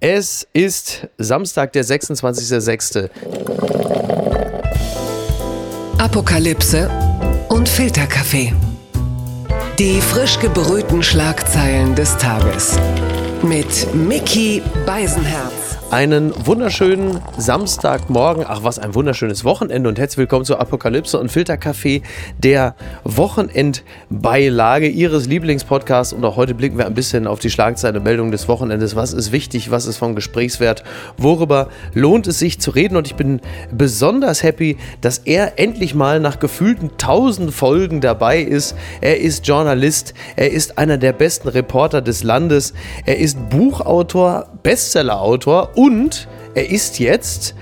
Es 0.00 0.46
ist 0.52 1.08
Samstag, 1.18 1.72
der 1.72 1.84
26.06. 1.84 3.10
Apokalypse 5.98 6.88
und 7.48 7.68
Filterkaffee. 7.68 8.54
Die 9.80 10.00
frisch 10.00 10.38
gebrühten 10.38 11.02
Schlagzeilen 11.02 11.96
des 11.96 12.16
Tages. 12.16 12.78
Mit 13.42 13.92
Mickey 13.92 14.62
Beisenherz. 14.86 15.77
Einen 15.90 16.34
wunderschönen 16.46 17.18
Samstagmorgen, 17.38 18.44
ach 18.46 18.62
was, 18.62 18.78
ein 18.78 18.94
wunderschönes 18.94 19.46
Wochenende 19.46 19.88
und 19.88 19.98
herzlich 19.98 20.18
willkommen 20.18 20.44
zu 20.44 20.58
Apokalypse 20.58 21.18
und 21.18 21.32
Filterkaffee, 21.32 22.02
der 22.36 22.74
Wochenendbeilage 23.04 24.86
Ihres 24.86 25.26
Lieblingspodcasts. 25.26 26.12
Und 26.12 26.26
auch 26.26 26.36
heute 26.36 26.52
blicken 26.52 26.76
wir 26.76 26.84
ein 26.84 26.92
bisschen 26.92 27.26
auf 27.26 27.38
die 27.38 27.48
Schlagzeile 27.48 28.00
Meldung 28.00 28.30
des 28.30 28.48
Wochenendes. 28.48 28.96
Was 28.96 29.14
ist 29.14 29.32
wichtig, 29.32 29.70
was 29.70 29.86
ist 29.86 29.96
von 29.96 30.14
Gesprächswert, 30.14 30.84
worüber 31.16 31.70
lohnt 31.94 32.26
es 32.26 32.38
sich 32.38 32.60
zu 32.60 32.70
reden? 32.70 32.94
Und 32.94 33.06
ich 33.06 33.14
bin 33.14 33.40
besonders 33.72 34.42
happy, 34.42 34.76
dass 35.00 35.16
er 35.16 35.58
endlich 35.58 35.94
mal 35.94 36.20
nach 36.20 36.38
gefühlten 36.38 36.90
tausend 36.98 37.54
Folgen 37.54 38.02
dabei 38.02 38.42
ist. 38.42 38.76
Er 39.00 39.20
ist 39.20 39.46
Journalist, 39.46 40.12
er 40.36 40.50
ist 40.50 40.76
einer 40.76 40.98
der 40.98 41.14
besten 41.14 41.48
Reporter 41.48 42.02
des 42.02 42.24
Landes, 42.24 42.74
er 43.06 43.16
ist 43.16 43.48
Buchautor, 43.48 44.48
Bestsellerautor 44.62 45.70
und 45.78 46.26
er 46.56 46.70
ist 46.70 46.98
jetzt 46.98 47.54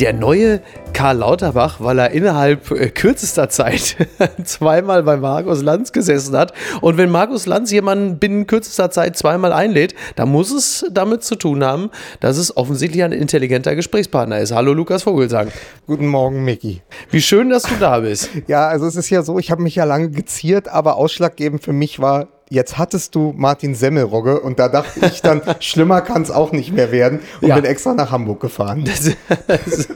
der 0.00 0.14
neue 0.14 0.62
Karl 0.94 1.18
Lauterbach, 1.18 1.80
weil 1.80 1.98
er 1.98 2.12
innerhalb 2.12 2.70
äh, 2.70 2.88
kürzester 2.88 3.50
Zeit 3.50 3.96
zweimal 4.44 5.02
bei 5.02 5.18
Markus 5.18 5.60
Lanz 5.60 5.92
gesessen 5.92 6.34
hat. 6.34 6.54
Und 6.80 6.96
wenn 6.96 7.10
Markus 7.10 7.44
Lanz 7.44 7.70
jemanden 7.70 8.18
binnen 8.18 8.46
kürzester 8.46 8.90
Zeit 8.90 9.18
zweimal 9.18 9.52
einlädt, 9.52 9.94
dann 10.16 10.30
muss 10.30 10.50
es 10.50 10.86
damit 10.90 11.24
zu 11.24 11.36
tun 11.36 11.62
haben, 11.62 11.90
dass 12.20 12.38
es 12.38 12.56
offensichtlich 12.56 13.04
ein 13.04 13.12
intelligenter 13.12 13.74
Gesprächspartner 13.74 14.38
ist. 14.38 14.54
Hallo 14.54 14.72
Lukas 14.72 15.02
Vogelsang. 15.02 15.48
Guten 15.86 16.06
Morgen, 16.06 16.44
Micky. 16.44 16.80
Wie 17.10 17.20
schön, 17.20 17.50
dass 17.50 17.64
du 17.64 17.74
da 17.78 18.00
bist. 18.00 18.30
Ja, 18.46 18.68
also 18.68 18.86
es 18.86 18.96
ist 18.96 19.10
ja 19.10 19.22
so, 19.22 19.38
ich 19.38 19.50
habe 19.50 19.62
mich 19.62 19.74
ja 19.74 19.84
lange 19.84 20.08
geziert, 20.10 20.68
aber 20.68 20.96
ausschlaggebend 20.96 21.62
für 21.62 21.74
mich 21.74 22.00
war 22.00 22.28
jetzt 22.50 22.78
hattest 22.78 23.14
du 23.14 23.34
Martin 23.36 23.74
Semmelrogge 23.74 24.40
und 24.40 24.58
da 24.58 24.68
dachte 24.68 25.06
ich 25.06 25.22
dann, 25.22 25.42
schlimmer 25.60 26.00
kann 26.00 26.22
es 26.22 26.30
auch 26.30 26.52
nicht 26.52 26.72
mehr 26.72 26.92
werden 26.92 27.20
und 27.40 27.48
ja. 27.48 27.56
bin 27.56 27.64
extra 27.64 27.94
nach 27.94 28.10
Hamburg 28.10 28.40
gefahren. 28.40 28.84
Das, 28.84 29.10
das, 29.46 29.88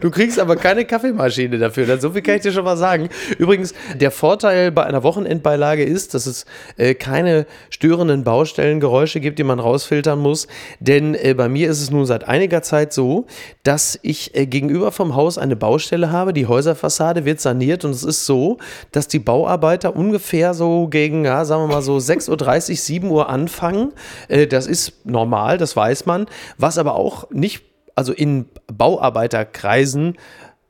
du 0.00 0.10
kriegst 0.10 0.38
aber 0.38 0.56
keine 0.56 0.84
Kaffeemaschine 0.84 1.58
dafür, 1.58 1.98
so 1.98 2.10
viel 2.10 2.22
kann 2.22 2.36
ich 2.36 2.42
dir 2.42 2.52
schon 2.52 2.64
mal 2.64 2.76
sagen. 2.76 3.08
Übrigens, 3.38 3.74
der 3.94 4.10
Vorteil 4.10 4.70
bei 4.70 4.84
einer 4.84 5.02
Wochenendbeilage 5.02 5.84
ist, 5.84 6.14
dass 6.14 6.26
es 6.26 6.44
äh, 6.76 6.94
keine 6.94 7.46
störenden 7.70 8.24
Baustellengeräusche 8.24 9.20
gibt, 9.20 9.38
die 9.38 9.44
man 9.44 9.58
rausfiltern 9.58 10.18
muss, 10.18 10.46
denn 10.80 11.14
äh, 11.14 11.34
bei 11.34 11.48
mir 11.48 11.70
ist 11.70 11.80
es 11.80 11.90
nun 11.90 12.06
seit 12.06 12.28
einiger 12.28 12.62
Zeit 12.62 12.92
so, 12.92 13.26
dass 13.62 13.98
ich 14.02 14.34
äh, 14.34 14.46
gegenüber 14.46 14.92
vom 14.92 15.14
Haus 15.14 15.38
eine 15.38 15.56
Baustelle 15.56 16.12
habe, 16.12 16.32
die 16.32 16.46
Häuserfassade 16.46 17.24
wird 17.24 17.40
saniert 17.40 17.84
und 17.84 17.90
es 17.90 18.04
ist 18.04 18.26
so, 18.26 18.58
dass 18.92 19.08
die 19.08 19.18
Bauarbeiter 19.18 19.96
ungefähr 19.96 20.54
so 20.54 20.88
gegen, 20.88 21.24
ja, 21.24 21.44
sagen 21.44 21.62
wir 21.62 21.74
mal 21.74 21.82
so 21.82 21.95
6.30 21.98 22.70
Uhr, 22.70 22.76
7 22.76 23.10
Uhr 23.10 23.28
anfangen. 23.28 23.92
Äh, 24.28 24.46
das 24.46 24.66
ist 24.66 25.04
normal, 25.04 25.58
das 25.58 25.76
weiß 25.76 26.06
man. 26.06 26.26
Was 26.58 26.78
aber 26.78 26.94
auch 26.94 27.30
nicht, 27.30 27.62
also 27.94 28.12
in 28.12 28.46
Bauarbeiterkreisen 28.66 30.16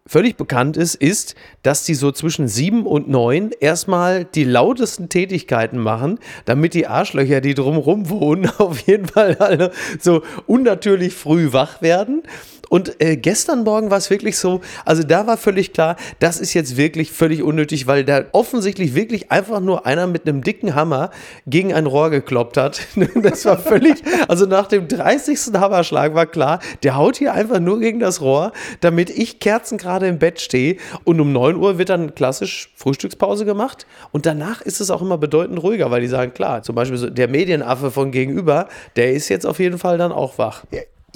völlig 0.06 0.36
bekannt 0.36 0.76
ist, 0.76 0.94
ist, 0.94 1.34
dass 1.62 1.84
die 1.84 1.94
so 1.94 2.12
zwischen 2.12 2.48
sieben 2.48 2.86
und 2.86 3.08
neun 3.08 3.50
erstmal 3.58 4.24
die 4.24 4.44
lautesten 4.44 5.08
Tätigkeiten 5.08 5.78
machen, 5.78 6.18
damit 6.44 6.74
die 6.74 6.86
Arschlöcher, 6.86 7.40
die 7.40 7.54
drumherum 7.54 8.08
wohnen, 8.08 8.50
auf 8.58 8.80
jeden 8.86 9.06
Fall 9.06 9.36
alle 9.36 9.72
so 10.00 10.22
unnatürlich 10.46 11.12
früh 11.12 11.52
wach 11.52 11.82
werden. 11.82 12.22
Und 12.68 13.00
äh, 13.00 13.16
gestern 13.16 13.64
Morgen 13.64 13.90
war 13.90 13.98
es 13.98 14.10
wirklich 14.10 14.38
so, 14.38 14.60
also 14.84 15.02
da 15.02 15.26
war 15.26 15.36
völlig 15.36 15.72
klar, 15.72 15.96
das 16.18 16.40
ist 16.40 16.54
jetzt 16.54 16.76
wirklich 16.76 17.12
völlig 17.12 17.42
unnötig, 17.42 17.86
weil 17.86 18.04
da 18.04 18.24
offensichtlich 18.32 18.94
wirklich 18.94 19.30
einfach 19.30 19.60
nur 19.60 19.86
einer 19.86 20.06
mit 20.06 20.26
einem 20.26 20.42
dicken 20.42 20.74
Hammer 20.74 21.10
gegen 21.46 21.72
ein 21.72 21.86
Rohr 21.86 22.10
gekloppt 22.10 22.56
hat. 22.56 22.80
das 23.22 23.44
war 23.44 23.58
völlig, 23.58 24.02
also 24.28 24.46
nach 24.46 24.66
dem 24.66 24.88
30. 24.88 25.38
Hammerschlag 25.54 26.14
war 26.14 26.26
klar, 26.26 26.60
der 26.82 26.96
haut 26.96 27.16
hier 27.16 27.34
einfach 27.34 27.60
nur 27.60 27.80
gegen 27.80 28.00
das 28.00 28.20
Rohr, 28.20 28.52
damit 28.80 29.10
ich 29.10 29.40
Kerzen 29.40 29.78
gerade 29.78 30.06
im 30.08 30.18
Bett 30.18 30.40
stehe. 30.40 30.76
Und 31.04 31.20
um 31.20 31.32
9 31.32 31.56
Uhr 31.56 31.78
wird 31.78 31.88
dann 31.88 32.14
klassisch 32.14 32.72
Frühstückspause 32.76 33.44
gemacht. 33.44 33.86
Und 34.12 34.26
danach 34.26 34.60
ist 34.60 34.80
es 34.80 34.90
auch 34.90 35.02
immer 35.02 35.18
bedeutend 35.18 35.62
ruhiger, 35.62 35.90
weil 35.90 36.00
die 36.00 36.08
sagen, 36.08 36.34
klar, 36.34 36.62
zum 36.62 36.74
Beispiel 36.74 36.98
so 36.98 37.10
der 37.10 37.28
Medienaffe 37.28 37.90
von 37.90 38.10
gegenüber, 38.10 38.68
der 38.96 39.12
ist 39.12 39.28
jetzt 39.28 39.46
auf 39.46 39.58
jeden 39.58 39.78
Fall 39.78 39.98
dann 39.98 40.12
auch 40.12 40.38
wach. 40.38 40.64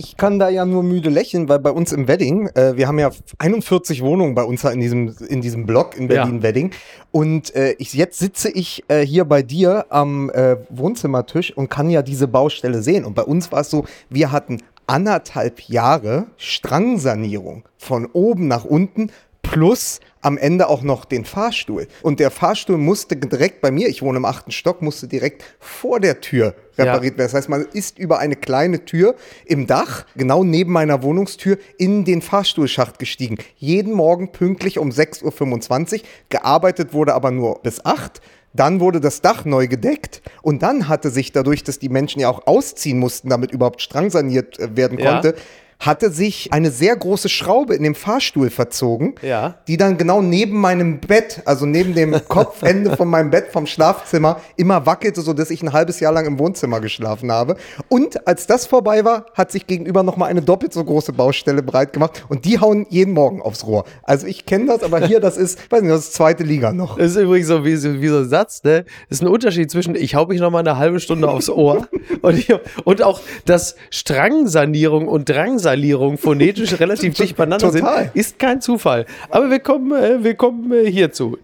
Ich 0.02 0.16
kann 0.16 0.38
da 0.38 0.48
ja 0.48 0.64
nur 0.64 0.82
müde 0.82 1.10
lächeln, 1.10 1.50
weil 1.50 1.58
bei 1.58 1.70
uns 1.70 1.92
im 1.92 2.08
Wedding, 2.08 2.46
äh, 2.54 2.74
wir 2.74 2.88
haben 2.88 2.98
ja 2.98 3.10
41 3.36 4.02
Wohnungen 4.02 4.34
bei 4.34 4.42
uns 4.42 4.64
in 4.64 4.80
diesem, 4.80 5.14
in 5.28 5.42
diesem 5.42 5.66
Block 5.66 5.94
in 5.94 6.08
Berlin-Wedding. 6.08 6.70
Ja. 6.70 6.76
Und 7.12 7.54
äh, 7.54 7.72
ich, 7.72 7.92
jetzt 7.92 8.18
sitze 8.18 8.50
ich 8.50 8.82
äh, 8.88 9.04
hier 9.04 9.26
bei 9.26 9.42
dir 9.42 9.84
am 9.90 10.30
äh, 10.30 10.56
Wohnzimmertisch 10.70 11.54
und 11.54 11.68
kann 11.68 11.90
ja 11.90 12.00
diese 12.00 12.28
Baustelle 12.28 12.80
sehen. 12.80 13.04
Und 13.04 13.12
bei 13.12 13.24
uns 13.24 13.52
war 13.52 13.60
es 13.60 13.68
so, 13.68 13.84
wir 14.08 14.32
hatten 14.32 14.62
anderthalb 14.86 15.60
Jahre 15.68 16.28
Strangsanierung 16.38 17.64
von 17.76 18.06
oben 18.06 18.48
nach 18.48 18.64
unten 18.64 19.10
plus 19.42 20.00
am 20.22 20.36
Ende 20.36 20.68
auch 20.68 20.82
noch 20.82 21.04
den 21.04 21.24
Fahrstuhl. 21.24 21.86
Und 22.02 22.20
der 22.20 22.30
Fahrstuhl 22.30 22.78
musste 22.78 23.16
direkt 23.16 23.60
bei 23.60 23.70
mir, 23.70 23.88
ich 23.88 24.02
wohne 24.02 24.18
im 24.18 24.24
achten 24.24 24.50
Stock, 24.50 24.82
musste 24.82 25.08
direkt 25.08 25.44
vor 25.58 26.00
der 26.00 26.20
Tür 26.20 26.54
repariert 26.76 27.14
ja. 27.14 27.18
werden. 27.18 27.18
Das 27.18 27.34
heißt, 27.34 27.48
man 27.48 27.66
ist 27.72 27.98
über 27.98 28.18
eine 28.18 28.36
kleine 28.36 28.84
Tür 28.84 29.14
im 29.46 29.66
Dach, 29.66 30.06
genau 30.16 30.44
neben 30.44 30.72
meiner 30.72 31.02
Wohnungstür, 31.02 31.58
in 31.78 32.04
den 32.04 32.22
Fahrstuhlschacht 32.22 32.98
gestiegen. 32.98 33.38
Jeden 33.56 33.92
Morgen 33.92 34.32
pünktlich 34.32 34.78
um 34.78 34.90
6.25 34.90 35.94
Uhr. 35.94 36.00
Gearbeitet 36.28 36.92
wurde 36.92 37.14
aber 37.14 37.30
nur 37.30 37.60
bis 37.62 37.84
8 37.84 38.20
dann 38.52 38.80
wurde 38.80 39.00
das 39.00 39.20
Dach 39.20 39.44
neu 39.44 39.68
gedeckt 39.68 40.22
und 40.42 40.64
dann 40.64 40.88
hatte 40.88 41.10
sich 41.10 41.30
dadurch, 41.30 41.62
dass 41.62 41.78
die 41.78 41.88
Menschen 41.88 42.18
ja 42.18 42.28
auch 42.28 42.48
ausziehen 42.48 42.98
mussten, 42.98 43.28
damit 43.28 43.52
überhaupt 43.52 43.80
Strang 43.80 44.10
saniert 44.10 44.58
äh, 44.58 44.76
werden 44.76 44.98
konnte, 44.98 45.28
ja 45.36 45.42
hatte 45.80 46.10
sich 46.10 46.52
eine 46.52 46.70
sehr 46.70 46.94
große 46.94 47.30
Schraube 47.30 47.74
in 47.74 47.82
dem 47.82 47.94
Fahrstuhl 47.94 48.50
verzogen, 48.50 49.14
ja. 49.22 49.54
die 49.66 49.78
dann 49.78 49.96
genau 49.96 50.20
neben 50.20 50.60
meinem 50.60 51.00
Bett, 51.00 51.40
also 51.46 51.64
neben 51.64 51.94
dem 51.94 52.12
Kopfende 52.28 52.96
von 52.96 53.08
meinem 53.08 53.30
Bett 53.30 53.46
vom 53.50 53.66
Schlafzimmer, 53.66 54.40
immer 54.56 54.84
wackelte, 54.84 55.22
sodass 55.22 55.50
ich 55.50 55.62
ein 55.62 55.72
halbes 55.72 55.98
Jahr 55.98 56.12
lang 56.12 56.26
im 56.26 56.38
Wohnzimmer 56.38 56.80
geschlafen 56.80 57.32
habe. 57.32 57.56
Und 57.88 58.28
als 58.28 58.46
das 58.46 58.66
vorbei 58.66 59.04
war, 59.06 59.24
hat 59.34 59.50
sich 59.50 59.66
gegenüber 59.66 60.02
nochmal 60.02 60.28
eine 60.28 60.42
doppelt 60.42 60.74
so 60.74 60.84
große 60.84 61.14
Baustelle 61.14 61.62
breit 61.62 61.94
gemacht 61.94 62.24
und 62.28 62.44
die 62.44 62.60
hauen 62.60 62.86
jeden 62.90 63.14
Morgen 63.14 63.40
aufs 63.40 63.66
Rohr. 63.66 63.84
Also 64.02 64.26
ich 64.26 64.44
kenne 64.44 64.66
das, 64.66 64.82
aber 64.82 65.06
hier, 65.06 65.20
das 65.20 65.38
ist, 65.38 65.70
weiß 65.70 65.80
nicht, 65.80 65.92
das 65.92 66.00
ist 66.00 66.12
zweite 66.12 66.44
Liga 66.44 66.72
noch. 66.72 66.98
Das 66.98 67.12
ist 67.12 67.16
übrigens 67.16 67.48
so 67.48 67.64
wie, 67.64 67.72
wie 68.02 68.08
so 68.08 68.18
ein 68.18 68.28
Satz, 68.28 68.62
ne? 68.64 68.84
Das 69.08 69.18
ist 69.18 69.22
ein 69.22 69.28
Unterschied 69.28 69.70
zwischen, 69.70 69.94
ich 69.94 70.14
hau 70.14 70.26
mich 70.26 70.40
nochmal 70.40 70.60
eine 70.60 70.76
halbe 70.76 71.00
Stunde 71.00 71.28
aufs 71.28 71.48
Ohr 71.48 71.88
und, 72.22 72.36
ich, 72.36 72.52
und 72.84 73.02
auch 73.02 73.20
das 73.46 73.76
Strangsanierung 73.88 75.08
und 75.08 75.28
Drangsanierung 75.28 75.69
Salierung 75.70 76.18
phonetisch 76.18 76.78
relativ 76.80 77.14
dicht 77.14 77.36
beieinander 77.36 77.70
sind, 77.70 77.86
ist 78.14 78.38
kein 78.38 78.60
Zufall. 78.60 79.06
Aber 79.30 79.50
wir 79.50 79.60
kommen, 79.60 79.92
äh, 79.92 80.22
wir 80.22 80.34
kommen 80.34 80.72
äh, 80.72 80.90
hierzu. 80.90 81.38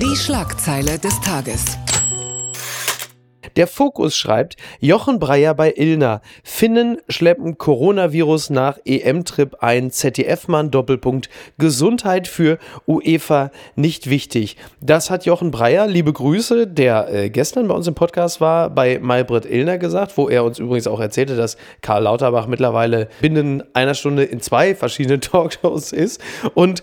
Die 0.00 0.16
Schlagzeile 0.16 0.98
des 0.98 1.20
Tages. 1.20 1.76
Der 3.56 3.66
Fokus 3.66 4.16
schreibt, 4.16 4.56
Jochen 4.80 5.18
Breyer 5.18 5.54
bei 5.54 5.72
Illner. 5.76 6.20
Finnen 6.42 6.98
schleppen 7.08 7.58
Coronavirus 7.58 8.50
nach 8.50 8.78
EM-Trip 8.84 9.56
ein. 9.60 9.90
ZDF-Mann, 9.90 10.70
Doppelpunkt. 10.70 11.28
Gesundheit 11.58 12.28
für 12.28 12.58
UEFA 12.86 13.50
nicht 13.76 14.10
wichtig. 14.10 14.56
Das 14.80 15.10
hat 15.10 15.26
Jochen 15.26 15.50
Breyer, 15.50 15.86
liebe 15.86 16.12
Grüße, 16.12 16.66
der 16.66 17.12
äh, 17.12 17.30
gestern 17.30 17.68
bei 17.68 17.74
uns 17.74 17.86
im 17.86 17.94
Podcast 17.94 18.40
war, 18.40 18.70
bei 18.70 18.98
Maybrit 18.98 19.46
Illner 19.46 19.78
gesagt, 19.78 20.16
wo 20.16 20.28
er 20.28 20.44
uns 20.44 20.58
übrigens 20.58 20.86
auch 20.86 21.00
erzählte, 21.00 21.36
dass 21.36 21.56
Karl 21.82 22.04
Lauterbach 22.04 22.46
mittlerweile 22.46 23.08
binnen 23.20 23.62
einer 23.74 23.94
Stunde 23.94 24.24
in 24.24 24.40
zwei 24.40 24.74
verschiedenen 24.74 25.20
Talkshows 25.20 25.92
ist. 25.92 26.20
Und 26.54 26.82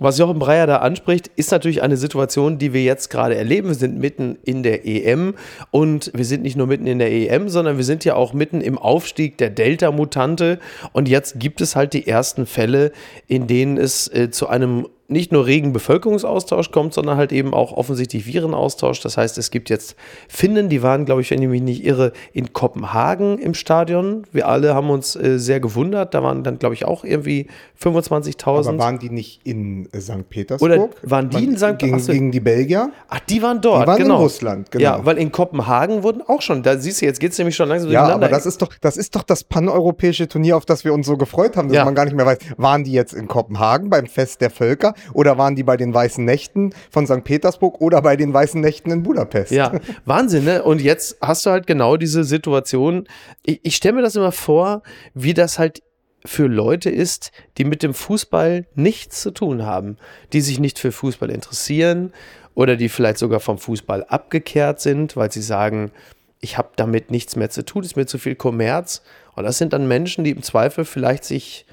was 0.00 0.18
Jochen 0.18 0.38
Breyer 0.38 0.66
da 0.66 0.78
anspricht, 0.78 1.30
ist 1.36 1.52
natürlich 1.52 1.82
eine 1.82 1.96
Situation, 1.96 2.58
die 2.58 2.72
wir 2.72 2.82
jetzt 2.82 3.10
gerade 3.10 3.36
erleben. 3.36 3.68
Wir 3.68 3.74
sind 3.74 3.98
mitten 3.98 4.38
in 4.44 4.62
der 4.62 4.86
EM 4.86 5.34
und 5.70 6.10
wir 6.14 6.24
sind 6.24 6.42
nicht 6.42 6.56
nur 6.56 6.66
mitten 6.66 6.86
in 6.86 6.98
der 6.98 7.12
EM, 7.12 7.48
sondern 7.48 7.76
wir 7.76 7.84
sind 7.84 8.04
ja 8.04 8.14
auch 8.14 8.32
mitten 8.32 8.60
im 8.60 8.78
Aufstieg 8.78 9.38
der 9.38 9.50
Delta-Mutante. 9.50 10.58
Und 10.92 11.08
jetzt 11.08 11.38
gibt 11.38 11.60
es 11.60 11.76
halt 11.76 11.92
die 11.92 12.06
ersten 12.06 12.46
Fälle, 12.46 12.92
in 13.28 13.46
denen 13.46 13.76
es 13.76 14.08
äh, 14.08 14.30
zu 14.30 14.48
einem 14.48 14.86
nicht 15.10 15.32
nur 15.32 15.46
regen 15.46 15.72
Bevölkerungsaustausch 15.72 16.70
kommt, 16.70 16.94
sondern 16.94 17.16
halt 17.16 17.32
eben 17.32 17.52
auch 17.52 17.72
offensichtlich 17.72 18.26
Virenaustausch. 18.26 19.00
Das 19.00 19.16
heißt, 19.16 19.38
es 19.38 19.50
gibt 19.50 19.68
jetzt 19.70 19.96
Finnen, 20.28 20.68
die 20.68 20.82
waren, 20.82 21.04
glaube 21.04 21.20
ich, 21.20 21.30
wenn 21.30 21.42
ich 21.42 21.48
mich 21.48 21.62
nicht 21.62 21.84
irre, 21.84 22.12
in 22.32 22.52
Kopenhagen 22.52 23.38
im 23.38 23.54
Stadion. 23.54 24.24
Wir 24.32 24.48
alle 24.48 24.74
haben 24.74 24.90
uns 24.90 25.16
äh, 25.16 25.38
sehr 25.38 25.60
gewundert. 25.60 26.14
Da 26.14 26.22
waren 26.22 26.44
dann, 26.44 26.58
glaube 26.58 26.74
ich, 26.74 26.84
auch 26.84 27.04
irgendwie 27.04 27.48
25.000. 27.82 28.68
Aber 28.68 28.78
waren 28.78 28.98
die 28.98 29.10
nicht 29.10 29.40
in 29.44 29.88
äh, 29.92 30.00
St. 30.00 30.28
Petersburg? 30.28 30.70
Oder 30.70 30.88
waren 31.02 31.30
die 31.30 31.44
in 31.44 31.56
St. 31.56 31.78
Gegen, 31.78 32.04
gegen 32.06 32.30
die 32.30 32.40
Belgier? 32.40 32.90
Ach, 33.08 33.20
die 33.20 33.42
waren 33.42 33.60
dort. 33.60 33.82
Die 33.82 33.86
waren 33.88 33.98
genau. 33.98 34.16
in 34.16 34.22
Russland, 34.22 34.70
genau. 34.70 34.82
Ja, 34.82 35.04
weil 35.04 35.18
in 35.18 35.32
Kopenhagen 35.32 36.02
wurden 36.02 36.22
auch 36.22 36.42
schon, 36.42 36.62
da 36.62 36.78
siehst 36.78 37.02
du, 37.02 37.06
jetzt 37.06 37.20
geht 37.20 37.32
es 37.32 37.38
nämlich 37.38 37.56
schon 37.56 37.68
langsam 37.68 37.90
Ja, 37.90 38.08
aber 38.08 38.28
das 38.28 38.46
ist 38.46 38.62
doch 38.62 38.70
das, 38.80 38.96
ist 38.96 39.16
doch 39.16 39.22
das 39.22 39.44
paneuropäische 39.44 40.28
Turnier, 40.28 40.56
auf 40.56 40.64
das 40.64 40.84
wir 40.84 40.94
uns 40.94 41.06
so 41.06 41.16
gefreut 41.16 41.56
haben, 41.56 41.68
dass 41.68 41.76
ja. 41.76 41.84
man 41.84 41.94
gar 41.94 42.04
nicht 42.04 42.16
mehr 42.16 42.26
weiß, 42.26 42.38
waren 42.56 42.84
die 42.84 42.92
jetzt 42.92 43.12
in 43.12 43.28
Kopenhagen 43.28 43.90
beim 43.90 44.06
Fest 44.06 44.40
der 44.40 44.50
Völker 44.50 44.94
oder 45.12 45.38
waren 45.38 45.56
die 45.56 45.62
bei 45.62 45.76
den 45.76 45.92
Weißen 45.92 46.24
Nächten 46.24 46.72
von 46.90 47.06
St. 47.06 47.24
Petersburg 47.24 47.80
oder 47.80 48.02
bei 48.02 48.16
den 48.16 48.32
Weißen 48.32 48.60
Nächten 48.60 48.90
in 48.90 49.02
Budapest? 49.02 49.52
Ja, 49.52 49.72
Wahnsinn, 50.04 50.44
ne? 50.44 50.62
Und 50.62 50.80
jetzt 50.80 51.18
hast 51.20 51.46
du 51.46 51.50
halt 51.50 51.66
genau 51.66 51.96
diese 51.96 52.24
Situation. 52.24 53.06
Ich, 53.44 53.60
ich 53.62 53.76
stelle 53.76 53.94
mir 53.94 54.02
das 54.02 54.16
immer 54.16 54.32
vor, 54.32 54.82
wie 55.14 55.34
das 55.34 55.58
halt 55.58 55.82
für 56.24 56.46
Leute 56.46 56.90
ist, 56.90 57.32
die 57.56 57.64
mit 57.64 57.82
dem 57.82 57.94
Fußball 57.94 58.66
nichts 58.74 59.22
zu 59.22 59.30
tun 59.30 59.64
haben, 59.64 59.96
die 60.32 60.40
sich 60.40 60.58
nicht 60.58 60.78
für 60.78 60.92
Fußball 60.92 61.30
interessieren 61.30 62.12
oder 62.54 62.76
die 62.76 62.88
vielleicht 62.88 63.18
sogar 63.18 63.40
vom 63.40 63.58
Fußball 63.58 64.04
abgekehrt 64.04 64.80
sind, 64.80 65.16
weil 65.16 65.32
sie 65.32 65.42
sagen, 65.42 65.92
ich 66.40 66.58
habe 66.58 66.70
damit 66.76 67.10
nichts 67.10 67.36
mehr 67.36 67.50
zu 67.50 67.64
tun, 67.64 67.84
ist 67.84 67.96
mir 67.96 68.06
zu 68.06 68.18
viel 68.18 68.34
Kommerz. 68.34 69.02
Und 69.34 69.44
das 69.44 69.58
sind 69.58 69.72
dann 69.72 69.88
Menschen, 69.88 70.24
die 70.24 70.30
im 70.30 70.42
Zweifel 70.42 70.84
vielleicht 70.84 71.24
sich 71.24 71.66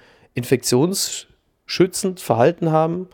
infektionsschützend 1.67 2.19
verhalten 2.19 2.71
haben 2.71 3.07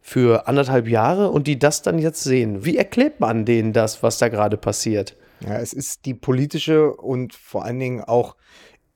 für 0.00 0.46
anderthalb 0.46 0.88
Jahre 0.88 1.30
und 1.30 1.46
die 1.46 1.58
das 1.58 1.82
dann 1.82 1.98
jetzt 1.98 2.22
sehen. 2.22 2.64
Wie 2.64 2.76
erklebt 2.76 3.20
man 3.20 3.44
denen 3.44 3.72
das, 3.72 4.02
was 4.02 4.18
da 4.18 4.28
gerade 4.28 4.56
passiert? 4.56 5.16
Ja, 5.40 5.58
es 5.58 5.72
ist 5.72 6.06
die 6.06 6.14
politische 6.14 6.92
und 6.94 7.34
vor 7.34 7.64
allen 7.64 7.78
Dingen 7.78 8.02
auch 8.02 8.36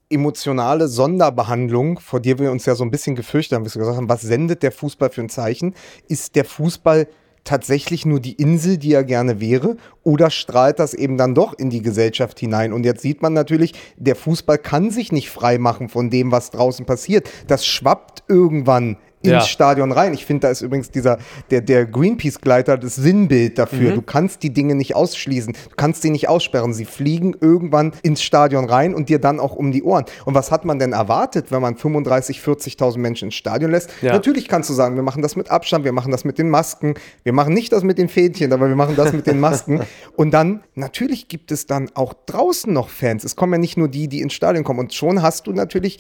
emotionale 0.09 0.89
Sonderbehandlung, 0.89 1.99
vor 1.99 2.21
der 2.21 2.39
wir 2.39 2.51
uns 2.51 2.67
ja 2.67 2.75
so 2.75 2.85
ein 2.85 2.91
bisschen 2.91 3.17
gefürchtet 3.17 3.57
haben, 3.57 3.65
wir 3.65 3.71
gesagt 3.71 3.97
haben, 3.97 4.09
was 4.09 4.23
sendet 4.23 4.63
der 4.63 4.73
Fußball 4.73 5.11
für 5.11 5.23
ein 5.23 5.29
Zeichen? 5.29 5.75
Ist 6.09 6.37
der 6.37 6.45
Fußball 6.45 7.09
tatsächlich 7.45 8.07
nur 8.07 8.21
die 8.21 8.35
Insel, 8.35 8.79
die 8.79 8.93
er 8.93 9.05
gerne 9.05 9.41
wäre, 9.41 9.77
oder 10.03 10.31
strahlt 10.31 10.79
das 10.79 10.95
eben 10.95 11.17
dann 11.17 11.35
doch 11.35 11.53
in 11.59 11.71
die 11.71 11.83
Gesellschaft 11.83 12.39
hinein? 12.39 12.73
Und 12.73 12.85
jetzt 12.85 13.03
sieht 13.03 13.23
man 13.23 13.33
natürlich, 13.33 13.75
der 13.97 14.17
Fußball 14.17 14.59
kann 14.59 14.91
sich 14.91 15.13
nicht 15.13 15.31
frei 15.31 15.59
machen 15.59 15.89
von 15.89 16.11
dem, 16.11 16.33
was 16.33 16.51
draußen 16.51 16.87
passiert. 16.87 17.29
Das 17.47 17.67
schwappt 17.67 18.25
irgendwann 18.29 18.97
ins 19.23 19.33
ja. 19.33 19.41
Stadion 19.41 19.93
rein. 19.93 20.15
Ich 20.15 20.27
finde, 20.27 20.47
da 20.47 20.51
ist 20.51 20.63
übrigens 20.63 20.91
dieser, 20.91 21.19
der, 21.51 21.61
der 21.61 21.87
Greenpeace-Gleiter 21.87 22.77
das 22.77 22.97
Sinnbild 22.97 23.59
dafür. 23.59 23.93
Mhm. 23.93 23.95
Du 23.95 24.03
kannst 24.03 24.43
die 24.43 24.51
Dinge 24.51 24.75
nicht 24.75 24.95
ausschließen. 24.95 25.53
Du 25.53 25.77
kannst 25.77 26.03
sie 26.03 26.11
nicht 26.11 26.29
aussperren. 26.29 26.73
Sie 26.75 26.85
fliegen 26.85 27.35
irgendwann 27.41 27.93
ins 28.03 28.23
Stadion 28.23 28.65
rein 28.65 28.95
und 28.95 29.09
dir 29.09 29.19
dann 29.19 29.41
auch 29.41 29.55
um 29.55 29.73
die 29.73 29.83
Ohren. 29.83 30.05
Und 30.25 30.35
was 30.35 30.51
hat 30.51 30.65
man 30.65 30.79
denn 30.79 30.93
erwartet, 30.93 31.51
wenn 31.51 31.63
man 31.63 31.77
35, 31.77 32.41
40.000 32.41 32.99
Menschen 32.99 33.25
ins 33.27 33.35
Stadion 33.35 33.71
lässt? 33.71 33.91
Ja. 34.03 34.13
Natürlich 34.13 34.49
kannst 34.49 34.71
du 34.71 34.75
sagen, 34.75 34.97
wir 34.97 35.03
machen 35.03 35.23
das 35.23 35.37
mit 35.37 35.51
Abstand, 35.51 35.85
wir 35.85 35.93
machen 35.93 36.11
das 36.11 36.25
mit 36.25 36.39
den 36.39 36.51
Masken, 36.51 36.95
wir 37.23 37.33
machen 37.33 37.55
nicht 37.55 37.73
das 37.73 37.85
mit 37.85 37.99
den 37.99 38.09
Fädchen, 38.09 38.53
aber 38.53 38.69
wir 38.69 38.77
machen 38.77 38.97
das 38.97 39.13
mit 39.13 39.27
den 39.27 39.41
Masken. 39.41 39.81
und 40.17 40.33
dann, 40.33 40.63
natürlich 40.75 41.29
gibt 41.29 41.53
es 41.53 41.67
dann 41.67 41.91
auch 41.95 42.15
draußen 42.27 42.73
noch 42.73 42.89
Fans. 42.89 43.25
Es 43.25 43.37
kommen 43.37 43.53
ja 43.55 43.59
nicht 43.59 43.77
nur 43.77 43.89
die, 43.89 44.09
die 44.09 44.21
ins 44.21 44.33
Stadion 44.33 44.65
kommen. 44.65 44.81
Und 44.81 44.95
schon 44.95 45.23
hast 45.23 45.47
du 45.47 45.53
natürlich 45.53 45.99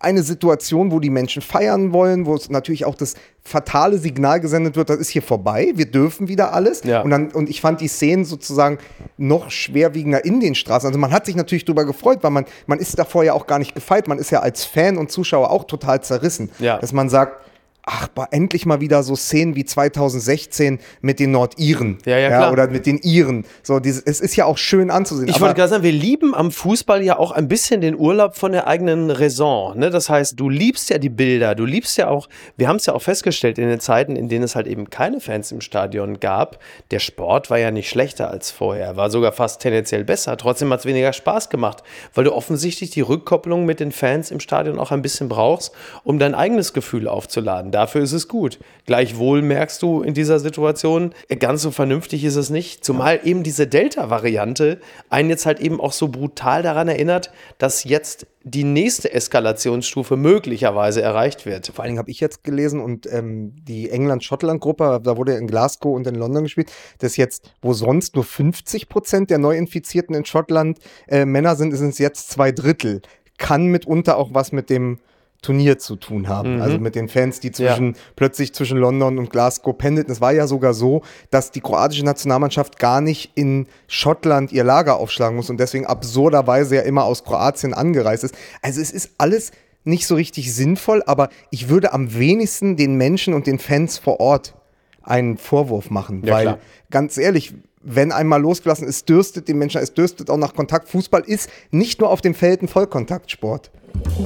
eine 0.00 0.22
Situation, 0.22 0.90
wo 0.90 1.00
die 1.00 1.10
Menschen 1.10 1.42
feiern 1.42 1.92
wollen, 1.92 2.26
wo 2.26 2.34
es 2.34 2.50
natürlich 2.50 2.84
auch 2.84 2.94
das 2.94 3.14
fatale 3.42 3.98
Signal 3.98 4.40
gesendet 4.40 4.76
wird, 4.76 4.90
das 4.90 4.98
ist 4.98 5.08
hier 5.08 5.22
vorbei, 5.22 5.72
wir 5.74 5.86
dürfen 5.86 6.28
wieder 6.28 6.52
alles. 6.52 6.82
Ja. 6.84 7.02
Und, 7.02 7.10
dann, 7.10 7.30
und 7.30 7.48
ich 7.48 7.60
fand 7.60 7.80
die 7.80 7.88
Szenen 7.88 8.24
sozusagen 8.24 8.78
noch 9.16 9.50
schwerwiegender 9.50 10.24
in 10.24 10.40
den 10.40 10.54
Straßen. 10.54 10.86
Also 10.86 10.98
man 10.98 11.12
hat 11.12 11.26
sich 11.26 11.36
natürlich 11.36 11.64
darüber 11.64 11.84
gefreut, 11.84 12.18
weil 12.22 12.30
man, 12.30 12.44
man 12.66 12.78
ist 12.78 12.98
davor 12.98 13.24
ja 13.24 13.32
auch 13.32 13.46
gar 13.46 13.58
nicht 13.58 13.74
gefeit. 13.74 14.08
Man 14.08 14.18
ist 14.18 14.30
ja 14.30 14.40
als 14.40 14.64
Fan 14.64 14.98
und 14.98 15.10
Zuschauer 15.10 15.50
auch 15.50 15.64
total 15.64 16.02
zerrissen. 16.02 16.50
Ja. 16.58 16.78
Dass 16.78 16.92
man 16.92 17.08
sagt, 17.08 17.44
ach, 17.86 18.08
endlich 18.32 18.66
mal 18.66 18.80
wieder 18.80 19.04
so 19.04 19.14
Szenen 19.14 19.54
wie 19.54 19.64
2016 19.64 20.80
mit 21.02 21.20
den 21.20 21.30
Nordiren. 21.30 21.98
Ja, 22.04 22.18
ja, 22.18 22.28
klar. 22.28 22.40
Ja, 22.42 22.50
oder 22.50 22.68
mit 22.68 22.84
den 22.84 22.98
Iren. 22.98 23.46
So, 23.62 23.78
dieses, 23.78 24.02
es 24.02 24.20
ist 24.20 24.34
ja 24.34 24.44
auch 24.44 24.58
schön 24.58 24.90
anzusehen. 24.90 25.28
Ich 25.28 25.40
wollte 25.40 25.54
gerade 25.54 25.68
sagen, 25.68 25.84
wir 25.84 25.92
lieben 25.92 26.34
am 26.34 26.50
Fußball 26.50 27.02
ja 27.04 27.16
auch 27.16 27.30
ein 27.30 27.46
bisschen 27.46 27.80
den 27.80 27.96
Urlaub 27.96 28.36
von 28.36 28.50
der 28.50 28.66
eigenen 28.66 29.12
Raison. 29.12 29.78
Ne? 29.78 29.90
Das 29.90 30.10
heißt, 30.10 30.38
du 30.38 30.48
liebst 30.48 30.90
ja 30.90 30.98
die 30.98 31.08
Bilder, 31.08 31.54
du 31.54 31.64
liebst 31.64 31.96
ja 31.96 32.08
auch, 32.08 32.28
wir 32.56 32.66
haben 32.66 32.76
es 32.76 32.86
ja 32.86 32.92
auch 32.92 33.02
festgestellt 33.02 33.56
in 33.56 33.68
den 33.68 33.78
Zeiten, 33.78 34.16
in 34.16 34.28
denen 34.28 34.42
es 34.42 34.56
halt 34.56 34.66
eben 34.66 34.90
keine 34.90 35.20
Fans 35.20 35.52
im 35.52 35.60
Stadion 35.60 36.18
gab, 36.18 36.58
der 36.90 36.98
Sport 36.98 37.50
war 37.50 37.58
ja 37.58 37.70
nicht 37.70 37.88
schlechter 37.88 38.28
als 38.30 38.50
vorher, 38.50 38.96
war 38.96 39.10
sogar 39.10 39.30
fast 39.30 39.62
tendenziell 39.62 40.02
besser. 40.02 40.36
Trotzdem 40.36 40.72
hat 40.72 40.80
es 40.80 40.86
weniger 40.86 41.12
Spaß 41.12 41.50
gemacht, 41.50 41.84
weil 42.14 42.24
du 42.24 42.32
offensichtlich 42.32 42.90
die 42.90 43.00
Rückkopplung 43.02 43.64
mit 43.64 43.78
den 43.78 43.92
Fans 43.92 44.32
im 44.32 44.40
Stadion 44.40 44.80
auch 44.80 44.90
ein 44.90 45.02
bisschen 45.02 45.28
brauchst, 45.28 45.72
um 46.02 46.18
dein 46.18 46.34
eigenes 46.34 46.72
Gefühl 46.72 47.06
aufzuladen 47.06 47.75
dafür 47.76 48.02
ist 48.02 48.12
es 48.12 48.26
gut. 48.26 48.58
Gleichwohl 48.86 49.42
merkst 49.42 49.82
du 49.82 50.00
in 50.00 50.14
dieser 50.14 50.40
Situation, 50.40 51.12
ganz 51.38 51.60
so 51.60 51.70
vernünftig 51.70 52.24
ist 52.24 52.36
es 52.36 52.48
nicht. 52.48 52.82
Zumal 52.82 53.20
eben 53.22 53.42
diese 53.42 53.66
Delta-Variante 53.66 54.80
einen 55.10 55.28
jetzt 55.28 55.44
halt 55.44 55.60
eben 55.60 55.78
auch 55.78 55.92
so 55.92 56.08
brutal 56.08 56.62
daran 56.62 56.88
erinnert, 56.88 57.30
dass 57.58 57.84
jetzt 57.84 58.26
die 58.44 58.64
nächste 58.64 59.12
Eskalationsstufe 59.12 60.16
möglicherweise 60.16 61.02
erreicht 61.02 61.44
wird. 61.44 61.66
Vor 61.66 61.82
allen 61.82 61.90
Dingen 61.90 61.98
habe 61.98 62.10
ich 62.10 62.20
jetzt 62.20 62.44
gelesen 62.44 62.80
und 62.80 63.12
ähm, 63.12 63.52
die 63.68 63.90
England-Schottland-Gruppe, 63.90 65.00
da 65.04 65.16
wurde 65.18 65.34
in 65.34 65.46
Glasgow 65.46 65.94
und 65.94 66.06
in 66.06 66.14
London 66.14 66.44
gespielt, 66.44 66.72
dass 67.00 67.18
jetzt, 67.18 67.52
wo 67.60 67.74
sonst 67.74 68.14
nur 68.14 68.24
50 68.24 68.88
Prozent 68.88 69.28
der 69.30 69.38
Neuinfizierten 69.38 70.14
in 70.14 70.24
Schottland 70.24 70.78
äh, 71.08 71.26
Männer 71.26 71.56
sind, 71.56 71.76
sind 71.76 71.90
es 71.90 71.98
jetzt 71.98 72.30
zwei 72.30 72.52
Drittel. 72.52 73.02
Kann 73.36 73.66
mitunter 73.66 74.16
auch 74.16 74.30
was 74.32 74.52
mit 74.52 74.70
dem 74.70 74.98
Turnier 75.46 75.78
zu 75.78 75.94
tun 75.94 76.28
haben. 76.28 76.56
Mhm. 76.56 76.62
Also 76.62 76.78
mit 76.78 76.96
den 76.96 77.08
Fans, 77.08 77.38
die 77.38 77.52
zwischen, 77.52 77.92
ja. 77.92 78.00
plötzlich 78.16 78.52
zwischen 78.52 78.78
London 78.78 79.18
und 79.18 79.30
Glasgow 79.30 79.78
pendelten. 79.78 80.12
Es 80.12 80.20
war 80.20 80.32
ja 80.32 80.48
sogar 80.48 80.74
so, 80.74 81.02
dass 81.30 81.52
die 81.52 81.60
kroatische 81.60 82.04
Nationalmannschaft 82.04 82.80
gar 82.80 83.00
nicht 83.00 83.30
in 83.36 83.66
Schottland 83.86 84.50
ihr 84.50 84.64
Lager 84.64 84.96
aufschlagen 84.96 85.36
muss 85.36 85.48
und 85.48 85.60
deswegen 85.60 85.86
absurderweise 85.86 86.76
ja 86.76 86.82
immer 86.82 87.04
aus 87.04 87.22
Kroatien 87.22 87.74
angereist 87.74 88.24
ist. 88.24 88.34
Also 88.60 88.80
es 88.80 88.90
ist 88.90 89.10
alles 89.18 89.52
nicht 89.84 90.08
so 90.08 90.16
richtig 90.16 90.52
sinnvoll, 90.52 91.04
aber 91.06 91.28
ich 91.50 91.68
würde 91.68 91.92
am 91.92 92.18
wenigsten 92.18 92.76
den 92.76 92.96
Menschen 92.96 93.32
und 93.32 93.46
den 93.46 93.60
Fans 93.60 93.98
vor 93.98 94.18
Ort 94.18 94.54
einen 95.02 95.38
Vorwurf 95.38 95.90
machen, 95.90 96.24
ja, 96.24 96.34
weil 96.34 96.42
klar. 96.42 96.58
ganz 96.90 97.18
ehrlich, 97.18 97.54
wenn 97.86 98.10
einmal 98.10 98.40
losgelassen 98.42 98.86
ist, 98.86 99.08
dürstet 99.08 99.46
die 99.46 99.54
Menschen, 99.54 99.80
es 99.80 99.94
dürstet 99.94 100.28
auch 100.28 100.36
nach 100.36 100.54
Kontakt. 100.54 100.88
Fußball 100.88 101.22
ist 101.22 101.48
nicht 101.70 102.00
nur 102.00 102.10
auf 102.10 102.20
dem 102.20 102.34
Feld 102.34 102.62
ein 102.62 102.68
Vollkontaktsport. 102.68 103.70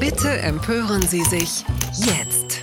Bitte 0.00 0.30
empören 0.30 1.02
Sie 1.02 1.22
sich 1.22 1.64
jetzt. 1.94 2.59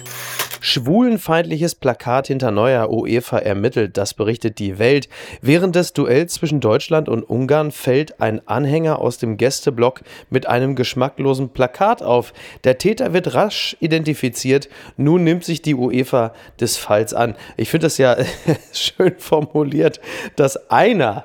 Schwulenfeindliches 0.67 1.75
Plakat 1.75 2.27
hinter 2.27 2.51
neuer 2.51 2.89
UEFA 2.89 3.37
ermittelt, 3.37 3.95
das 3.95 4.13
berichtet 4.13 4.59
die 4.59 4.77
Welt. 4.79 5.07
Während 5.41 5.77
des 5.77 5.93
Duells 5.93 6.33
zwischen 6.33 6.59
Deutschland 6.59 7.07
und 7.07 7.23
Ungarn 7.23 7.71
fällt 7.71 8.19
ein 8.19 8.45
Anhänger 8.49 8.99
aus 8.99 9.17
dem 9.17 9.37
Gästeblock 9.37 10.01
mit 10.29 10.45
einem 10.45 10.75
geschmacklosen 10.75 11.47
Plakat 11.51 12.03
auf. 12.03 12.33
Der 12.65 12.77
Täter 12.77 13.13
wird 13.13 13.33
rasch 13.33 13.77
identifiziert. 13.79 14.67
Nun 14.97 15.23
nimmt 15.23 15.45
sich 15.45 15.61
die 15.61 15.73
UEFA 15.73 16.33
des 16.59 16.75
Falls 16.75 17.13
an. 17.13 17.35
Ich 17.55 17.69
finde 17.69 17.85
das 17.85 17.97
ja 17.97 18.17
schön 18.73 19.15
formuliert, 19.19 20.01
dass 20.35 20.69
einer 20.69 21.23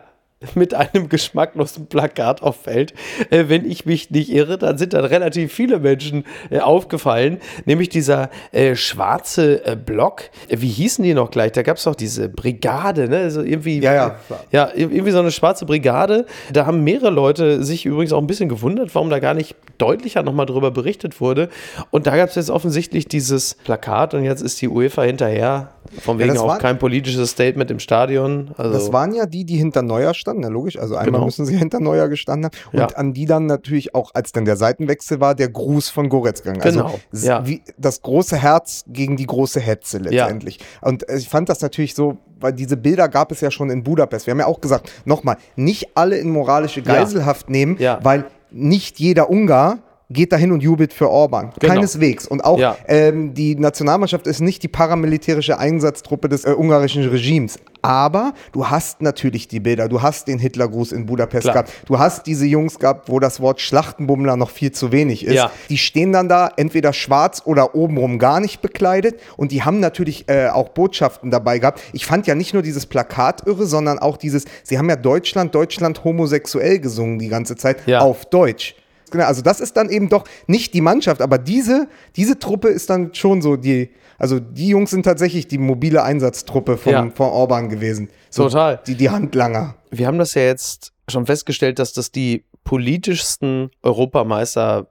mit 0.54 0.74
einem 0.74 1.08
geschmacklosen 1.08 1.86
Plakat 1.86 2.42
auffällt. 2.42 2.94
Äh, 3.30 3.44
wenn 3.48 3.68
ich 3.70 3.86
mich 3.86 4.10
nicht 4.10 4.30
irre, 4.30 4.58
dann 4.58 4.78
sind 4.78 4.92
dann 4.92 5.04
relativ 5.04 5.52
viele 5.52 5.78
Menschen 5.78 6.24
äh, 6.50 6.60
aufgefallen, 6.60 7.38
nämlich 7.64 7.88
dieser 7.88 8.30
äh, 8.52 8.74
schwarze 8.76 9.64
äh, 9.64 9.76
Block. 9.76 10.22
Äh, 10.48 10.56
wie 10.60 10.68
hießen 10.68 11.04
die 11.04 11.14
noch 11.14 11.30
gleich? 11.30 11.52
Da 11.52 11.62
gab 11.62 11.76
es 11.76 11.84
doch 11.84 11.94
diese 11.94 12.28
Brigade, 12.28 13.08
ne? 13.08 13.18
Also 13.18 13.42
irgendwie, 13.42 13.80
ja, 13.80 13.94
ja. 13.94 14.16
ja, 14.50 14.70
irgendwie 14.74 15.10
so 15.10 15.18
eine 15.18 15.30
schwarze 15.30 15.66
Brigade. 15.66 16.26
Da 16.52 16.66
haben 16.66 16.84
mehrere 16.84 17.10
Leute 17.10 17.62
sich 17.64 17.86
übrigens 17.86 18.12
auch 18.12 18.20
ein 18.20 18.26
bisschen 18.26 18.48
gewundert, 18.48 18.94
warum 18.94 19.10
da 19.10 19.18
gar 19.18 19.34
nicht 19.34 19.56
deutlicher 19.78 20.22
nochmal 20.22 20.46
drüber 20.46 20.70
berichtet 20.70 21.20
wurde. 21.20 21.48
Und 21.90 22.06
da 22.06 22.16
gab 22.16 22.28
es 22.28 22.34
jetzt 22.34 22.50
offensichtlich 22.50 23.06
dieses 23.08 23.54
Plakat 23.64 24.14
und 24.14 24.24
jetzt 24.24 24.42
ist 24.42 24.60
die 24.60 24.68
UEFA 24.68 25.02
hinterher. 25.02 25.70
Von 26.00 26.18
wegen 26.18 26.34
ja, 26.34 26.40
auch 26.40 26.58
kein 26.58 26.78
politisches 26.78 27.30
Statement 27.30 27.70
im 27.70 27.78
Stadion. 27.78 28.52
Also 28.56 28.72
das 28.72 28.92
waren 28.92 29.14
ja 29.14 29.26
die, 29.26 29.44
die 29.44 29.56
hinter 29.56 29.82
Neuer 29.82 30.14
standen 30.14 30.42
ja, 30.42 30.48
logisch. 30.48 30.78
Also 30.78 30.96
einmal 30.96 31.12
genau. 31.12 31.24
müssen 31.26 31.46
sie 31.46 31.56
hinter 31.58 31.80
Neuer 31.80 32.08
gestanden 32.08 32.46
haben. 32.46 32.56
Und 32.72 32.78
ja. 32.78 32.86
an 32.96 33.12
die 33.12 33.26
dann 33.26 33.46
natürlich 33.46 33.94
auch, 33.94 34.10
als 34.14 34.32
dann 34.32 34.44
der 34.44 34.56
Seitenwechsel 34.56 35.20
war, 35.20 35.34
der 35.34 35.48
Gruß 35.48 35.88
von 35.90 36.08
Goretz 36.08 36.42
gegangen. 36.42 36.62
Also 36.62 36.80
genau. 36.80 37.00
ja. 37.12 37.46
wie 37.46 37.62
das 37.78 38.02
große 38.02 38.36
Herz 38.36 38.84
gegen 38.86 39.16
die 39.16 39.26
große 39.26 39.60
Hetze 39.60 39.98
letztendlich. 39.98 40.58
Und 40.80 41.04
ich 41.10 41.28
fand 41.28 41.48
das 41.48 41.60
natürlich 41.60 41.94
so, 41.94 42.18
weil 42.40 42.52
diese 42.52 42.76
Bilder 42.76 43.08
gab 43.08 43.32
es 43.32 43.40
ja 43.40 43.50
schon 43.50 43.70
in 43.70 43.82
Budapest. 43.84 44.26
Wir 44.26 44.32
haben 44.32 44.40
ja 44.40 44.46
auch 44.46 44.60
gesagt, 44.60 44.90
nochmal, 45.04 45.36
nicht 45.56 45.96
alle 45.96 46.16
in 46.16 46.30
moralische 46.30 46.82
Geiselhaft 46.82 47.50
nehmen, 47.50 47.78
weil 48.02 48.24
nicht 48.50 48.98
jeder 48.98 49.30
Ungar 49.30 49.78
geht 50.12 50.32
dahin 50.32 50.52
und 50.52 50.62
jubelt 50.62 50.92
für 50.92 51.08
Orban. 51.08 51.52
Genau. 51.58 51.74
Keineswegs. 51.74 52.26
Und 52.26 52.44
auch 52.44 52.58
Ja. 52.58 52.76
ähm, 52.86 53.34
die 53.34 53.54
Nationalmannschaft 53.56 54.26
ist 54.26 54.40
nicht 54.40 54.62
die 54.62 54.68
paramilitärische 54.68 55.58
Einsatztruppe 55.58 56.28
des 56.28 56.44
äh, 56.44 56.50
ungarischen 56.56 57.08
Regimes. 57.08 57.58
Aber 57.84 58.34
du 58.52 58.68
hast 58.70 59.02
natürlich 59.02 59.48
die 59.48 59.58
Bilder, 59.58 59.88
du 59.88 60.02
hast 60.02 60.28
den 60.28 60.38
Hitlergruß 60.38 60.92
in 60.92 61.04
Budapest 61.06 61.42
Klar. 61.42 61.54
gehabt, 61.64 61.72
du 61.86 61.98
hast 61.98 62.26
diese 62.28 62.46
Jungs 62.46 62.78
gehabt, 62.78 63.08
wo 63.08 63.18
das 63.18 63.40
Wort 63.40 63.60
Schlachtenbummler 63.60 64.36
noch 64.36 64.50
viel 64.50 64.70
zu 64.70 64.92
wenig 64.92 65.24
ist. 65.26 65.34
Ja. 65.34 65.50
Die 65.68 65.78
stehen 65.78 66.12
dann 66.12 66.28
da, 66.28 66.48
entweder 66.56 66.92
schwarz 66.92 67.42
oder 67.44 67.74
obenrum 67.74 68.20
gar 68.20 68.38
nicht 68.38 68.62
bekleidet 68.62 69.18
und 69.36 69.50
die 69.50 69.64
haben 69.64 69.80
natürlich 69.80 70.28
äh, 70.28 70.46
auch 70.48 70.68
Botschaften 70.68 71.32
dabei 71.32 71.58
gehabt. 71.58 71.80
Ich 71.92 72.06
fand 72.06 72.28
ja 72.28 72.36
nicht 72.36 72.54
nur 72.54 72.62
dieses 72.62 72.86
Plakat 72.86 73.46
irre, 73.48 73.66
sondern 73.66 73.98
auch 73.98 74.16
dieses, 74.16 74.44
sie 74.62 74.78
haben 74.78 74.88
ja 74.88 74.94
Deutschland, 74.96 75.52
Deutschland 75.52 76.04
homosexuell 76.04 76.78
gesungen 76.78 77.18
die 77.18 77.28
ganze 77.28 77.56
Zeit 77.56 77.78
Ja. 77.86 78.00
auf 78.02 78.26
Deutsch. 78.26 78.76
Genau, 79.12 79.24
also 79.24 79.42
das 79.42 79.60
ist 79.60 79.76
dann 79.76 79.88
eben 79.90 80.08
doch 80.08 80.24
nicht 80.46 80.74
die 80.74 80.80
Mannschaft, 80.80 81.22
aber 81.22 81.38
diese, 81.38 81.88
diese 82.16 82.38
Truppe 82.38 82.68
ist 82.68 82.90
dann 82.90 83.14
schon 83.14 83.40
so 83.42 83.56
die, 83.56 83.90
also 84.18 84.40
die 84.40 84.68
Jungs 84.68 84.90
sind 84.90 85.04
tatsächlich 85.04 85.46
die 85.46 85.58
mobile 85.58 86.02
Einsatztruppe 86.02 86.76
von, 86.76 86.92
Ja. 86.92 87.10
von 87.14 87.28
Orban 87.28 87.68
gewesen. 87.68 88.08
So 88.30 88.44
Total. 88.44 88.80
Die, 88.86 88.94
die 88.96 89.10
Handlanger. 89.10 89.76
Wir 89.90 90.06
haben 90.06 90.18
das 90.18 90.34
ja 90.34 90.42
jetzt 90.42 90.92
schon 91.08 91.26
festgestellt, 91.26 91.78
dass 91.78 91.92
das 91.92 92.10
die 92.10 92.44
politischsten 92.64 93.70
Europameister 93.82 94.86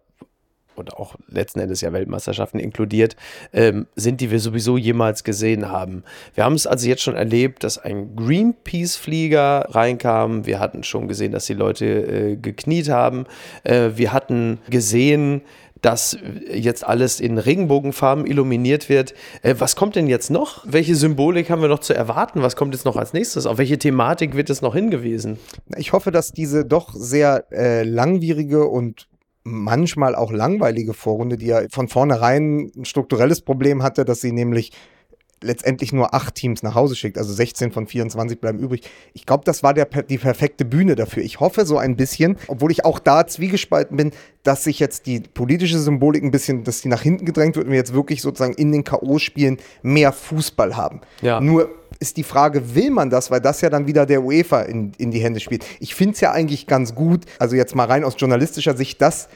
und 0.81 0.93
auch 0.97 1.15
letzten 1.29 1.59
Endes 1.59 1.81
ja 1.81 1.93
Weltmeisterschaften 1.93 2.59
inkludiert, 2.59 3.15
ähm, 3.53 3.88
sind, 3.95 4.19
die 4.19 4.31
wir 4.31 4.39
sowieso 4.39 4.77
jemals 4.77 5.23
gesehen 5.23 5.69
haben. 5.69 6.03
Wir 6.35 6.43
haben 6.43 6.55
es 6.55 6.67
also 6.67 6.88
jetzt 6.88 7.03
schon 7.03 7.15
erlebt, 7.15 7.63
dass 7.63 7.77
ein 7.77 8.15
Greenpeace-Flieger 8.15 9.67
reinkam. 9.69 10.45
Wir 10.45 10.59
hatten 10.59 10.83
schon 10.83 11.07
gesehen, 11.07 11.31
dass 11.31 11.45
die 11.45 11.53
Leute 11.53 11.85
äh, 11.85 12.35
gekniet 12.35 12.89
haben. 12.89 13.25
Äh, 13.63 13.91
wir 13.95 14.11
hatten 14.11 14.59
gesehen, 14.69 15.41
dass 15.81 16.17
jetzt 16.51 16.85
alles 16.85 17.19
in 17.19 17.38
Regenbogenfarben 17.38 18.25
illuminiert 18.25 18.89
wird. 18.89 19.13
Äh, 19.41 19.55
was 19.57 19.75
kommt 19.75 19.95
denn 19.95 20.07
jetzt 20.07 20.29
noch? 20.29 20.63
Welche 20.67 20.95
Symbolik 20.95 21.50
haben 21.50 21.61
wir 21.61 21.69
noch 21.69 21.79
zu 21.79 21.93
erwarten? 21.93 22.41
Was 22.41 22.55
kommt 22.55 22.73
jetzt 22.73 22.85
noch 22.85 22.95
als 22.95 23.13
nächstes? 23.13 23.45
Auf 23.45 23.57
welche 23.57 23.77
Thematik 23.79 24.35
wird 24.35 24.50
es 24.50 24.61
noch 24.61 24.75
hingewiesen? 24.75 25.39
Ich 25.77 25.93
hoffe, 25.93 26.11
dass 26.11 26.31
diese 26.31 26.65
doch 26.65 26.93
sehr 26.93 27.45
äh, 27.51 27.83
langwierige 27.83 28.67
und 28.67 29.07
manchmal 29.43 30.15
auch 30.15 30.31
langweilige 30.31 30.93
Vorrunde, 30.93 31.38
die 31.38 31.48
ja 31.48 31.62
von 31.71 31.88
vornherein 31.88 32.71
ein 32.75 32.86
strukturelles 32.86 33.41
Problem 33.41 33.83
hatte, 33.83 34.05
dass 34.05 34.21
sie 34.21 34.31
nämlich 34.31 34.71
letztendlich 35.41 35.91
nur 35.91 36.13
acht 36.13 36.36
Teams 36.36 36.63
nach 36.63 36.75
Hause 36.75 36.95
schickt, 36.95 37.17
also 37.17 37.33
16 37.33 37.71
von 37.71 37.88
24 37.88 38.39
bleiben 38.39 38.60
übrig. 38.60 38.81
Ich 39.13 39.25
glaube, 39.25 39.43
das 39.45 39.63
war 39.63 39.74
der, 39.74 39.86
die 39.86 40.17
perfekte 40.17 40.65
Bühne 40.65 40.95
dafür. 40.95 41.24
Ich 41.24 41.39
hoffe 41.39 41.65
so 41.65 41.77
ein 41.77 41.95
bisschen, 41.95 42.38
obwohl 42.48 42.71
ich 42.71 42.86
auch 42.86 43.00
da 43.00 43.25
zwiegespalten 43.25 43.98
bin, 43.98 44.12
dass 44.43 44.63
sich 44.63 44.79
jetzt 44.79 45.05
die 45.05 45.19
politische 45.19 45.79
Symbolik 45.79 46.24
ein 46.24 46.31
bisschen, 46.31 46.63
dass 46.63 46.81
die 46.81 46.88
nach 46.88 47.01
hinten 47.01 47.25
gedrängt 47.25 47.55
wird 47.55 47.65
und 47.65 47.71
wir 47.71 47.77
jetzt 47.77 47.93
wirklich 47.93 48.21
sozusagen 48.21 48.53
in 48.53 48.71
den 48.71 48.83
K.O.-Spielen 48.83 49.60
mehr 49.81 50.12
Fußball 50.12 50.77
haben. 50.77 51.01
Ja. 51.21 51.41
Nur 51.41 51.69
ist 52.00 52.17
die 52.17 52.24
Frage, 52.24 52.74
will 52.75 52.89
man 52.89 53.10
das, 53.10 53.29
weil 53.29 53.41
das 53.41 53.62
ja 53.62 53.69
dann 53.69 53.86
wieder 53.86 54.05
der 54.05 54.24
UEFA 54.24 54.62
in, 54.62 54.91
in 54.98 55.12
die 55.12 55.19
Hände 55.19 55.39
spielt. 55.39 55.65
Ich 55.79 55.93
finde 55.93 56.13
es 56.13 56.21
ja 56.21 56.31
eigentlich 56.31 56.65
ganz 56.65 56.95
gut, 56.95 57.25
also 57.38 57.55
jetzt 57.55 57.75
mal 57.75 57.86
rein 57.86 58.03
aus 58.03 58.15
journalistischer 58.17 58.75
Sicht, 58.75 59.01
dass 59.01 59.27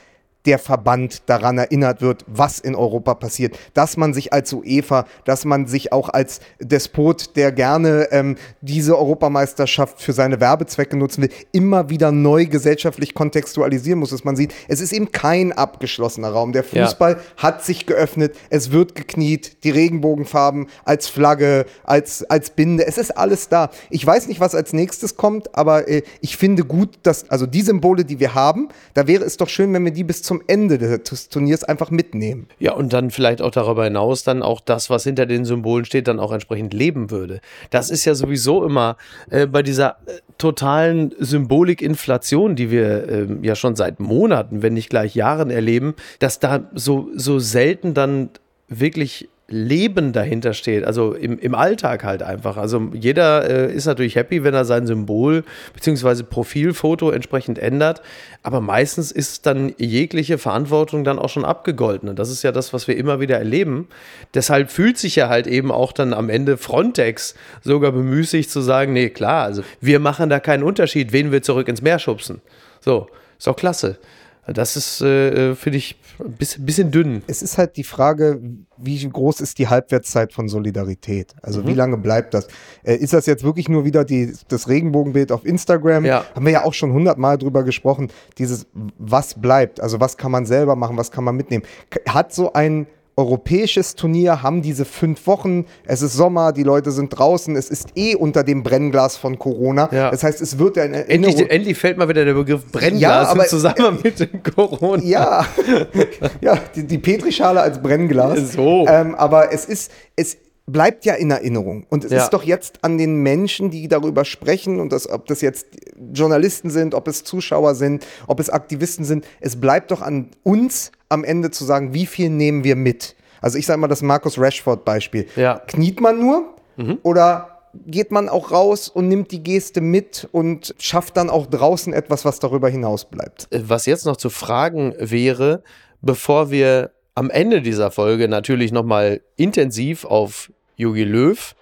der 0.45 0.59
Verband 0.59 1.23
daran 1.27 1.57
erinnert 1.57 2.01
wird, 2.01 2.23
was 2.27 2.59
in 2.59 2.75
Europa 2.75 3.13
passiert. 3.15 3.57
Dass 3.73 3.97
man 3.97 4.13
sich 4.13 4.33
als 4.33 4.53
UEFA, 4.53 5.05
dass 5.25 5.45
man 5.45 5.67
sich 5.67 5.91
auch 5.91 6.09
als 6.09 6.39
Despot, 6.59 7.35
der 7.35 7.51
gerne 7.51 8.07
ähm, 8.11 8.35
diese 8.61 8.97
Europameisterschaft 8.97 10.01
für 10.01 10.13
seine 10.13 10.39
Werbezwecke 10.39 10.97
nutzen 10.97 11.23
will, 11.23 11.29
immer 11.51 11.89
wieder 11.89 12.11
neu 12.11 12.45
gesellschaftlich 12.45 13.13
kontextualisieren 13.13 13.99
muss, 13.99 14.11
dass 14.11 14.23
man 14.23 14.35
sieht, 14.35 14.53
es 14.67 14.81
ist 14.81 14.93
eben 14.93 15.11
kein 15.11 15.51
abgeschlossener 15.51 16.29
Raum. 16.29 16.51
Der 16.51 16.63
Ja. 16.71 16.85
Fußball 16.85 17.19
hat 17.37 17.63
sich 17.63 17.85
geöffnet, 17.85 18.35
es 18.49 18.71
wird 18.71 18.95
gekniet, 18.95 19.63
die 19.63 19.71
Regenbogenfarben 19.71 20.67
als 20.83 21.07
Flagge, 21.07 21.65
als, 21.83 22.23
als 22.29 22.49
Binde, 22.49 22.85
es 22.85 22.97
ist 22.97 23.17
alles 23.17 23.49
da. 23.49 23.69
Ich 23.89 24.05
weiß 24.05 24.27
nicht, 24.27 24.39
was 24.39 24.55
als 24.55 24.73
nächstes 24.73 25.15
kommt, 25.15 25.55
aber 25.55 25.87
äh, 25.87 26.03
ich 26.21 26.37
finde 26.37 26.63
gut, 26.63 26.99
dass, 27.03 27.29
also 27.29 27.45
die 27.45 27.61
Symbole, 27.61 28.05
die 28.05 28.19
wir 28.19 28.35
haben, 28.35 28.69
da 28.93 29.07
wäre 29.07 29.23
es 29.23 29.37
doch 29.37 29.49
schön, 29.49 29.73
wenn 29.73 29.83
wir 29.85 29.91
die 29.91 30.03
bis 30.03 30.21
zum 30.23 30.34
Ende 30.47 30.77
des 30.77 31.29
Turniers 31.29 31.63
einfach 31.63 31.91
mitnehmen. 31.91 32.47
Ja, 32.59 32.73
und 32.73 32.93
dann 32.93 33.11
vielleicht 33.11 33.41
auch 33.41 33.51
darüber 33.51 33.83
hinaus 33.83 34.23
dann 34.23 34.43
auch 34.43 34.59
das, 34.59 34.89
was 34.89 35.03
hinter 35.03 35.25
den 35.25 35.45
Symbolen 35.45 35.85
steht, 35.85 36.07
dann 36.07 36.19
auch 36.19 36.31
entsprechend 36.31 36.73
leben 36.73 37.11
würde. 37.11 37.41
Das 37.69 37.89
ist 37.89 38.05
ja 38.05 38.15
sowieso 38.15 38.65
immer 38.65 38.97
äh, 39.29 39.47
bei 39.47 39.63
dieser 39.63 39.97
äh, 40.05 40.19
totalen 40.37 41.13
Symbolikinflation, 41.19 42.55
die 42.55 42.71
wir 42.71 43.09
ähm, 43.09 43.43
ja 43.43 43.55
schon 43.55 43.75
seit 43.75 43.99
Monaten, 43.99 44.61
wenn 44.61 44.73
nicht 44.73 44.89
gleich 44.89 45.15
Jahren 45.15 45.49
erleben, 45.49 45.95
dass 46.19 46.39
da 46.39 46.69
so, 46.73 47.09
so 47.15 47.39
selten 47.39 47.93
dann 47.93 48.29
wirklich 48.67 49.29
Leben 49.47 50.11
dahinter 50.11 50.53
steht, 50.53 50.83
also 50.85 51.13
im, 51.13 51.37
im 51.37 51.53
Alltag 51.53 52.03
halt 52.03 52.23
einfach. 52.23 52.57
Also 52.57 52.89
jeder 52.93 53.47
äh, 53.47 53.73
ist 53.73 53.85
natürlich 53.85 54.15
happy, 54.15 54.43
wenn 54.43 54.55
er 54.55 54.65
sein 54.65 54.87
Symbol 54.87 55.43
bzw. 55.73 56.23
Profilfoto 56.23 57.11
entsprechend 57.11 57.59
ändert, 57.59 58.01
aber 58.41 58.59
meistens 58.59 59.11
ist 59.11 59.45
dann 59.45 59.71
jegliche 59.77 60.39
Verantwortung 60.39 61.03
dann 61.03 61.19
auch 61.19 61.29
schon 61.29 61.45
abgegolten. 61.45 62.09
Und 62.09 62.17
das 62.17 62.31
ist 62.31 62.41
ja 62.41 62.51
das, 62.51 62.73
was 62.73 62.87
wir 62.87 62.97
immer 62.97 63.19
wieder 63.19 63.37
erleben. 63.37 63.87
Deshalb 64.33 64.71
fühlt 64.71 64.97
sich 64.97 65.15
ja 65.15 65.29
halt 65.29 65.45
eben 65.45 65.71
auch 65.71 65.91
dann 65.91 66.13
am 66.13 66.29
Ende 66.29 66.57
Frontex 66.57 67.35
sogar 67.61 67.91
bemüßigt 67.91 68.49
zu 68.49 68.61
sagen, 68.61 68.93
nee, 68.93 69.09
klar, 69.09 69.43
also 69.43 69.61
wir 69.79 69.99
machen 69.99 70.31
da 70.31 70.39
keinen 70.39 70.63
Unterschied, 70.63 71.13
wen 71.13 71.31
wir 71.31 71.43
zurück 71.43 71.67
ins 71.67 71.83
Meer 71.83 71.99
schubsen. 71.99 72.41
So, 72.81 73.09
ist 73.37 73.45
doch 73.45 73.55
klasse. 73.55 73.99
Das 74.47 74.75
ist, 74.75 75.01
äh, 75.01 75.55
finde 75.55 75.77
ich, 75.77 75.95
ein 76.19 76.33
bisschen, 76.33 76.65
bisschen 76.65 76.91
dünn. 76.91 77.23
Es 77.27 77.41
ist 77.41 77.57
halt 77.57 77.77
die 77.77 77.83
Frage, 77.83 78.39
wie 78.77 79.07
groß 79.07 79.41
ist 79.41 79.57
die 79.57 79.67
Halbwertszeit 79.67 80.33
von 80.33 80.47
Solidarität? 80.47 81.33
Also 81.41 81.65
wie 81.65 81.73
lange 81.73 81.97
bleibt 81.97 82.33
das? 82.33 82.47
Äh, 82.83 82.95
ist 82.95 83.13
das 83.13 83.25
jetzt 83.25 83.43
wirklich 83.43 83.69
nur 83.69 83.85
wieder 83.85 84.05
die, 84.05 84.33
das 84.47 84.67
Regenbogenbild 84.67 85.31
auf 85.31 85.45
Instagram? 85.45 86.05
Ja. 86.05 86.25
Haben 86.35 86.45
wir 86.45 86.53
ja 86.53 86.63
auch 86.63 86.73
schon 86.73 86.93
hundertmal 86.93 87.37
drüber 87.37 87.63
gesprochen. 87.63 88.11
Dieses, 88.37 88.67
was 88.99 89.33
bleibt? 89.33 89.81
Also 89.81 89.99
was 89.99 90.17
kann 90.17 90.31
man 90.31 90.45
selber 90.45 90.75
machen? 90.75 90.95
Was 90.97 91.11
kann 91.11 91.23
man 91.23 91.35
mitnehmen? 91.35 91.63
Hat 92.07 92.33
so 92.33 92.53
ein 92.53 92.85
europäisches 93.17 93.95
Turnier, 93.95 94.43
haben 94.43 94.61
diese 94.61 94.83
fünf 94.83 95.25
Wochen, 95.25 95.65
es 95.85 96.01
ist 96.01 96.13
Sommer, 96.13 96.51
die 96.51 96.63
Leute 96.63 96.91
sind 96.91 97.17
draußen, 97.17 97.55
es 97.55 97.69
ist 97.69 97.89
eh 97.95 98.15
unter 98.15 98.43
dem 98.43 98.61
Brennglas 98.61 99.15
von 99.15 99.39
Corona. 99.39 99.89
Ja. 99.91 100.11
Das 100.11 100.23
heißt, 100.23 100.41
es 100.41 100.59
wird 100.59 100.75
ja 100.75 100.83
Endlich, 100.83 101.49
endlich 101.49 101.77
fällt 101.77 101.97
mal 101.97 102.09
wieder 102.09 102.25
der 102.25 102.33
Begriff 102.33 102.65
Brennglas 102.71 103.01
Ja, 103.01 103.21
aber- 103.27 103.43
im 103.43 103.49
Zusammenhang 103.49 103.99
mit 104.03 104.19
dem 104.19 104.43
Corona. 104.43 105.03
Ja, 105.03 105.45
ja 106.41 106.57
die, 106.75 106.83
die 106.83 106.97
Petrischale 106.97 107.61
als 107.61 107.81
Brennglas. 107.81 108.53
So. 108.53 108.85
Ähm, 108.87 109.15
aber 109.15 109.53
es 109.53 109.65
ist, 109.65 109.91
es 110.15 110.37
bleibt 110.67 111.05
ja 111.05 111.13
in 111.13 111.29
Erinnerung. 111.31 111.85
Und 111.89 112.03
es 112.03 112.11
Ja. 112.11 112.23
ist 112.23 112.31
doch 112.31 112.43
jetzt 112.43 112.79
an 112.83 112.97
den 112.97 113.17
Menschen, 113.17 113.69
die 113.69 113.87
darüber 113.87 114.25
sprechen, 114.25 114.79
und 114.79 114.91
das, 114.91 115.07
ob 115.09 115.27
das 115.27 115.41
jetzt 115.41 115.67
Journalisten 116.13 116.69
sind, 116.69 116.95
ob 116.95 117.07
es 117.07 117.23
Zuschauer 117.23 117.75
sind, 117.75 118.05
ob 118.27 118.39
es 118.39 118.49
Aktivisten 118.49 119.05
sind, 119.05 119.25
es 119.41 119.59
bleibt 119.59 119.91
doch 119.91 120.01
an 120.01 120.31
uns 120.43 120.91
am 121.09 121.23
Ende 121.23 121.51
zu 121.51 121.65
sagen, 121.65 121.93
wie 121.93 122.05
viel 122.07 122.29
nehmen 122.29 122.63
wir 122.63 122.75
mit. 122.75 123.15
Also 123.41 123.59
ich 123.59 123.65
sage 123.67 123.79
mal 123.79 123.87
das 123.87 124.01
Markus 124.01 124.39
Rashford-Beispiel. 124.39 125.27
Ja. 125.35 125.59
Kniet 125.67 126.01
man 126.01 126.19
nur 126.19 126.55
oder 127.03 127.51
geht 127.85 128.11
man 128.11 128.27
auch 128.27 128.51
raus 128.51 128.87
und 128.89 129.07
nimmt 129.07 129.31
die 129.31 129.43
Geste 129.43 129.81
mit 129.81 130.27
und 130.31 130.73
schafft 130.79 131.15
dann 131.17 131.29
auch 131.29 131.45
draußen 131.45 131.93
etwas, 131.93 132.25
was 132.25 132.39
darüber 132.39 132.69
hinaus 132.69 133.05
bleibt? 133.05 133.47
Was 133.51 133.85
jetzt 133.85 134.05
noch 134.05 134.17
zu 134.17 134.29
fragen 134.31 134.95
wäre, 134.97 135.61
bevor 136.01 136.49
wir 136.49 136.91
am 137.13 137.29
Ende 137.29 137.61
dieser 137.61 137.91
Folge 137.91 138.27
natürlich 138.27 138.71
nochmal 138.71 139.21
intensiv 139.35 140.05
auf 140.05 140.51
Jogi 140.75 141.03
Löw 141.03 141.55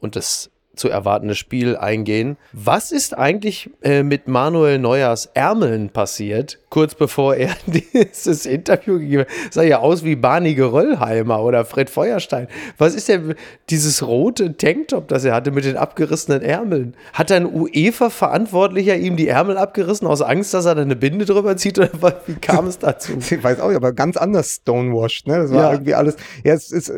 und 0.00 0.16
das 0.16 0.50
zu 0.76 0.88
erwartende 0.88 1.34
Spiel 1.34 1.76
eingehen. 1.76 2.36
Was 2.52 2.92
ist 2.92 3.18
eigentlich 3.18 3.68
äh, 3.82 4.04
mit 4.04 4.28
Manuel 4.28 4.78
Neuers 4.78 5.26
Ärmeln 5.34 5.88
passiert, 5.90 6.60
kurz 6.70 6.94
bevor 6.94 7.34
er 7.34 7.50
dieses 7.66 8.46
Interview 8.46 9.00
gegeben 9.00 9.22
hat? 9.22 9.28
Sah 9.52 9.62
ja 9.64 9.80
aus 9.80 10.04
wie 10.04 10.14
Barney 10.14 10.54
Geröllheimer 10.54 11.42
oder 11.42 11.64
Fred 11.64 11.90
Feuerstein. 11.90 12.46
Was 12.76 12.94
ist 12.94 13.08
denn 13.08 13.34
dieses 13.70 14.06
rote 14.06 14.56
Tanktop, 14.56 15.08
das 15.08 15.24
er 15.24 15.34
hatte 15.34 15.50
mit 15.50 15.64
den 15.64 15.76
abgerissenen 15.76 16.42
Ärmeln? 16.42 16.94
Hat 17.12 17.32
ein 17.32 17.46
UEFA-Verantwortlicher 17.52 18.96
ihm 18.96 19.16
die 19.16 19.26
Ärmel 19.26 19.58
abgerissen 19.58 20.06
aus 20.06 20.22
Angst, 20.22 20.54
dass 20.54 20.64
er 20.64 20.76
da 20.76 20.82
eine 20.82 20.94
Binde 20.96 21.24
drüber 21.24 21.56
zieht? 21.56 21.78
Oder 21.78 21.90
was- 22.00 22.14
wie 22.26 22.34
kam 22.34 22.68
es 22.68 22.78
dazu? 22.78 23.12
Ich 23.18 23.42
weiß 23.42 23.58
auch 23.58 23.68
nicht, 23.68 23.76
aber 23.76 23.92
ganz 23.92 24.16
anders 24.16 24.54
stonewashed, 24.62 25.26
ne? 25.26 25.38
Das 25.38 25.50
war 25.52 25.62
Ja. 25.64 25.72
irgendwie 25.72 25.94
alles. 25.94 26.16
Ja, 26.44 26.54
es 26.54 26.70
ist. 26.70 26.92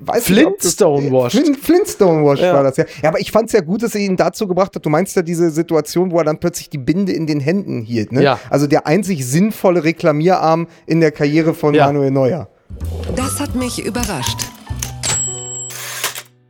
Weiß 0.00 0.28
nicht, 0.30 0.46
ob 0.46 0.54
das- 0.58 0.74
Flintstone-washed. 0.74 1.40
Flint, 1.40 1.58
Flintstone-washed 1.58 2.42
Ja. 2.44 2.54
war 2.54 2.62
das, 2.62 2.76
ja. 2.76 2.84
Ja, 3.02 3.08
aber 3.10 3.20
ich 3.20 3.30
fand 3.32 3.46
es 3.46 3.52
ja 3.52 3.60
gut, 3.60 3.82
dass 3.82 3.94
er 3.94 4.00
ihn 4.00 4.16
dazu 4.16 4.46
gebracht 4.46 4.74
hat. 4.74 4.84
Du 4.84 4.90
meinst 4.90 5.16
ja 5.16 5.22
diese 5.22 5.50
Situation, 5.50 6.10
wo 6.10 6.18
er 6.18 6.24
dann 6.24 6.38
plötzlich 6.38 6.70
die 6.70 6.78
Binde 6.78 7.12
in 7.12 7.26
den 7.26 7.40
Händen 7.40 7.82
hielt, 7.82 8.12
ne? 8.12 8.22
Ja. 8.22 8.38
Also 8.50 8.66
der 8.66 8.86
einzig 8.86 9.26
sinnvolle 9.26 9.84
Reklamierarm 9.84 10.68
in 10.86 11.00
der 11.00 11.10
Karriere 11.12 11.54
von 11.54 11.74
Ja. 11.74 11.86
Manuel 11.86 12.10
Neuer. 12.10 12.48
Das 13.16 13.40
hat 13.40 13.54
mich 13.54 13.84
überrascht. 13.84 14.38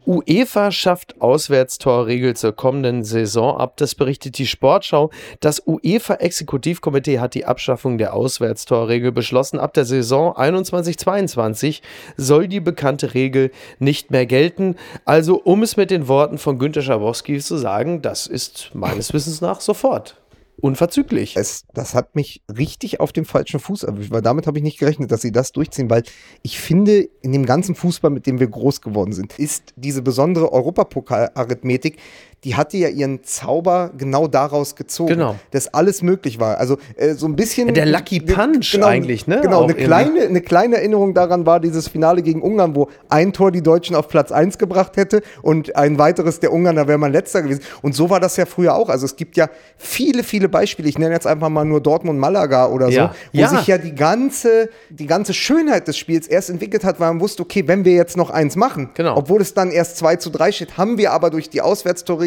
UEFA 0.08 0.70
schafft 0.70 1.20
Auswärtstorregel 1.20 2.34
zur 2.34 2.54
kommenden 2.54 3.04
Saison 3.04 3.58
ab. 3.58 3.76
Das 3.76 3.94
berichtet 3.94 4.38
die 4.38 4.46
Sportschau. 4.46 5.10
Das 5.40 5.62
UEFA-Exekutivkomitee 5.66 7.18
hat 7.18 7.34
die 7.34 7.44
Abschaffung 7.44 7.98
der 7.98 8.14
Auswärtstorregel 8.14 9.12
beschlossen. 9.12 9.58
Ab 9.58 9.74
der 9.74 9.84
Saison 9.84 10.34
21-22 10.34 11.82
soll 12.16 12.48
die 12.48 12.60
bekannte 12.60 13.12
Regel 13.12 13.50
nicht 13.80 14.10
mehr 14.10 14.24
gelten. 14.24 14.76
Also, 15.04 15.42
um 15.42 15.62
es 15.62 15.76
mit 15.76 15.90
den 15.90 16.08
Worten 16.08 16.38
von 16.38 16.58
Günter 16.58 16.80
Schabowski 16.80 17.38
zu 17.40 17.58
sagen, 17.58 18.00
das 18.00 18.26
ist 18.26 18.70
meines 18.72 19.12
Wissens 19.12 19.42
nach 19.42 19.60
sofort 19.60 20.16
unverzüglich. 20.60 21.36
Es, 21.36 21.64
das 21.72 21.94
hat 21.94 22.14
mich 22.14 22.42
richtig 22.56 23.00
auf 23.00 23.12
dem 23.12 23.24
falschen 23.24 23.60
Fuß 23.60 23.84
erwischt, 23.84 24.10
weil 24.10 24.22
damit 24.22 24.46
habe 24.46 24.58
ich 24.58 24.64
nicht 24.64 24.78
gerechnet, 24.78 25.10
dass 25.10 25.22
sie 25.22 25.32
das 25.32 25.52
durchziehen, 25.52 25.90
weil 25.90 26.02
ich 26.42 26.60
finde, 26.60 27.08
in 27.22 27.32
dem 27.32 27.46
ganzen 27.46 27.74
Fußball, 27.74 28.10
mit 28.10 28.26
dem 28.26 28.40
wir 28.40 28.48
groß 28.48 28.80
geworden 28.80 29.12
sind, 29.12 29.38
ist 29.38 29.74
diese 29.76 30.02
besondere 30.02 30.52
Europapokal-Arithmetik 30.52 31.98
die 32.44 32.54
hatte 32.54 32.76
ja 32.76 32.88
ihren 32.88 33.24
Zauber 33.24 33.90
genau 33.98 34.28
daraus 34.28 34.76
gezogen, 34.76 35.14
genau. 35.14 35.36
dass 35.50 35.74
alles 35.74 36.02
möglich 36.02 36.38
war. 36.38 36.58
Also 36.58 36.78
äh, 36.96 37.14
so 37.14 37.26
ein 37.26 37.34
bisschen. 37.34 37.74
Der 37.74 37.86
Lucky 37.86 38.20
Punch 38.20 38.72
genau, 38.72 38.86
eigentlich, 38.86 39.26
ne? 39.26 39.40
Genau, 39.42 39.64
eine 39.64 39.74
kleine, 39.74 40.20
eine 40.20 40.40
kleine 40.40 40.76
Erinnerung 40.76 41.14
daran 41.14 41.46
war 41.46 41.58
dieses 41.58 41.88
Finale 41.88 42.22
gegen 42.22 42.40
Ungarn, 42.40 42.76
wo 42.76 42.88
ein 43.08 43.32
Tor 43.32 43.50
die 43.50 43.62
Deutschen 43.62 43.96
auf 43.96 44.08
Platz 44.08 44.30
1 44.30 44.58
gebracht 44.58 44.96
hätte 44.96 45.22
und 45.42 45.74
ein 45.74 45.98
weiteres 45.98 46.38
der 46.38 46.52
Ungarn, 46.52 46.76
da 46.76 46.86
wäre 46.86 46.98
man 46.98 47.10
letzter 47.10 47.42
gewesen. 47.42 47.62
Und 47.82 47.96
so 47.96 48.08
war 48.08 48.20
das 48.20 48.36
ja 48.36 48.46
früher 48.46 48.76
auch. 48.76 48.88
Also 48.88 49.04
es 49.04 49.16
gibt 49.16 49.36
ja 49.36 49.50
viele, 49.76 50.22
viele 50.22 50.48
Beispiele. 50.48 50.88
Ich 50.88 50.98
nenne 50.98 51.14
jetzt 51.14 51.26
einfach 51.26 51.48
mal 51.48 51.64
nur 51.64 51.80
Dortmund, 51.80 52.20
Malaga 52.20 52.68
oder 52.68 52.86
so, 52.86 52.92
ja. 52.92 53.14
wo 53.32 53.40
ja. 53.40 53.48
sich 53.48 53.66
ja 53.66 53.78
die 53.78 53.96
ganze, 53.96 54.70
die 54.90 55.06
ganze 55.06 55.34
Schönheit 55.34 55.88
des 55.88 55.96
Spiels 55.96 56.28
erst 56.28 56.50
entwickelt 56.50 56.84
hat, 56.84 57.00
weil 57.00 57.08
man 57.08 57.20
wusste, 57.20 57.42
okay, 57.42 57.66
wenn 57.66 57.84
wir 57.84 57.94
jetzt 57.94 58.16
noch 58.16 58.30
eins 58.30 58.54
machen, 58.54 58.90
genau. 58.94 59.16
obwohl 59.16 59.40
es 59.40 59.54
dann 59.54 59.72
erst 59.72 59.96
2 59.96 60.16
zu 60.16 60.30
3 60.30 60.52
steht, 60.52 60.78
haben 60.78 60.98
wir 60.98 61.12
aber 61.12 61.30
durch 61.30 61.50
die 61.50 61.62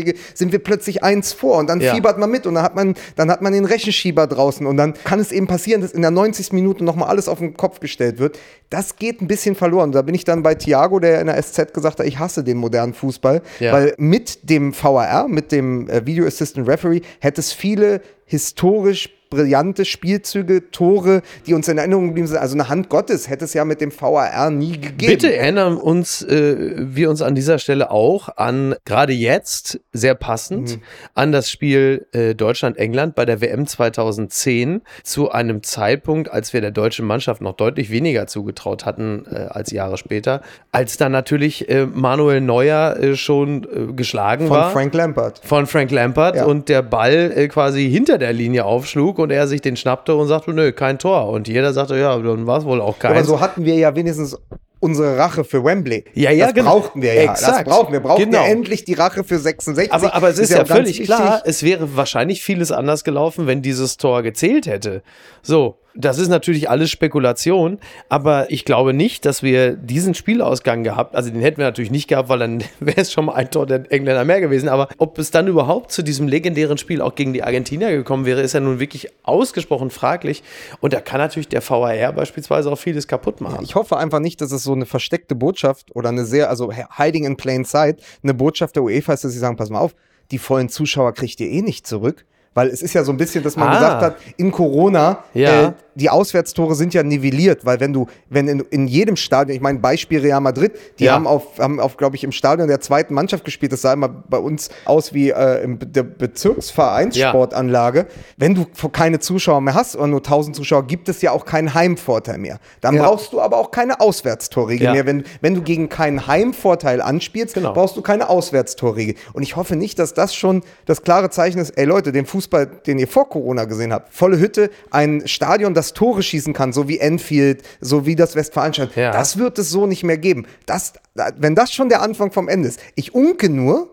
Auswärtstorregel, 0.01 0.15
sind 0.33 0.51
wir 0.51 0.59
plötzlich 0.59 0.81
plötzlich 0.81 1.03
eins 1.03 1.33
vor 1.33 1.57
und 1.57 1.69
dann 1.69 1.79
ja. 1.79 1.93
fiebert 1.93 2.17
man 2.17 2.29
mit 2.29 2.47
und 2.47 2.55
dann 2.55 2.63
hat 2.63 2.75
man, 2.75 2.95
dann 3.15 3.29
hat 3.29 3.41
man 3.41 3.53
den 3.53 3.65
Rechenschieber 3.65 4.27
draußen 4.27 4.65
und 4.65 4.77
dann 4.77 4.93
kann 5.03 5.19
es 5.19 5.31
eben 5.31 5.47
passieren, 5.47 5.81
dass 5.81 5.91
in 5.91 6.01
der 6.01 6.11
90. 6.11 6.53
Minute 6.53 6.83
nochmal 6.83 7.09
alles 7.09 7.27
auf 7.27 7.39
den 7.39 7.55
Kopf 7.55 7.79
gestellt 7.79 8.19
wird. 8.19 8.39
Das 8.69 8.95
geht 8.95 9.21
ein 9.21 9.27
bisschen 9.27 9.55
verloren. 9.55 9.91
Da 9.91 10.01
bin 10.01 10.15
ich 10.15 10.23
dann 10.23 10.43
bei 10.43 10.55
Thiago, 10.55 10.99
der 10.99 11.21
in 11.21 11.27
der 11.27 11.41
SZ 11.41 11.73
gesagt 11.73 11.99
hat, 11.99 12.05
ich 12.05 12.19
hasse 12.19 12.43
den 12.43 12.57
modernen 12.57 12.93
Fußball, 12.93 13.41
ja. 13.59 13.73
weil 13.73 13.93
mit 13.97 14.49
dem 14.49 14.73
VAR, 14.73 15.27
mit 15.27 15.51
dem 15.51 15.89
äh, 15.89 16.05
Video 16.05 16.25
Assistant 16.25 16.67
Referee, 16.67 17.01
hätte 17.19 17.41
es 17.41 17.51
viele 17.51 18.01
historisch 18.25 19.09
brillante 19.31 19.85
Spielzüge, 19.85 20.69
Tore, 20.69 21.23
die 21.47 21.55
uns 21.55 21.67
in 21.67 21.79
Erinnerung 21.79 22.07
geblieben 22.07 22.27
sind. 22.27 22.37
Also 22.37 22.55
eine 22.55 22.69
Hand 22.69 22.89
Gottes 22.89 23.27
hätte 23.29 23.45
es 23.45 23.55
ja 23.55 23.65
mit 23.65 23.81
dem 23.81 23.91
VAR 23.91 24.51
nie 24.51 24.73
gegeben. 24.73 25.11
Bitte 25.11 25.35
erinnern 25.35 25.77
uns, 25.77 26.21
äh, 26.21 26.75
wir 26.77 27.09
uns 27.09 27.23
an 27.23 27.33
dieser 27.33 27.57
Stelle 27.57 27.89
auch 27.89 28.29
an, 28.37 28.75
gerade 28.85 29.13
jetzt, 29.13 29.79
sehr 29.93 30.13
passend, 30.13 30.77
mhm. 30.77 30.81
an 31.15 31.31
das 31.31 31.49
Spiel 31.49 32.05
äh, 32.11 32.35
Deutschland-England 32.35 33.15
bei 33.15 33.25
der 33.25 33.41
WM 33.41 33.65
2010 33.65 34.81
zu 35.03 35.31
einem 35.31 35.63
Zeitpunkt, 35.63 36.29
als 36.29 36.53
wir 36.53 36.61
der 36.61 36.71
deutschen 36.71 37.07
Mannschaft 37.07 37.41
noch 37.41 37.53
deutlich 37.53 37.89
weniger 37.89 38.27
zugetraut 38.27 38.85
hatten 38.85 39.25
äh, 39.31 39.47
als 39.49 39.71
Jahre 39.71 39.97
später, 39.97 40.41
als 40.71 40.97
dann 40.97 41.13
natürlich 41.13 41.69
äh, 41.69 41.85
Manuel 41.85 42.41
Neuer 42.41 42.97
äh, 42.97 43.15
schon 43.15 43.63
äh, 43.63 43.93
geschlagen 43.93 44.47
Von 44.47 44.57
war. 44.57 44.63
Von 44.71 44.73
Frank 44.73 44.93
Lampard. 44.93 45.41
Von 45.43 45.67
Frank 45.67 45.91
Lampard 45.91 46.35
ja. 46.35 46.45
und 46.45 46.67
der 46.67 46.81
Ball 46.81 47.47
quasi 47.47 47.89
hinter 47.89 48.17
der 48.17 48.33
Linie 48.33 48.65
aufschlug 48.65 49.19
und 49.21 49.31
er 49.31 49.47
sich 49.47 49.61
den 49.61 49.77
schnappte 49.77 50.15
und 50.15 50.27
sagte, 50.27 50.53
nö, 50.53 50.71
kein 50.71 50.99
Tor. 50.99 51.29
Und 51.29 51.47
jeder 51.47 51.73
sagte, 51.73 51.97
ja, 51.97 52.17
dann 52.17 52.47
war 52.47 52.59
es 52.59 52.65
wohl 52.65 52.81
auch 52.81 52.99
kein. 52.99 53.11
Aber 53.11 53.23
so 53.23 53.39
hatten 53.39 53.65
wir 53.65 53.75
ja 53.75 53.95
wenigstens 53.95 54.37
unsere 54.81 55.17
Rache 55.17 55.43
für 55.43 55.63
Wembley. 55.63 56.03
Ja, 56.13 56.31
ja, 56.31 56.47
das 56.47 56.55
genau. 56.55 56.71
brauchten 56.71 57.01
wir 57.01 57.13
ja. 57.13 57.31
Exakt. 57.31 57.59
Das 57.59 57.63
brauchen 57.63 57.93
wir. 57.93 57.99
brauchen 58.01 58.25
genau. 58.25 58.43
ja 58.43 58.47
endlich 58.47 58.83
die 58.83 58.95
Rache 58.95 59.23
für 59.23 59.37
66. 59.37 59.93
Aber, 59.93 60.13
aber 60.13 60.29
es 60.29 60.39
ist, 60.39 60.49
ist 60.49 60.57
ja, 60.57 60.65
völlig 60.65 61.03
klar, 61.03 61.41
es 61.45 61.63
wäre 61.63 61.95
wahrscheinlich 61.95 62.43
vieles 62.43 62.71
anders 62.71 63.03
gelaufen, 63.03 63.47
wenn 63.47 63.61
dieses 63.61 63.97
Tor 63.97 64.23
gezählt 64.23 64.65
hätte. 64.65 65.03
So, 65.43 65.77
das 65.93 66.17
ist 66.17 66.29
natürlich 66.29 66.69
alles 66.69 66.89
Spekulation, 66.89 67.79
aber 68.09 68.49
ich 68.49 68.65
glaube 68.65 68.93
nicht, 68.93 69.25
dass 69.25 69.43
wir 69.43 69.75
diesen 69.75 70.13
Spielausgang 70.13 70.83
gehabt, 70.83 71.15
also 71.15 71.29
den 71.29 71.41
hätten 71.41 71.57
wir 71.57 71.65
natürlich 71.65 71.91
nicht 71.91 72.07
gehabt, 72.07 72.29
weil 72.29 72.39
dann 72.39 72.63
wäre 72.79 73.01
es 73.01 73.11
schon 73.11 73.25
mal 73.25 73.33
ein 73.33 73.51
Tor 73.51 73.65
der 73.65 73.91
Engländer 73.91 74.23
mehr 74.25 74.41
gewesen, 74.41 74.69
aber 74.69 74.89
ob 74.97 75.17
es 75.19 75.31
dann 75.31 75.47
überhaupt 75.47 75.91
zu 75.91 76.01
diesem 76.01 76.27
legendären 76.27 76.77
Spiel 76.77 77.01
auch 77.01 77.15
gegen 77.15 77.33
die 77.33 77.43
Argentinier 77.43 77.91
gekommen 77.91 78.25
wäre, 78.25 78.41
ist 78.41 78.53
ja 78.53 78.59
nun 78.59 78.79
wirklich 78.79 79.09
ausgesprochen 79.23 79.89
fraglich 79.89 80.43
und 80.79 80.93
da 80.93 81.01
kann 81.01 81.19
natürlich 81.19 81.49
der 81.49 81.67
VAR 81.67 82.13
beispielsweise 82.13 82.71
auch 82.71 82.77
vieles 82.77 83.07
kaputt 83.07 83.41
machen. 83.41 83.63
Ich 83.63 83.75
hoffe 83.75 83.97
einfach 83.97 84.19
nicht, 84.19 84.41
dass 84.41 84.51
es 84.51 84.63
so 84.63 84.73
eine 84.73 84.85
versteckte 84.85 85.35
Botschaft 85.35 85.95
oder 85.95 86.09
eine 86.09 86.25
sehr, 86.25 86.49
also 86.49 86.71
hiding 86.71 87.25
in 87.25 87.37
plain 87.37 87.65
sight, 87.65 88.01
eine 88.23 88.33
Botschaft 88.33 88.75
der 88.75 88.83
UEFA 88.83 89.13
ist, 89.13 89.23
dass 89.23 89.33
sie 89.33 89.39
sagen, 89.39 89.57
pass 89.57 89.69
mal 89.69 89.79
auf, 89.79 89.95
die 90.31 90.37
vollen 90.37 90.69
Zuschauer 90.69 91.13
kriegt 91.13 91.39
ihr 91.41 91.49
eh 91.49 91.61
nicht 91.61 91.85
zurück. 91.85 92.25
Weil 92.53 92.67
es 92.67 92.81
ist 92.81 92.93
ja 92.93 93.03
so 93.03 93.13
ein 93.13 93.17
bisschen, 93.17 93.43
dass 93.43 93.55
man 93.55 93.69
ah. 93.69 93.73
gesagt 93.73 94.01
hat, 94.01 94.15
in 94.35 94.51
Corona, 94.51 95.23
ja. 95.33 95.67
äh, 95.67 95.71
die 95.95 96.09
Auswärtstore 96.09 96.75
sind 96.75 96.93
ja 96.93 97.03
nivelliert, 97.03 97.65
weil 97.65 97.79
wenn 97.79 97.93
du, 97.93 98.07
wenn 98.29 98.47
in, 98.47 98.59
in 98.69 98.87
jedem 98.87 99.15
Stadion, 99.15 99.55
ich 99.55 99.61
meine 99.61 99.79
Beispiel 99.79 100.19
Real 100.19 100.41
Madrid, 100.41 100.73
die 100.99 101.05
ja. 101.05 101.13
haben 101.13 101.27
auf, 101.27 101.59
haben 101.59 101.79
auf, 101.79 101.97
glaube 101.97 102.15
ich, 102.15 102.23
im 102.23 102.31
Stadion 102.31 102.67
der 102.67 102.79
zweiten 102.79 103.13
Mannschaft 103.13 103.45
gespielt, 103.45 103.71
das 103.71 103.81
sah 103.81 103.93
immer 103.93 104.09
bei 104.09 104.37
uns 104.37 104.69
aus 104.85 105.13
wie 105.13 105.29
äh, 105.29 105.63
in 105.63 105.79
der 105.79 106.03
Bezirksvereinssportanlage. 106.03 107.99
Ja. 107.99 108.05
Wenn 108.37 108.55
du 108.55 108.65
keine 108.89 109.19
Zuschauer 109.19 109.61
mehr 109.61 109.73
hast 109.73 109.95
oder 109.95 110.07
nur 110.07 110.19
1000 110.19 110.55
Zuschauer, 110.55 110.87
gibt 110.87 111.09
es 111.09 111.21
ja 111.21 111.31
auch 111.31 111.45
keinen 111.45 111.73
Heimvorteil 111.73 112.37
mehr. 112.37 112.59
Dann 112.79 112.97
brauchst 112.97 113.33
du 113.33 113.41
aber 113.41 113.57
auch 113.57 113.71
keine 113.71 113.99
Auswärtstorregel 113.99 114.91
mehr. 114.91 115.05
Wenn, 115.05 115.23
wenn 115.41 115.55
du 115.55 115.61
gegen 115.61 115.89
keinen 115.89 116.27
Heimvorteil 116.27 117.01
anspielst, 117.01 117.53
genau. 117.53 117.73
brauchst 117.73 117.97
du 117.97 118.01
keine 118.01 118.29
Auswärtstorregel. 118.29 119.15
Und 119.33 119.43
ich 119.43 119.55
hoffe 119.55 119.75
nicht, 119.75 119.99
dass 119.99 120.13
das 120.13 120.35
schon 120.35 120.63
das 120.85 121.03
klare 121.03 121.29
Zeichen 121.29 121.59
ist, 121.59 121.71
ey 121.71 121.85
Leute, 121.85 122.11
den 122.11 122.25
Fußball, 122.25 122.40
den 122.49 122.99
ihr 122.99 123.07
vor 123.07 123.29
Corona 123.29 123.65
gesehen 123.65 123.93
habt, 123.93 124.13
volle 124.13 124.39
Hütte, 124.39 124.69
ein 124.89 125.27
Stadion, 125.27 125.73
das 125.73 125.93
Tore 125.93 126.23
schießen 126.23 126.53
kann, 126.53 126.73
so 126.73 126.87
wie 126.87 126.99
Enfield, 126.99 127.63
so 127.79 128.05
wie 128.05 128.15
das 128.15 128.35
Westfalenstadion. 128.35 128.93
Ja. 128.95 129.11
Das 129.11 129.37
wird 129.37 129.59
es 129.59 129.69
so 129.69 129.85
nicht 129.85 130.03
mehr 130.03 130.17
geben. 130.17 130.47
Das, 130.65 130.93
wenn 131.37 131.55
das 131.55 131.71
schon 131.71 131.89
der 131.89 132.01
Anfang 132.01 132.31
vom 132.31 132.49
Ende 132.49 132.67
ist. 132.67 132.79
Ich 132.95 133.13
unke 133.13 133.49
nur, 133.49 133.90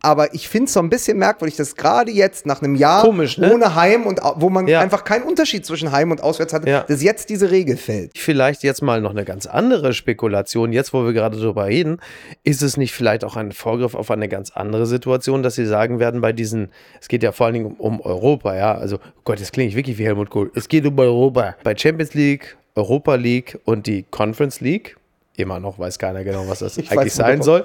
aber 0.00 0.34
ich 0.34 0.48
finde 0.48 0.66
es 0.66 0.72
so 0.74 0.80
ein 0.80 0.90
bisschen 0.90 1.18
merkwürdig, 1.18 1.56
dass 1.56 1.74
gerade 1.74 2.10
jetzt 2.10 2.46
nach 2.46 2.62
einem 2.62 2.74
Jahr 2.74 3.02
Komisch, 3.02 3.38
ne? 3.38 3.52
ohne 3.52 3.74
Heim 3.74 4.06
und 4.06 4.20
wo 4.36 4.48
man 4.48 4.66
ja. 4.68 4.80
einfach 4.80 5.04
keinen 5.04 5.24
Unterschied 5.24 5.66
zwischen 5.66 5.90
Heim 5.90 6.10
und 6.10 6.22
Auswärts 6.22 6.52
hatte, 6.52 6.68
ja. 6.68 6.84
dass 6.86 7.02
jetzt 7.02 7.30
diese 7.30 7.50
Regel 7.50 7.76
fällt. 7.76 8.16
Vielleicht 8.16 8.62
jetzt 8.62 8.82
mal 8.82 9.00
noch 9.00 9.10
eine 9.10 9.24
ganz 9.24 9.46
andere 9.46 9.92
Spekulation, 9.92 10.72
jetzt 10.72 10.92
wo 10.92 11.04
wir 11.04 11.12
gerade 11.12 11.38
drüber 11.38 11.66
reden, 11.66 12.00
ist 12.44 12.62
es 12.62 12.76
nicht 12.76 12.92
vielleicht 12.92 13.24
auch 13.24 13.36
ein 13.36 13.52
Vorgriff 13.52 13.94
auf 13.94 14.10
eine 14.10 14.28
ganz 14.28 14.50
andere 14.50 14.86
Situation, 14.86 15.42
dass 15.42 15.54
sie 15.54 15.66
sagen 15.66 15.98
werden 15.98 16.20
bei 16.20 16.32
diesen, 16.32 16.70
es 17.00 17.08
geht 17.08 17.22
ja 17.22 17.32
vor 17.32 17.46
allen 17.46 17.54
Dingen 17.54 17.66
um, 17.66 17.98
um 17.98 18.00
Europa, 18.00 18.56
ja, 18.56 18.74
also 18.74 18.96
oh 18.96 19.20
Gott, 19.24 19.40
das 19.40 19.52
klingt 19.52 19.74
wirklich 19.74 19.98
wie 19.98 20.04
Helmut 20.04 20.30
Kohl, 20.30 20.50
es 20.54 20.68
geht 20.68 20.86
um 20.86 20.98
Europa. 20.98 21.56
Bei 21.64 21.76
Champions 21.76 22.14
League, 22.14 22.56
Europa 22.74 23.16
League 23.16 23.58
und 23.64 23.86
die 23.86 24.04
Conference 24.10 24.60
League, 24.60 24.96
immer 25.36 25.60
noch 25.60 25.78
weiß 25.78 25.98
keiner 25.98 26.24
genau, 26.24 26.48
was 26.48 26.60
das 26.60 26.78
ich 26.78 26.90
eigentlich 26.90 27.14
sein 27.14 27.42
soll 27.42 27.64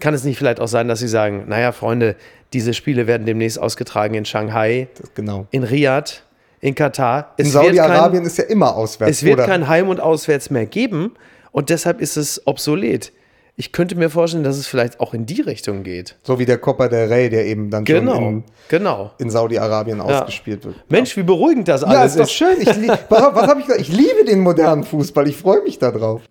kann 0.00 0.14
es 0.14 0.24
nicht 0.24 0.38
vielleicht 0.38 0.60
auch 0.60 0.68
sein, 0.68 0.88
dass 0.88 0.98
sie 0.98 1.08
sagen, 1.08 1.44
naja, 1.46 1.72
Freunde, 1.72 2.16
diese 2.52 2.74
Spiele 2.74 3.06
werden 3.06 3.26
demnächst 3.26 3.58
ausgetragen 3.58 4.14
in 4.14 4.24
Shanghai, 4.24 4.88
genau. 5.14 5.46
in 5.50 5.64
Riyadh, 5.64 6.22
in 6.60 6.74
Katar. 6.74 7.34
Es 7.36 7.46
in 7.46 7.52
Saudi-Arabien 7.52 8.24
ist 8.24 8.38
ja 8.38 8.44
immer 8.44 8.74
auswärts. 8.74 9.18
Es 9.18 9.24
wird 9.24 9.38
oder? 9.38 9.46
kein 9.46 9.68
Heim- 9.68 9.88
und 9.88 10.00
Auswärts 10.00 10.50
mehr 10.50 10.66
geben 10.66 11.12
und 11.52 11.70
deshalb 11.70 12.00
ist 12.00 12.16
es 12.16 12.46
obsolet. 12.46 13.12
Ich 13.56 13.70
könnte 13.70 13.94
mir 13.94 14.10
vorstellen, 14.10 14.42
dass 14.42 14.56
es 14.56 14.66
vielleicht 14.66 14.98
auch 14.98 15.14
in 15.14 15.26
die 15.26 15.40
Richtung 15.40 15.84
geht. 15.84 16.16
So 16.24 16.40
wie 16.40 16.44
der 16.44 16.58
Copa 16.58 16.88
del 16.88 17.06
Rey, 17.06 17.30
der 17.30 17.46
eben 17.46 17.70
dann 17.70 17.84
genau, 17.84 18.14
schon 18.16 18.24
in, 18.24 18.44
genau. 18.68 19.12
in 19.18 19.30
Saudi-Arabien 19.30 19.98
ja. 19.98 20.04
ausgespielt 20.04 20.64
wird. 20.64 20.74
Mensch, 20.88 21.16
wie 21.16 21.22
beruhigend 21.22 21.68
das 21.68 21.84
alles 21.84 22.16
ist. 22.16 22.16
Ja, 22.16 22.22
ist 22.22 22.30
doch 22.30 22.34
schön. 22.34 22.60
Ich, 22.60 22.88
was, 23.08 23.34
was 23.34 23.56
ich, 23.58 23.88
ich 23.88 23.96
liebe 23.96 24.24
den 24.26 24.40
modernen 24.40 24.82
Fußball. 24.82 25.28
Ich 25.28 25.36
freue 25.36 25.62
mich 25.62 25.78
darauf. 25.78 26.22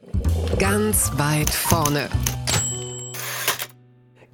Ganz 0.60 1.12
weit 1.18 1.50
vorne. 1.50 2.10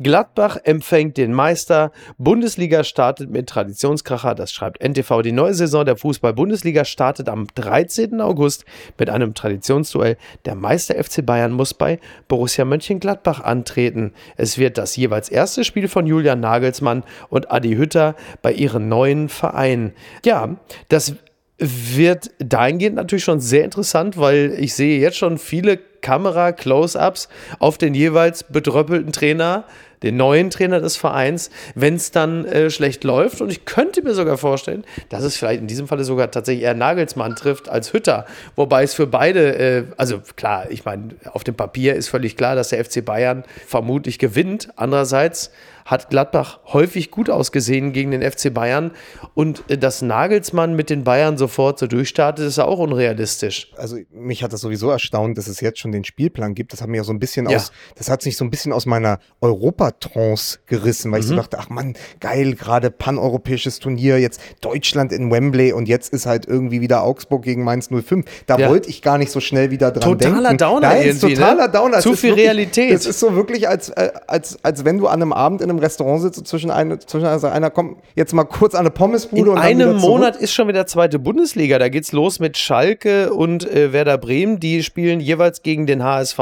Gladbach 0.01 0.57
empfängt 0.63 1.17
den 1.17 1.33
Meister. 1.33 1.91
Bundesliga 2.17 2.83
startet 2.83 3.29
mit 3.29 3.47
Traditionskracher, 3.47 4.33
das 4.33 4.51
schreibt 4.51 4.81
NTV. 4.81 5.21
Die 5.21 5.33
neue 5.33 5.53
Saison 5.53 5.85
der 5.85 5.97
Fußball-Bundesliga 5.97 6.85
startet 6.85 7.27
am 7.27 7.47
13. 7.55 8.21
August 8.21 8.63
mit 8.97 9.09
einem 9.09 9.33
Traditionsduell. 9.33 10.17
Der 10.45 10.55
Meister 10.55 10.95
FC 11.03 11.25
Bayern 11.25 11.51
muss 11.51 11.73
bei 11.73 11.99
Borussia 12.29 12.63
Mönchengladbach 12.63 13.41
antreten. 13.41 14.13
Es 14.37 14.57
wird 14.57 14.77
das 14.77 14.95
jeweils 14.95 15.27
erste 15.27 15.65
Spiel 15.65 15.89
von 15.89 16.07
Julian 16.07 16.39
Nagelsmann 16.39 17.03
und 17.29 17.51
Adi 17.51 17.75
Hütter 17.75 18.15
bei 18.41 18.53
ihren 18.53 18.87
neuen 18.87 19.27
Vereinen. 19.27 19.93
Ja, 20.23 20.55
das 20.87 21.15
wird 21.59 22.31
dahingehend 22.39 22.95
natürlich 22.95 23.25
schon 23.25 23.41
sehr 23.41 23.65
interessant, 23.65 24.17
weil 24.17 24.55
ich 24.57 24.73
sehe 24.73 24.99
jetzt 24.99 25.17
schon 25.17 25.37
viele 25.37 25.77
Kamera-Close-ups 25.77 27.27
auf 27.59 27.77
den 27.77 27.93
jeweils 27.93 28.43
bedröppelten 28.43 29.11
Trainer 29.11 29.65
den 30.03 30.17
neuen 30.17 30.49
Trainer 30.49 30.79
des 30.79 30.97
Vereins, 30.97 31.49
wenn 31.75 31.95
es 31.95 32.11
dann 32.11 32.45
äh, 32.45 32.69
schlecht 32.69 33.03
läuft. 33.03 33.41
Und 33.41 33.51
ich 33.51 33.65
könnte 33.65 34.01
mir 34.01 34.13
sogar 34.13 34.37
vorstellen, 34.37 34.83
dass 35.09 35.23
es 35.23 35.37
vielleicht 35.37 35.61
in 35.61 35.67
diesem 35.67 35.87
Falle 35.87 36.03
sogar 36.03 36.31
tatsächlich 36.31 36.63
eher 36.63 36.73
Nagelsmann 36.73 37.35
trifft 37.35 37.69
als 37.69 37.93
Hütter. 37.93 38.25
Wobei 38.55 38.83
es 38.83 38.93
für 38.93 39.07
beide, 39.07 39.55
äh, 39.57 39.83
also 39.97 40.21
klar, 40.35 40.65
ich 40.69 40.85
meine, 40.85 41.15
auf 41.31 41.43
dem 41.43 41.55
Papier 41.55 41.95
ist 41.95 42.09
völlig 42.09 42.37
klar, 42.37 42.55
dass 42.55 42.69
der 42.69 42.83
FC 42.83 43.03
Bayern 43.03 43.43
vermutlich 43.67 44.19
gewinnt. 44.19 44.69
Andererseits 44.75 45.51
hat 45.85 46.09
Gladbach 46.09 46.59
häufig 46.65 47.11
gut 47.11 47.29
ausgesehen 47.29 47.93
gegen 47.93 48.11
den 48.11 48.21
FC 48.21 48.53
Bayern. 48.53 48.91
Und 49.33 49.63
äh, 49.69 49.77
dass 49.77 50.01
Nagelsmann 50.01 50.75
mit 50.75 50.89
den 50.89 51.03
Bayern 51.03 51.37
sofort 51.37 51.79
so 51.79 51.87
durchstartet, 51.87 52.45
ist 52.45 52.57
ja 52.57 52.65
auch 52.65 52.79
unrealistisch. 52.79 53.71
Also 53.77 53.97
mich 54.11 54.43
hat 54.43 54.53
das 54.53 54.61
sowieso 54.61 54.89
erstaunt, 54.89 55.37
dass 55.37 55.47
es 55.47 55.61
jetzt 55.61 55.79
schon 55.79 55.91
den 55.91 56.03
Spielplan 56.03 56.55
gibt. 56.55 56.73
Das 56.73 56.81
hat 56.81 56.89
mir 56.89 56.97
ja 56.97 57.03
so 57.03 57.13
ein 57.13 57.19
bisschen 57.19 57.49
ja. 57.49 57.57
aus, 57.57 57.71
das 57.95 58.09
hat 58.09 58.21
sich 58.21 58.37
so 58.37 58.45
ein 58.45 58.49
bisschen 58.49 58.73
aus 58.73 58.85
meiner 58.85 59.19
Europatrance 59.41 60.59
gerissen, 60.65 61.11
weil 61.11 61.19
mhm. 61.19 61.23
ich 61.23 61.27
so 61.27 61.33
mhm. 61.33 61.37
dachte, 61.37 61.57
ach 61.59 61.69
man, 61.69 61.95
geil, 62.19 62.55
gerade 62.55 62.91
paneuropäisches 62.91 63.79
Turnier, 63.79 64.19
jetzt 64.19 64.41
Deutschland 64.61 65.11
in 65.11 65.31
Wembley 65.31 65.73
und 65.73 65.87
jetzt 65.87 66.13
ist 66.13 66.25
halt 66.25 66.45
irgendwie 66.45 66.81
wieder 66.81 67.03
Augsburg 67.03 67.43
gegen 67.43 67.63
Mainz 67.63 67.89
05. 67.89 68.25
Da 68.45 68.57
ja. 68.57 68.69
wollte 68.69 68.89
ich 68.89 69.01
gar 69.01 69.17
nicht 69.17 69.31
so 69.31 69.39
schnell 69.39 69.71
wieder 69.71 69.91
dran 69.91 70.17
totaler 70.17 70.49
denken. 70.49 70.57
Downer 70.57 70.89
Nein, 70.89 71.03
irgendwie, 71.03 71.33
totaler 71.35 71.67
ne? 71.67 71.73
Downer. 71.73 71.99
Zu 71.99 72.15
viel 72.15 72.31
wirklich, 72.31 72.45
Realität. 72.45 72.93
Es 72.93 73.05
ist 73.05 73.19
so 73.19 73.35
wirklich, 73.35 73.67
als, 73.67 73.89
äh, 73.89 74.11
als, 74.27 74.63
als 74.63 74.85
wenn 74.85 74.97
du 74.97 75.07
an 75.07 75.21
einem 75.21 75.33
Abend 75.33 75.61
in 75.61 75.69
einem 75.69 75.78
Restaurant 75.79 76.21
sitzt 76.21 76.39
und 76.39 76.47
zwischen, 76.47 76.71
eine, 76.71 76.99
zwischen 76.99 77.25
also 77.25 77.47
einer 77.47 77.69
kommt 77.69 77.97
jetzt 78.15 78.33
mal 78.33 78.43
kurz 78.43 78.73
an 78.73 78.81
eine 78.81 78.91
Pommesbude 78.91 79.41
in 79.41 79.47
und 79.49 79.55
dann 79.55 79.65
einem 79.65 79.97
Monat 79.97 80.35
ist 80.35 80.53
schon 80.53 80.67
wieder 80.67 80.85
zweite 80.87 81.19
Bundesliga. 81.19 81.79
Da 81.79 81.89
geht's 81.89 82.11
los 82.11 82.39
mit 82.39 82.57
Schalke 82.57 83.33
und 83.33 83.69
äh, 83.69 83.93
Werder 83.93 84.17
Bremen. 84.17 84.59
Die 84.59 84.83
spielen 84.83 85.19
jeweils 85.19 85.63
gegen 85.63 85.85
den 85.85 86.03
HSV 86.03 86.39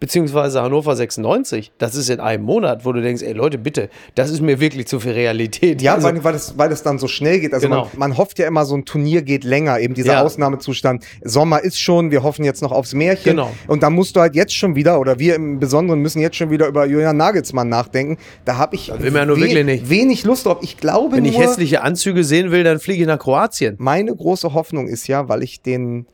beziehungsweise 0.00 0.62
Hannover 0.62 0.96
96. 0.96 1.72
Das 1.78 1.94
ist 1.94 2.10
in 2.10 2.20
einem 2.20 2.44
Monat, 2.44 2.84
wo 2.84 2.92
du 2.92 3.02
denkst, 3.02 3.22
ey 3.22 3.32
Leute, 3.32 3.58
bitte, 3.58 3.88
das 4.14 4.30
ist 4.30 4.40
mir 4.40 4.60
wirklich 4.60 4.86
zu 4.86 5.00
viel 5.00 5.12
Realität. 5.12 5.82
Ja, 5.82 5.94
also, 5.94 6.08
weil, 6.24 6.32
das, 6.32 6.58
weil 6.58 6.68
das 6.68 6.82
dann 6.82 6.98
so 6.98 7.08
schnell 7.08 7.40
geht. 7.40 7.54
Also 7.54 7.68
genau. 7.68 7.88
man, 7.92 8.10
man, 8.10 8.16
hofft 8.18 8.38
ja 8.38 8.46
immer, 8.46 8.64
so 8.64 8.76
ein 8.76 8.84
Turnier 8.84 9.22
geht 9.22 9.44
länger, 9.44 9.78
eben 9.80 9.94
dieser 9.94 10.14
ja. 10.14 10.22
Ausnahmezustand. 10.22 11.04
Sommer 11.22 11.62
ist 11.62 11.80
schon, 11.80 12.10
wir 12.10 12.22
hoffen 12.22 12.44
jetzt 12.44 12.62
noch 12.62 12.72
aufs 12.72 12.94
Märchen. 12.94 13.30
Genau. 13.30 13.50
Und 13.66 13.82
da 13.82 13.90
musst 13.90 14.16
du 14.16 14.20
halt 14.20 14.34
jetzt 14.34 14.54
schon 14.54 14.74
wieder, 14.74 15.00
oder 15.00 15.18
wir 15.18 15.34
im 15.34 15.58
Besonderen 15.58 16.00
müssen 16.00 16.20
jetzt 16.20 16.36
schon 16.36 16.50
wieder 16.50 16.66
über 16.68 16.86
Julian 16.86 17.16
Nagelsmann 17.16 17.68
nachdenken. 17.68 18.18
Da 18.44 18.56
habe 18.66 18.76
ich 18.76 18.88
nur 18.88 19.36
we 19.36 19.40
wirklich 19.40 19.64
nicht. 19.64 19.90
wenig 19.90 20.24
Lust 20.24 20.46
drauf. 20.46 20.58
Ich 20.62 20.76
glaube 20.76 21.16
Wenn 21.16 21.24
ich 21.24 21.38
hässliche 21.38 21.82
Anzüge 21.82 22.24
sehen 22.24 22.50
will, 22.50 22.64
dann 22.64 22.78
fliege 22.78 23.02
ich 23.02 23.06
nach 23.06 23.18
Kroatien. 23.18 23.76
Meine 23.78 24.14
große 24.14 24.52
Hoffnung 24.54 24.88
ist 24.88 25.06
ja, 25.06 25.28
weil 25.28 25.42
ich 25.42 25.62
den 25.62 26.06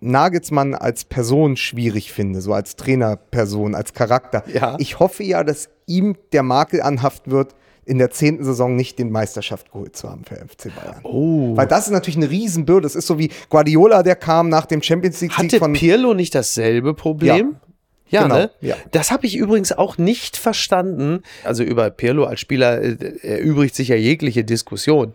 Nagelsmann 0.00 0.74
als 0.74 1.04
Person 1.04 1.56
schwierig 1.56 2.12
finde, 2.12 2.40
so 2.40 2.52
als 2.52 2.76
Trainerperson, 2.76 3.74
als 3.74 3.94
Charakter. 3.94 4.44
Ja. 4.52 4.76
Ich 4.78 4.98
hoffe 4.98 5.22
ja, 5.22 5.42
dass 5.42 5.68
ihm 5.86 6.16
der 6.32 6.42
Makel 6.42 6.82
anhaft 6.82 7.30
wird, 7.30 7.54
in 7.86 7.98
der 7.98 8.10
zehnten 8.10 8.44
Saison 8.44 8.74
nicht 8.74 8.98
den 8.98 9.10
Meisterschaft 9.10 9.70
geholt 9.70 9.96
zu 9.96 10.10
haben 10.10 10.24
für 10.24 10.34
FC 10.34 10.74
Bayern. 10.74 11.00
Oh. 11.04 11.56
Weil 11.56 11.68
das 11.68 11.86
ist 11.86 11.92
natürlich 11.92 12.16
eine 12.16 12.28
Riesenbürde. 12.28 12.82
Das 12.82 12.96
ist 12.96 13.06
so 13.06 13.18
wie 13.18 13.30
Guardiola, 13.48 14.02
der 14.02 14.16
kam 14.16 14.48
nach 14.48 14.66
dem 14.66 14.82
Champions 14.82 15.20
League 15.20 15.38
Hatte 15.38 15.58
von 15.58 15.72
Pirlo 15.72 16.12
nicht 16.12 16.34
dasselbe 16.34 16.94
Problem? 16.94 17.52
Ja. 17.52 17.65
Ja, 18.08 18.22
genau, 18.22 18.36
ne? 18.36 18.50
Ja. 18.60 18.76
Das 18.92 19.10
habe 19.10 19.26
ich 19.26 19.36
übrigens 19.36 19.72
auch 19.72 19.98
nicht 19.98 20.36
verstanden. 20.36 21.22
Also 21.44 21.62
über 21.62 21.90
Pirlo 21.90 22.24
als 22.24 22.40
Spieler 22.40 22.80
äh, 22.80 22.96
erübrigt 23.22 23.74
sich 23.74 23.88
ja 23.88 23.96
jegliche 23.96 24.44
Diskussion. 24.44 25.12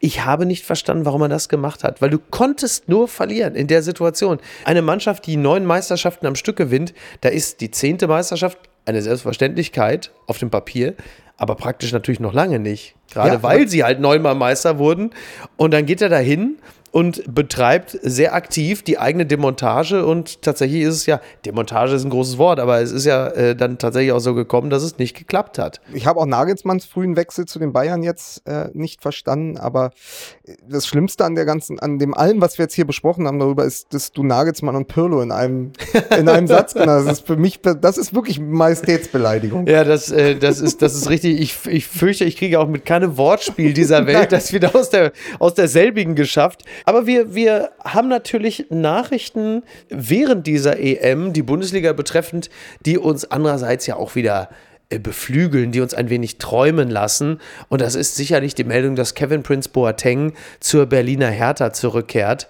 Ich 0.00 0.24
habe 0.24 0.46
nicht 0.46 0.64
verstanden, 0.64 1.04
warum 1.04 1.22
er 1.22 1.28
das 1.28 1.48
gemacht 1.48 1.84
hat, 1.84 2.02
weil 2.02 2.10
du 2.10 2.18
konntest 2.18 2.88
nur 2.88 3.06
verlieren 3.06 3.54
in 3.54 3.68
der 3.68 3.82
Situation. 3.82 4.40
Eine 4.64 4.82
Mannschaft, 4.82 5.26
die 5.26 5.36
neun 5.36 5.64
Meisterschaften 5.64 6.26
am 6.26 6.34
Stück 6.34 6.56
gewinnt, 6.56 6.92
da 7.20 7.28
ist 7.28 7.60
die 7.60 7.70
zehnte 7.70 8.08
Meisterschaft 8.08 8.58
eine 8.84 9.00
Selbstverständlichkeit 9.00 10.10
auf 10.26 10.38
dem 10.38 10.50
Papier, 10.50 10.94
aber 11.36 11.54
praktisch 11.54 11.92
natürlich 11.92 12.18
noch 12.18 12.32
lange 12.32 12.58
nicht. 12.58 12.96
Gerade 13.12 13.34
ja, 13.34 13.42
weil 13.42 13.68
sie 13.68 13.84
halt 13.84 14.00
neunmal 14.00 14.34
Meister 14.34 14.78
wurden. 14.78 15.10
Und 15.56 15.72
dann 15.72 15.86
geht 15.86 16.02
er 16.02 16.08
dahin 16.08 16.56
und 16.92 17.34
betreibt 17.34 17.98
sehr 18.02 18.34
aktiv 18.34 18.82
die 18.82 18.98
eigene 18.98 19.26
Demontage 19.26 20.06
und 20.06 20.42
tatsächlich 20.42 20.82
ist 20.82 20.94
es 20.94 21.06
ja, 21.06 21.20
Demontage 21.44 21.94
ist 21.94 22.04
ein 22.04 22.10
großes 22.10 22.38
Wort, 22.38 22.60
aber 22.60 22.80
es 22.80 22.92
ist 22.92 23.06
ja 23.06 23.28
äh, 23.28 23.56
dann 23.56 23.78
tatsächlich 23.78 24.12
auch 24.12 24.20
so 24.20 24.34
gekommen, 24.34 24.70
dass 24.70 24.82
es 24.82 24.98
nicht 24.98 25.16
geklappt 25.16 25.58
hat. 25.58 25.80
Ich 25.92 26.06
habe 26.06 26.20
auch 26.20 26.26
Nagelsmanns 26.26 26.84
frühen 26.84 27.16
Wechsel 27.16 27.46
zu 27.46 27.58
den 27.58 27.72
Bayern 27.72 28.02
jetzt 28.02 28.46
äh, 28.46 28.68
nicht 28.74 29.02
verstanden, 29.02 29.56
aber 29.56 29.90
das 30.68 30.86
Schlimmste 30.86 31.24
an 31.24 31.34
der 31.34 31.44
ganzen, 31.44 31.80
an 31.80 31.98
dem 31.98 32.14
allem, 32.14 32.40
was 32.40 32.58
wir 32.58 32.64
jetzt 32.64 32.74
hier 32.74 32.86
besprochen 32.86 33.26
haben 33.26 33.38
darüber, 33.38 33.64
ist, 33.64 33.94
dass 33.94 34.12
du 34.12 34.22
Nagelsmann 34.22 34.76
und 34.76 34.88
Pirlo 34.88 35.22
in 35.22 35.32
einem, 35.32 35.72
in 36.16 36.28
einem 36.28 36.46
Satz 36.46 36.74
genannt 36.74 37.06
Das 37.06 37.18
ist 37.18 37.26
für 37.26 37.36
mich, 37.36 37.60
das 37.60 37.96
ist 37.96 38.14
wirklich 38.14 38.38
Majestätsbeleidigung. 38.38 39.66
Ja, 39.66 39.84
das, 39.84 40.10
äh, 40.10 40.36
das 40.36 40.60
ist, 40.60 40.82
das 40.82 40.94
ist 40.94 41.08
richtig. 41.08 41.40
Ich, 41.40 41.66
ich 41.66 41.86
fürchte, 41.86 42.24
ich 42.24 42.36
kriege 42.36 42.60
auch 42.60 42.68
mit 42.68 42.84
keinem 42.84 43.16
Wortspiel 43.16 43.72
dieser 43.72 44.06
Welt 44.06 44.32
das 44.32 44.52
wieder 44.52 44.74
aus 44.76 44.90
der, 44.90 45.12
aus 45.38 45.54
derselbigen 45.54 46.14
geschafft. 46.14 46.64
Aber 46.84 47.06
wir, 47.06 47.34
wir 47.34 47.70
haben 47.84 48.08
natürlich 48.08 48.66
Nachrichten 48.70 49.62
während 49.88 50.46
dieser 50.46 50.78
EM, 50.78 51.32
die 51.32 51.42
Bundesliga 51.42 51.92
betreffend, 51.92 52.50
die 52.84 52.98
uns 52.98 53.30
andererseits 53.30 53.86
ja 53.86 53.96
auch 53.96 54.14
wieder 54.14 54.48
äh, 54.92 54.98
beflügeln, 54.98 55.72
die 55.72 55.80
uns 55.80 55.94
ein 55.94 56.10
wenig 56.10 56.38
träumen 56.38 56.90
lassen. 56.90 57.40
Und 57.68 57.80
das 57.80 57.94
ist 57.94 58.16
sicherlich 58.16 58.54
die 58.54 58.64
Meldung, 58.64 58.94
dass 58.94 59.14
Kevin 59.14 59.42
Prince 59.42 59.68
Boateng 59.68 60.34
zur 60.60 60.86
Berliner 60.86 61.28
Hertha 61.28 61.72
zurückkehrt. 61.72 62.48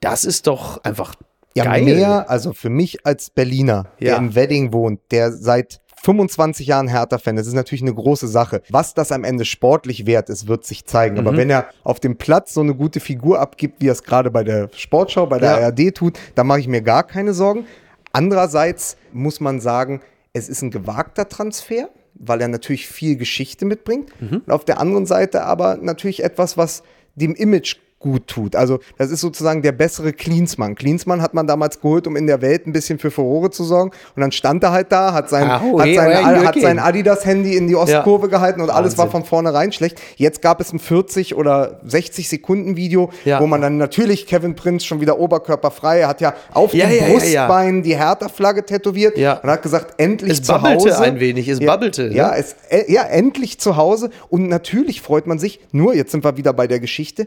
Das 0.00 0.24
ist 0.24 0.46
doch 0.46 0.82
einfach 0.84 1.14
ja, 1.54 1.64
geil. 1.64 1.84
mehr, 1.84 2.30
also 2.30 2.52
für 2.52 2.70
mich 2.70 3.04
als 3.06 3.30
Berliner, 3.30 3.86
der 4.00 4.12
ja. 4.12 4.16
im 4.16 4.34
Wedding 4.34 4.72
wohnt, 4.72 5.00
der 5.10 5.32
seit 5.32 5.81
25 6.02 6.66
Jahren 6.66 6.88
Hertha-Fan. 6.88 7.36
Das 7.36 7.46
ist 7.46 7.54
natürlich 7.54 7.82
eine 7.82 7.94
große 7.94 8.26
Sache. 8.26 8.62
Was 8.70 8.94
das 8.94 9.12
am 9.12 9.22
Ende 9.22 9.44
sportlich 9.44 10.04
wert 10.06 10.30
ist, 10.30 10.48
wird 10.48 10.64
sich 10.64 10.84
zeigen. 10.84 11.14
Mhm. 11.14 11.26
Aber 11.26 11.36
wenn 11.36 11.48
er 11.48 11.66
auf 11.84 12.00
dem 12.00 12.16
Platz 12.16 12.54
so 12.54 12.60
eine 12.60 12.74
gute 12.74 12.98
Figur 12.98 13.40
abgibt, 13.40 13.80
wie 13.80 13.88
er 13.88 13.92
es 13.92 14.02
gerade 14.02 14.30
bei 14.30 14.42
der 14.42 14.68
Sportschau, 14.74 15.26
bei 15.26 15.38
der 15.38 15.60
ja. 15.60 15.66
ARD 15.66 15.94
tut, 15.94 16.18
da 16.34 16.42
mache 16.42 16.60
ich 16.60 16.68
mir 16.68 16.82
gar 16.82 17.04
keine 17.04 17.34
Sorgen. 17.34 17.66
Andererseits 18.12 18.96
muss 19.12 19.40
man 19.40 19.60
sagen, 19.60 20.00
es 20.32 20.48
ist 20.48 20.62
ein 20.62 20.70
gewagter 20.70 21.28
Transfer, 21.28 21.88
weil 22.14 22.40
er 22.40 22.48
natürlich 22.48 22.88
viel 22.88 23.16
Geschichte 23.16 23.64
mitbringt. 23.64 24.10
Mhm. 24.20 24.42
Und 24.44 24.50
auf 24.50 24.64
der 24.64 24.80
anderen 24.80 25.06
Seite 25.06 25.44
aber 25.44 25.76
natürlich 25.76 26.24
etwas, 26.24 26.56
was 26.56 26.82
dem 27.14 27.34
Image 27.34 27.76
gut 28.02 28.26
tut. 28.26 28.56
Also 28.56 28.80
das 28.98 29.10
ist 29.10 29.20
sozusagen 29.20 29.62
der 29.62 29.72
bessere 29.72 30.12
Klinsmann. 30.12 30.74
Klinsmann 30.74 31.22
hat 31.22 31.32
man 31.32 31.46
damals 31.46 31.80
geholt, 31.80 32.06
um 32.06 32.16
in 32.16 32.26
der 32.26 32.42
Welt 32.42 32.66
ein 32.66 32.72
bisschen 32.72 32.98
für 32.98 33.10
Furore 33.10 33.50
zu 33.50 33.64
sorgen. 33.64 33.92
Und 34.14 34.20
dann 34.20 34.32
stand 34.32 34.62
er 34.62 34.72
halt 34.72 34.92
da, 34.92 35.12
hat 35.12 35.30
sein, 35.30 35.44
oh, 35.44 35.80
hat 35.80 35.94
sein, 35.94 36.46
hat 36.46 36.60
sein 36.60 36.78
Adidas-Handy 36.78 37.56
in 37.56 37.68
die 37.68 37.76
Ostkurve 37.76 38.26
ja. 38.26 38.30
gehalten 38.30 38.60
und 38.60 38.68
Wahnsinn. 38.68 38.84
alles 38.84 38.98
war 38.98 39.10
von 39.10 39.24
vornherein 39.24 39.72
schlecht. 39.72 40.00
Jetzt 40.16 40.42
gab 40.42 40.60
es 40.60 40.72
ein 40.72 40.78
40 40.78 41.34
oder 41.36 41.80
60 41.84 42.28
Sekunden 42.28 42.76
Video, 42.76 43.10
ja. 43.24 43.40
wo 43.40 43.46
man 43.46 43.60
dann 43.60 43.78
natürlich 43.78 44.26
Kevin 44.26 44.54
Prinz 44.54 44.84
schon 44.84 45.00
wieder 45.00 45.18
oberkörperfrei, 45.18 46.00
er 46.00 46.08
hat 46.08 46.20
ja 46.20 46.34
auf 46.52 46.74
ja, 46.74 46.86
dem 46.86 47.12
Brustbein 47.12 47.82
die 47.82 47.96
Hertha-Flagge 47.96 48.66
tätowiert 48.66 49.16
und 49.16 49.50
hat 49.50 49.62
gesagt, 49.62 49.94
endlich 49.98 50.32
es 50.32 50.42
zu 50.42 50.60
Hause. 50.60 50.88
Es 50.88 51.00
ein 51.00 51.20
wenig, 51.20 51.48
es 51.48 51.60
babbelte. 51.60 52.08
Ja, 52.08 52.30
ne? 52.30 52.36
es, 52.36 52.56
äh, 52.68 52.92
ja, 52.92 53.02
endlich 53.04 53.58
zu 53.60 53.76
Hause. 53.76 54.10
Und 54.28 54.48
natürlich 54.48 55.00
freut 55.00 55.26
man 55.26 55.38
sich, 55.38 55.60
nur 55.72 55.94
jetzt 55.94 56.12
sind 56.12 56.24
wir 56.24 56.36
wieder 56.36 56.52
bei 56.52 56.66
der 56.66 56.80
Geschichte, 56.80 57.26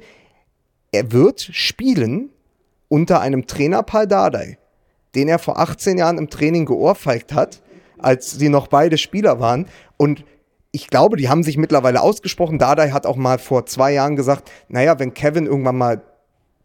er 0.95 1.11
wird 1.11 1.41
spielen 1.41 2.29
unter 2.87 3.19
einem 3.19 3.47
Trainer 3.47 3.83
Paul 3.83 4.07
Dardai, 4.07 4.57
den 5.13 5.27
er 5.27 5.39
vor 5.39 5.59
18 5.59 5.97
Jahren 5.97 6.17
im 6.17 6.29
Training 6.29 6.65
geohrfeigt 6.65 7.33
hat, 7.33 7.61
als 7.97 8.31
sie 8.31 8.49
noch 8.49 8.67
beide 8.67 8.97
Spieler 8.97 9.39
waren. 9.39 9.67
Und 9.97 10.23
ich 10.71 10.87
glaube, 10.87 11.17
die 11.17 11.29
haben 11.29 11.43
sich 11.43 11.57
mittlerweile 11.57 12.01
ausgesprochen. 12.01 12.59
Dardai 12.59 12.91
hat 12.91 13.05
auch 13.05 13.15
mal 13.15 13.39
vor 13.39 13.65
zwei 13.65 13.93
Jahren 13.93 14.15
gesagt, 14.15 14.51
naja, 14.67 14.99
wenn 14.99 15.13
Kevin 15.13 15.45
irgendwann 15.45 15.77
mal 15.77 16.01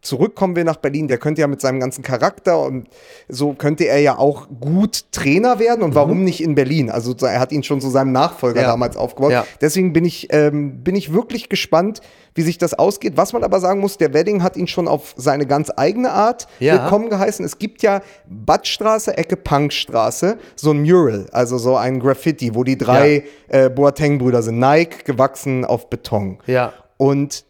zurückkommen 0.01 0.55
will 0.55 0.63
nach 0.63 0.77
Berlin, 0.77 1.07
der 1.07 1.17
könnte 1.17 1.41
ja 1.41 1.47
mit 1.47 1.61
seinem 1.61 1.79
ganzen 1.79 2.03
Charakter 2.03 2.59
und 2.59 2.87
so 3.29 3.53
könnte 3.53 3.85
er 3.85 3.99
ja 3.99 4.17
auch 4.17 4.47
gut 4.59 5.11
Trainer 5.11 5.59
werden 5.59 5.83
und 5.83 5.91
mhm. 5.91 5.95
warum 5.95 6.23
nicht 6.23 6.41
in 6.41 6.55
Berlin? 6.55 6.89
Also 6.89 7.15
er 7.25 7.39
hat 7.39 7.51
ihn 7.51 7.63
schon 7.63 7.81
zu 7.81 7.89
seinem 7.89 8.11
Nachfolger 8.11 8.61
ja. 8.61 8.67
damals 8.67 8.97
aufgebaut. 8.97 9.31
Ja. 9.31 9.45
Deswegen 9.61 9.93
bin 9.93 10.05
ich, 10.05 10.27
ähm, 10.31 10.83
bin 10.83 10.95
ich 10.95 11.13
wirklich 11.13 11.49
gespannt, 11.49 12.01
wie 12.33 12.41
sich 12.41 12.57
das 12.57 12.73
ausgeht. 12.73 13.13
Was 13.15 13.33
man 13.33 13.43
aber 13.43 13.59
sagen 13.59 13.79
muss, 13.79 13.97
der 13.97 14.13
Wedding 14.13 14.43
hat 14.43 14.57
ihn 14.57 14.67
schon 14.67 14.87
auf 14.87 15.13
seine 15.17 15.45
ganz 15.45 15.71
eigene 15.75 16.11
Art 16.11 16.47
ja. 16.59 16.73
willkommen 16.73 17.09
geheißen. 17.09 17.43
Es 17.45 17.57
gibt 17.59 17.83
ja 17.83 18.01
Badstraße, 18.27 19.17
Ecke 19.17 19.35
Punkstraße, 19.35 20.37
so 20.55 20.71
ein 20.71 20.81
Mural, 20.81 21.27
also 21.31 21.57
so 21.57 21.75
ein 21.75 21.99
Graffiti, 21.99 22.55
wo 22.55 22.63
die 22.63 22.77
drei 22.77 23.23
äh, 23.47 23.69
Boateng-Brüder 23.69 24.41
sind. 24.41 24.59
Nike, 24.59 25.03
gewachsen 25.03 25.65
auf 25.65 25.89
Beton. 25.89 26.39
Ja. 26.47 26.73
Und 26.97 27.45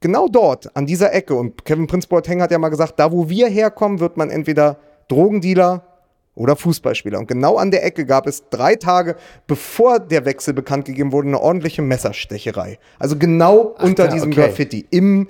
genau 0.00 0.28
dort, 0.28 0.74
an 0.76 0.86
dieser 0.86 1.12
Ecke, 1.12 1.34
und 1.34 1.64
Kevin 1.64 1.86
Prince 1.86 2.08
Boateng 2.08 2.42
hat 2.42 2.50
ja 2.50 2.58
mal 2.58 2.68
gesagt, 2.68 2.94
da 2.98 3.12
wo 3.12 3.28
wir 3.28 3.48
herkommen, 3.48 4.00
wird 4.00 4.16
man 4.16 4.30
entweder 4.30 4.78
Drogendealer 5.08 5.95
oder 6.36 6.54
Fußballspieler. 6.54 7.18
Und 7.18 7.26
genau 7.26 7.56
an 7.56 7.72
der 7.72 7.84
Ecke 7.84 8.06
gab 8.06 8.28
es 8.28 8.44
drei 8.50 8.76
Tage, 8.76 9.16
bevor 9.48 9.98
der 9.98 10.24
Wechsel 10.24 10.54
bekannt 10.54 10.84
gegeben 10.84 11.10
wurde, 11.10 11.26
eine 11.28 11.40
ordentliche 11.40 11.82
Messerstecherei. 11.82 12.78
Also 13.00 13.16
genau 13.16 13.74
Ach, 13.76 13.84
unter 13.84 14.04
ja, 14.04 14.12
diesem 14.12 14.30
okay. 14.30 14.42
Graffiti. 14.42 14.86
Im 14.90 15.28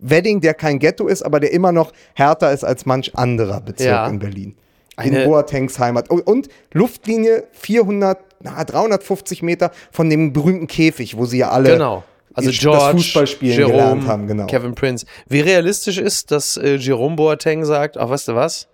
Wedding, 0.00 0.40
der 0.40 0.54
kein 0.54 0.78
Ghetto 0.78 1.06
ist, 1.06 1.22
aber 1.22 1.40
der 1.40 1.52
immer 1.52 1.72
noch 1.72 1.92
härter 2.14 2.52
ist 2.52 2.64
als 2.64 2.84
manch 2.84 3.16
anderer 3.16 3.60
Bezirk 3.60 3.88
ja. 3.88 4.06
in 4.06 4.18
Berlin. 4.18 4.56
in 5.02 5.24
Boatengs 5.24 5.78
Heimat. 5.78 6.10
Und, 6.10 6.26
und 6.26 6.48
Luftlinie 6.72 7.44
400, 7.52 8.18
na, 8.40 8.62
350 8.62 9.42
Meter 9.42 9.70
von 9.90 10.10
dem 10.10 10.32
berühmten 10.32 10.66
Käfig, 10.66 11.16
wo 11.16 11.24
sie 11.24 11.38
ja 11.38 11.50
alle 11.50 11.70
genau. 11.70 12.04
Also 12.34 12.50
George, 12.52 12.78
das 12.78 12.92
Fußballspielen 12.92 13.58
Jerome, 13.58 13.72
gelernt 13.72 14.06
haben, 14.06 14.26
genau. 14.28 14.46
Kevin 14.46 14.74
Prince. 14.76 15.06
Wie 15.28 15.40
realistisch 15.40 15.98
ist, 15.98 16.30
dass 16.30 16.56
äh, 16.56 16.76
Jerome 16.76 17.16
Boateng 17.16 17.64
sagt, 17.64 17.96
ach, 17.96 18.10
weißt 18.10 18.28
du 18.28 18.34
was? 18.36 18.68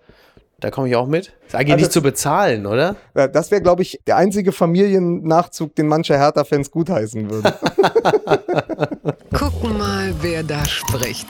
Da 0.59 0.71
komme 0.71 0.87
ich 0.87 0.95
auch 0.95 1.07
mit. 1.07 1.33
Ist 1.47 1.55
eigentlich 1.55 1.73
also 1.73 1.83
nicht 1.83 1.91
zu 1.91 2.01
bezahlen, 2.01 2.65
oder? 2.65 2.95
Das 3.13 3.51
wäre, 3.51 3.61
glaube 3.61 3.81
ich, 3.81 3.99
der 4.07 4.15
einzige 4.17 4.51
Familiennachzug, 4.51 5.75
den 5.75 5.87
manche 5.87 6.17
Hertha-Fans 6.17 6.71
gutheißen 6.71 7.29
würden. 7.29 7.51
Gucken 9.33 9.77
mal, 9.77 10.13
wer 10.21 10.43
da 10.43 10.63
spricht 10.65 11.27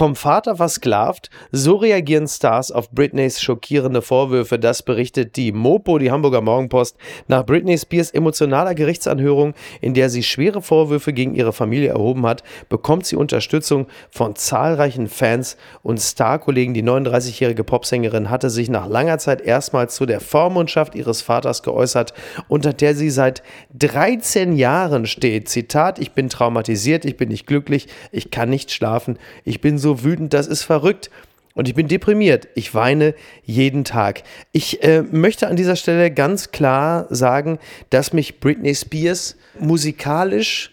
vom 0.00 0.16
Vater 0.16 0.56
versklavt, 0.56 1.28
so 1.52 1.76
reagieren 1.76 2.26
Stars 2.26 2.72
auf 2.72 2.90
Britneys 2.90 3.38
schockierende 3.38 4.00
Vorwürfe. 4.00 4.58
Das 4.58 4.82
berichtet 4.82 5.36
die 5.36 5.52
Mopo, 5.52 5.98
die 5.98 6.10
Hamburger 6.10 6.40
Morgenpost, 6.40 6.96
nach 7.28 7.44
Britney 7.44 7.76
Spears 7.76 8.10
emotionaler 8.10 8.74
Gerichtsanhörung, 8.74 9.52
in 9.82 9.92
der 9.92 10.08
sie 10.08 10.22
schwere 10.22 10.62
Vorwürfe 10.62 11.12
gegen 11.12 11.34
ihre 11.34 11.52
Familie 11.52 11.90
erhoben 11.90 12.24
hat, 12.24 12.42
bekommt 12.70 13.04
sie 13.04 13.16
Unterstützung 13.16 13.88
von 14.10 14.36
zahlreichen 14.36 15.06
Fans 15.06 15.58
und 15.82 16.00
Starkollegen. 16.00 16.72
Die 16.72 16.82
39-jährige 16.82 17.62
Popsängerin 17.62 18.30
hatte 18.30 18.48
sich 18.48 18.70
nach 18.70 18.88
langer 18.88 19.18
Zeit 19.18 19.42
erstmals 19.42 19.96
zu 19.96 20.06
der 20.06 20.20
Vormundschaft 20.20 20.94
ihres 20.94 21.20
Vaters 21.20 21.62
geäußert, 21.62 22.14
unter 22.48 22.72
der 22.72 22.94
sie 22.94 23.10
seit 23.10 23.42
13 23.74 24.56
Jahren 24.56 25.04
steht. 25.04 25.50
Zitat: 25.50 25.98
Ich 25.98 26.12
bin 26.12 26.30
traumatisiert, 26.30 27.04
ich 27.04 27.18
bin 27.18 27.28
nicht 27.28 27.46
glücklich, 27.46 27.86
ich 28.12 28.30
kann 28.30 28.48
nicht 28.48 28.70
schlafen, 28.70 29.18
ich 29.44 29.60
bin 29.60 29.76
so 29.76 29.89
so 29.90 30.04
wütend, 30.04 30.32
das 30.32 30.46
ist 30.46 30.62
verrückt. 30.62 31.10
Und 31.54 31.66
ich 31.66 31.74
bin 31.74 31.88
deprimiert. 31.88 32.46
Ich 32.54 32.74
weine 32.74 33.12
jeden 33.44 33.84
Tag. 33.84 34.22
Ich 34.52 34.84
äh, 34.84 35.02
möchte 35.02 35.48
an 35.48 35.56
dieser 35.56 35.74
Stelle 35.74 36.12
ganz 36.12 36.52
klar 36.52 37.06
sagen, 37.10 37.58
dass 37.90 38.12
mich 38.12 38.38
Britney 38.38 38.74
Spears 38.74 39.36
musikalisch 39.58 40.70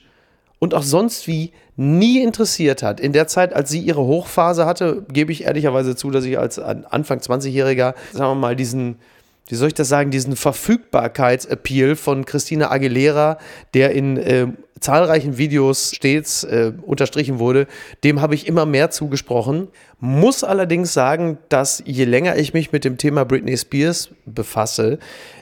und 0.59 0.75
auch 0.75 0.83
sonst 0.83 1.27
wie 1.27 1.51
nie 1.75 2.21
interessiert 2.21 2.83
hat. 2.83 2.99
In 2.99 3.11
der 3.11 3.27
Zeit, 3.27 3.53
als 3.53 3.69
sie 3.69 3.79
ihre 3.79 4.01
Hochphase 4.01 4.65
hatte, 4.65 5.03
gebe 5.11 5.31
ich 5.31 5.45
ehrlicherweise 5.45 5.95
zu, 5.95 6.11
dass 6.11 6.25
ich 6.25 6.37
als 6.37 6.59
Anfang 6.59 7.19
20-Jähriger, 7.19 7.95
sagen 8.13 8.31
wir 8.31 8.35
mal, 8.35 8.55
diesen 8.55 8.97
wie 9.47 9.55
soll 9.55 9.69
ich 9.69 9.73
das 9.73 9.87
sagen, 9.87 10.11
diesen 10.11 10.35
Verfügbarkeitsappeal 10.35 11.95
von 11.95 12.25
Christina 12.25 12.69
Aguilera, 12.69 13.37
der 13.73 13.91
in 13.91 14.17
äh, 14.17 14.47
zahlreichen 14.79 15.37
Videos 15.37 15.91
stets 15.95 16.43
äh, 16.43 16.73
unterstrichen 16.85 17.39
wurde, 17.39 17.67
dem 18.03 18.21
habe 18.21 18.35
ich 18.35 18.47
immer 18.47 18.65
mehr 18.65 18.91
zugesprochen. 18.91 19.69
Muss 19.99 20.43
allerdings 20.43 20.93
sagen, 20.93 21.37
dass 21.49 21.81
je 21.85 22.05
länger 22.05 22.35
ich 22.35 22.53
mich 22.53 22.71
mit 22.71 22.85
dem 22.85 22.97
Thema 22.97 23.23
Britney 23.25 23.57
Spears 23.57 24.09
befasse, 24.25 24.99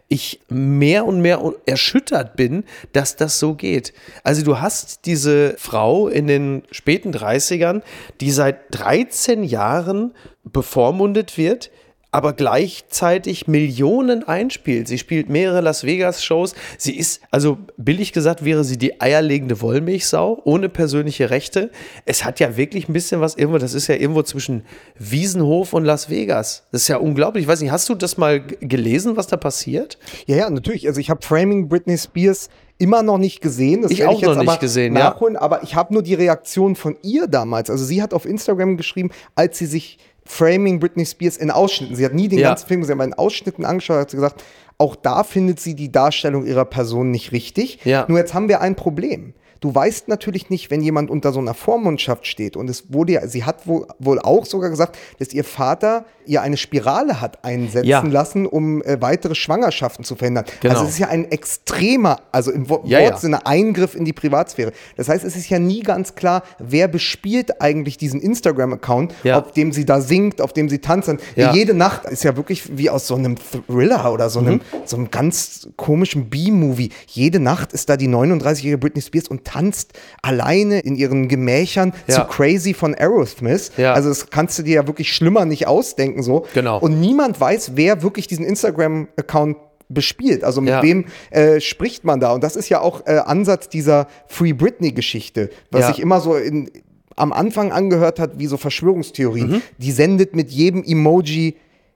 ich 0.07 0.39
mehr 0.49 1.05
und 1.05 1.21
mehr 1.21 1.41
erschüttert 1.65 2.35
bin, 2.35 2.63
dass 2.93 3.15
das 3.15 3.39
so 3.39 3.55
geht. 3.55 3.91
Also 4.23 4.43
du 4.43 4.61
hast 4.61 5.05
diese 5.05 5.55
Frau 5.57 6.07
in 6.07 6.27
den 6.27 6.63
späten 6.71 7.11
30ern, 7.11 7.81
die 8.21 8.29
seit 8.31 8.59
13 8.71 9.43
Jahren 9.43 10.13
bevormundet 10.43 11.39
wird, 11.39 11.71
aber 12.15 12.31
gleichzeitig 12.31 13.45
Millionen 13.49 14.25
einspielt. 14.25 14.87
Sie 14.87 14.97
spielt 14.97 15.27
mehrere 15.27 15.59
Las 15.59 15.83
Vegas-Shows. 15.83 16.55
Sie 16.77 16.95
ist, 16.95 17.19
also 17.29 17.57
billig 17.75 18.13
gesagt, 18.13 18.45
wäre 18.45 18.63
sie 18.63 18.77
die 18.77 19.01
eierlegende 19.01 19.59
Wollmilchsau 19.59 20.41
ohne 20.45 20.69
persönliche 20.69 21.29
Rechte. 21.29 21.71
Es 22.05 22.23
hat 22.23 22.39
ja 22.39 22.55
wirklich 22.55 22.87
ein 22.87 22.93
bisschen 22.93 23.19
was 23.19 23.35
irgendwo, 23.35 23.57
das 23.57 23.73
ist 23.73 23.87
ja 23.87 23.95
irgendwo 23.95 24.23
zwischen 24.23 24.63
Wiesenhof 24.97 25.73
und 25.73 25.83
Las 25.83 26.09
Vegas. 26.09 26.63
Das 26.71 26.83
ist 26.83 26.87
ja 26.87 26.95
unglaublich. 26.95 27.43
Ich 27.43 27.47
weiß 27.49 27.59
nicht, 27.59 27.71
hast 27.71 27.89
du 27.89 27.95
das 27.95 28.15
mal 28.15 28.39
gelesen, 28.39 29.17
was 29.17 29.27
da 29.27 29.35
passiert? 29.35 29.97
Ja, 30.25 30.37
ja, 30.37 30.49
natürlich. 30.49 30.87
Also 30.87 31.01
ich 31.01 31.09
habe 31.09 31.19
Framing 31.21 31.67
Britney 31.67 31.97
Spears 31.97 32.47
immer 32.77 33.03
noch 33.03 33.17
nicht 33.17 33.41
gesehen. 33.41 33.81
Das 33.81 33.91
ich 33.91 34.05
auch 34.05 34.21
ich 34.21 34.25
noch 34.25 34.37
nicht 34.37 34.61
gesehen, 34.61 34.93
nachholen, 34.93 35.33
ja. 35.33 35.41
Aber 35.41 35.63
ich 35.63 35.75
habe 35.75 35.93
nur 35.93 36.01
die 36.01 36.13
Reaktion 36.13 36.77
von 36.77 36.95
ihr 37.03 37.27
damals. 37.27 37.69
Also 37.69 37.83
sie 37.83 38.01
hat 38.01 38.13
auf 38.13 38.25
Instagram 38.25 38.77
geschrieben, 38.77 39.11
als 39.35 39.57
sie 39.57 39.65
sich 39.65 39.97
Framing 40.27 40.79
Britney 40.79 41.05
Spears 41.05 41.37
in 41.37 41.51
Ausschnitten. 41.51 41.95
Sie 41.95 42.05
hat 42.05 42.13
nie 42.13 42.27
den 42.27 42.39
ja. 42.39 42.49
ganzen 42.49 42.67
Film 42.67 42.81
gesehen, 42.81 42.97
aber 42.97 43.03
in 43.03 43.13
Ausschnitten 43.13 43.63
angeschaut, 43.63 43.97
hat 43.97 44.09
sie 44.09 44.17
gesagt, 44.17 44.43
auch 44.77 44.95
da 44.95 45.23
findet 45.23 45.59
sie 45.59 45.75
die 45.75 45.91
Darstellung 45.91 46.45
ihrer 46.45 46.65
Person 46.65 47.11
nicht 47.11 47.31
richtig. 47.31 47.79
Ja. 47.85 48.05
Nur 48.07 48.17
jetzt 48.17 48.33
haben 48.33 48.49
wir 48.49 48.61
ein 48.61 48.75
Problem. 48.75 49.33
Du 49.65 49.73
weißt 49.73 50.09
natürlich 50.09 50.51
nicht, 50.51 50.69
wenn 50.69 50.81
jemand 50.81 51.09
unter 51.09 51.33
so 51.33 51.39
einer 51.39 51.55
Vormundschaft 51.55 52.27
steht 52.27 52.55
und 52.55 52.69
es 52.69 52.93
wurde 52.93 53.13
ja, 53.13 53.27
sie 53.27 53.45
hat 53.45 53.65
wohl, 53.65 53.87
wohl 53.97 54.19
auch 54.19 54.45
sogar 54.45 54.69
gesagt, 54.69 54.95
dass 55.17 55.33
ihr 55.33 55.43
Vater 55.43 56.05
ihr 56.27 56.41
eine 56.41 56.57
Spirale 56.57 57.21
hat 57.21 57.43
einsetzen 57.43 57.87
ja. 57.87 58.01
lassen, 58.01 58.45
um 58.45 58.81
äh, 58.83 59.01
weitere 59.01 59.35
Schwangerschaften 59.35 60.03
zu 60.03 60.15
verhindern. 60.15 60.45
Genau. 60.61 60.73
Also 60.73 60.85
es 60.85 60.91
ist 60.91 60.99
ja 60.99 61.07
ein 61.07 61.31
extremer, 61.31 62.19
also 62.31 62.51
im 62.51 62.69
Wo 62.69 62.81
ja, 62.85 62.99
Wortsinne 62.99 63.37
ja. 63.37 63.41
Eingriff 63.45 63.95
in 63.95 64.05
die 64.05 64.13
Privatsphäre. 64.13 64.71
Das 64.97 65.09
heißt, 65.09 65.23
es 65.23 65.35
ist 65.35 65.49
ja 65.49 65.59
nie 65.59 65.81
ganz 65.81 66.15
klar, 66.15 66.43
wer 66.59 66.87
bespielt 66.87 67.61
eigentlich 67.61 67.97
diesen 67.97 68.21
Instagram-Account, 68.21 69.13
auf 69.31 69.51
dem 69.51 69.71
sie 69.71 69.85
da 69.85 70.01
singt, 70.01 70.41
auf 70.41 70.53
dem 70.53 70.69
sie 70.69 70.79
tanzt. 70.79 71.11
Jede 71.35 71.73
Nacht 71.73 72.05
ist 72.05 72.23
ja 72.23 72.35
wirklich 72.35 72.77
wie 72.77 72.89
aus 72.89 73.07
so 73.07 73.15
einem 73.15 73.35
Thriller 73.35 74.11
oder 74.11 74.29
so 74.29 74.39
einem, 74.39 74.55
mhm. 74.55 74.61
so 74.85 74.97
einem 74.97 75.11
ganz 75.11 75.67
komischen 75.75 76.29
B-Movie. 76.29 76.89
Jede 77.07 77.39
Nacht 77.39 77.73
ist 77.73 77.89
da 77.89 77.97
die 77.97 78.07
39-jährige 78.07 78.77
Britney 78.77 79.01
Spears 79.01 79.27
und 79.27 79.43
tanzt 79.55 79.93
alleine 80.21 80.79
in 80.79 80.95
ihren 80.95 81.27
Gemächern 81.27 81.93
zu 82.07 82.21
Crazy 82.25 82.73
von 82.73 82.95
Aerosmith. 82.95 83.71
Also 83.77 84.09
das 84.09 84.29
kannst 84.29 84.57
du 84.59 84.63
dir 84.63 84.75
ja 84.75 84.87
wirklich 84.87 85.13
schlimmer 85.13 85.45
nicht 85.45 85.67
ausdenken 85.67 86.05
denken 86.05 86.23
so. 86.23 86.45
Genau. 86.53 86.79
Und 86.79 86.99
niemand 86.99 87.39
weiß, 87.39 87.71
wer 87.75 88.01
wirklich 88.01 88.27
diesen 88.27 88.45
Instagram-Account 88.45 89.57
bespielt. 89.89 90.43
Also 90.43 90.61
mit 90.61 90.71
ja. 90.71 90.81
wem 90.81 91.05
äh, 91.29 91.59
spricht 91.59 92.05
man 92.05 92.19
da? 92.19 92.33
Und 92.33 92.43
das 92.43 92.55
ist 92.55 92.69
ja 92.69 92.81
auch 92.81 93.05
äh, 93.05 93.17
Ansatz 93.17 93.69
dieser 93.69 94.07
Free 94.27 94.53
Britney-Geschichte, 94.53 95.49
was 95.71 95.81
ja. 95.81 95.87
sich 95.87 95.99
immer 95.99 96.21
so 96.21 96.35
in, 96.35 96.71
am 97.15 97.31
Anfang 97.31 97.71
angehört 97.71 98.19
hat 98.19 98.39
wie 98.39 98.47
so 98.47 98.57
Verschwörungstheorien. 98.57 99.49
Mhm. 99.51 99.61
Die 99.77 99.91
sendet 99.91 100.35
mit 100.35 100.49
jedem 100.49 100.83
Emoji 100.83 101.55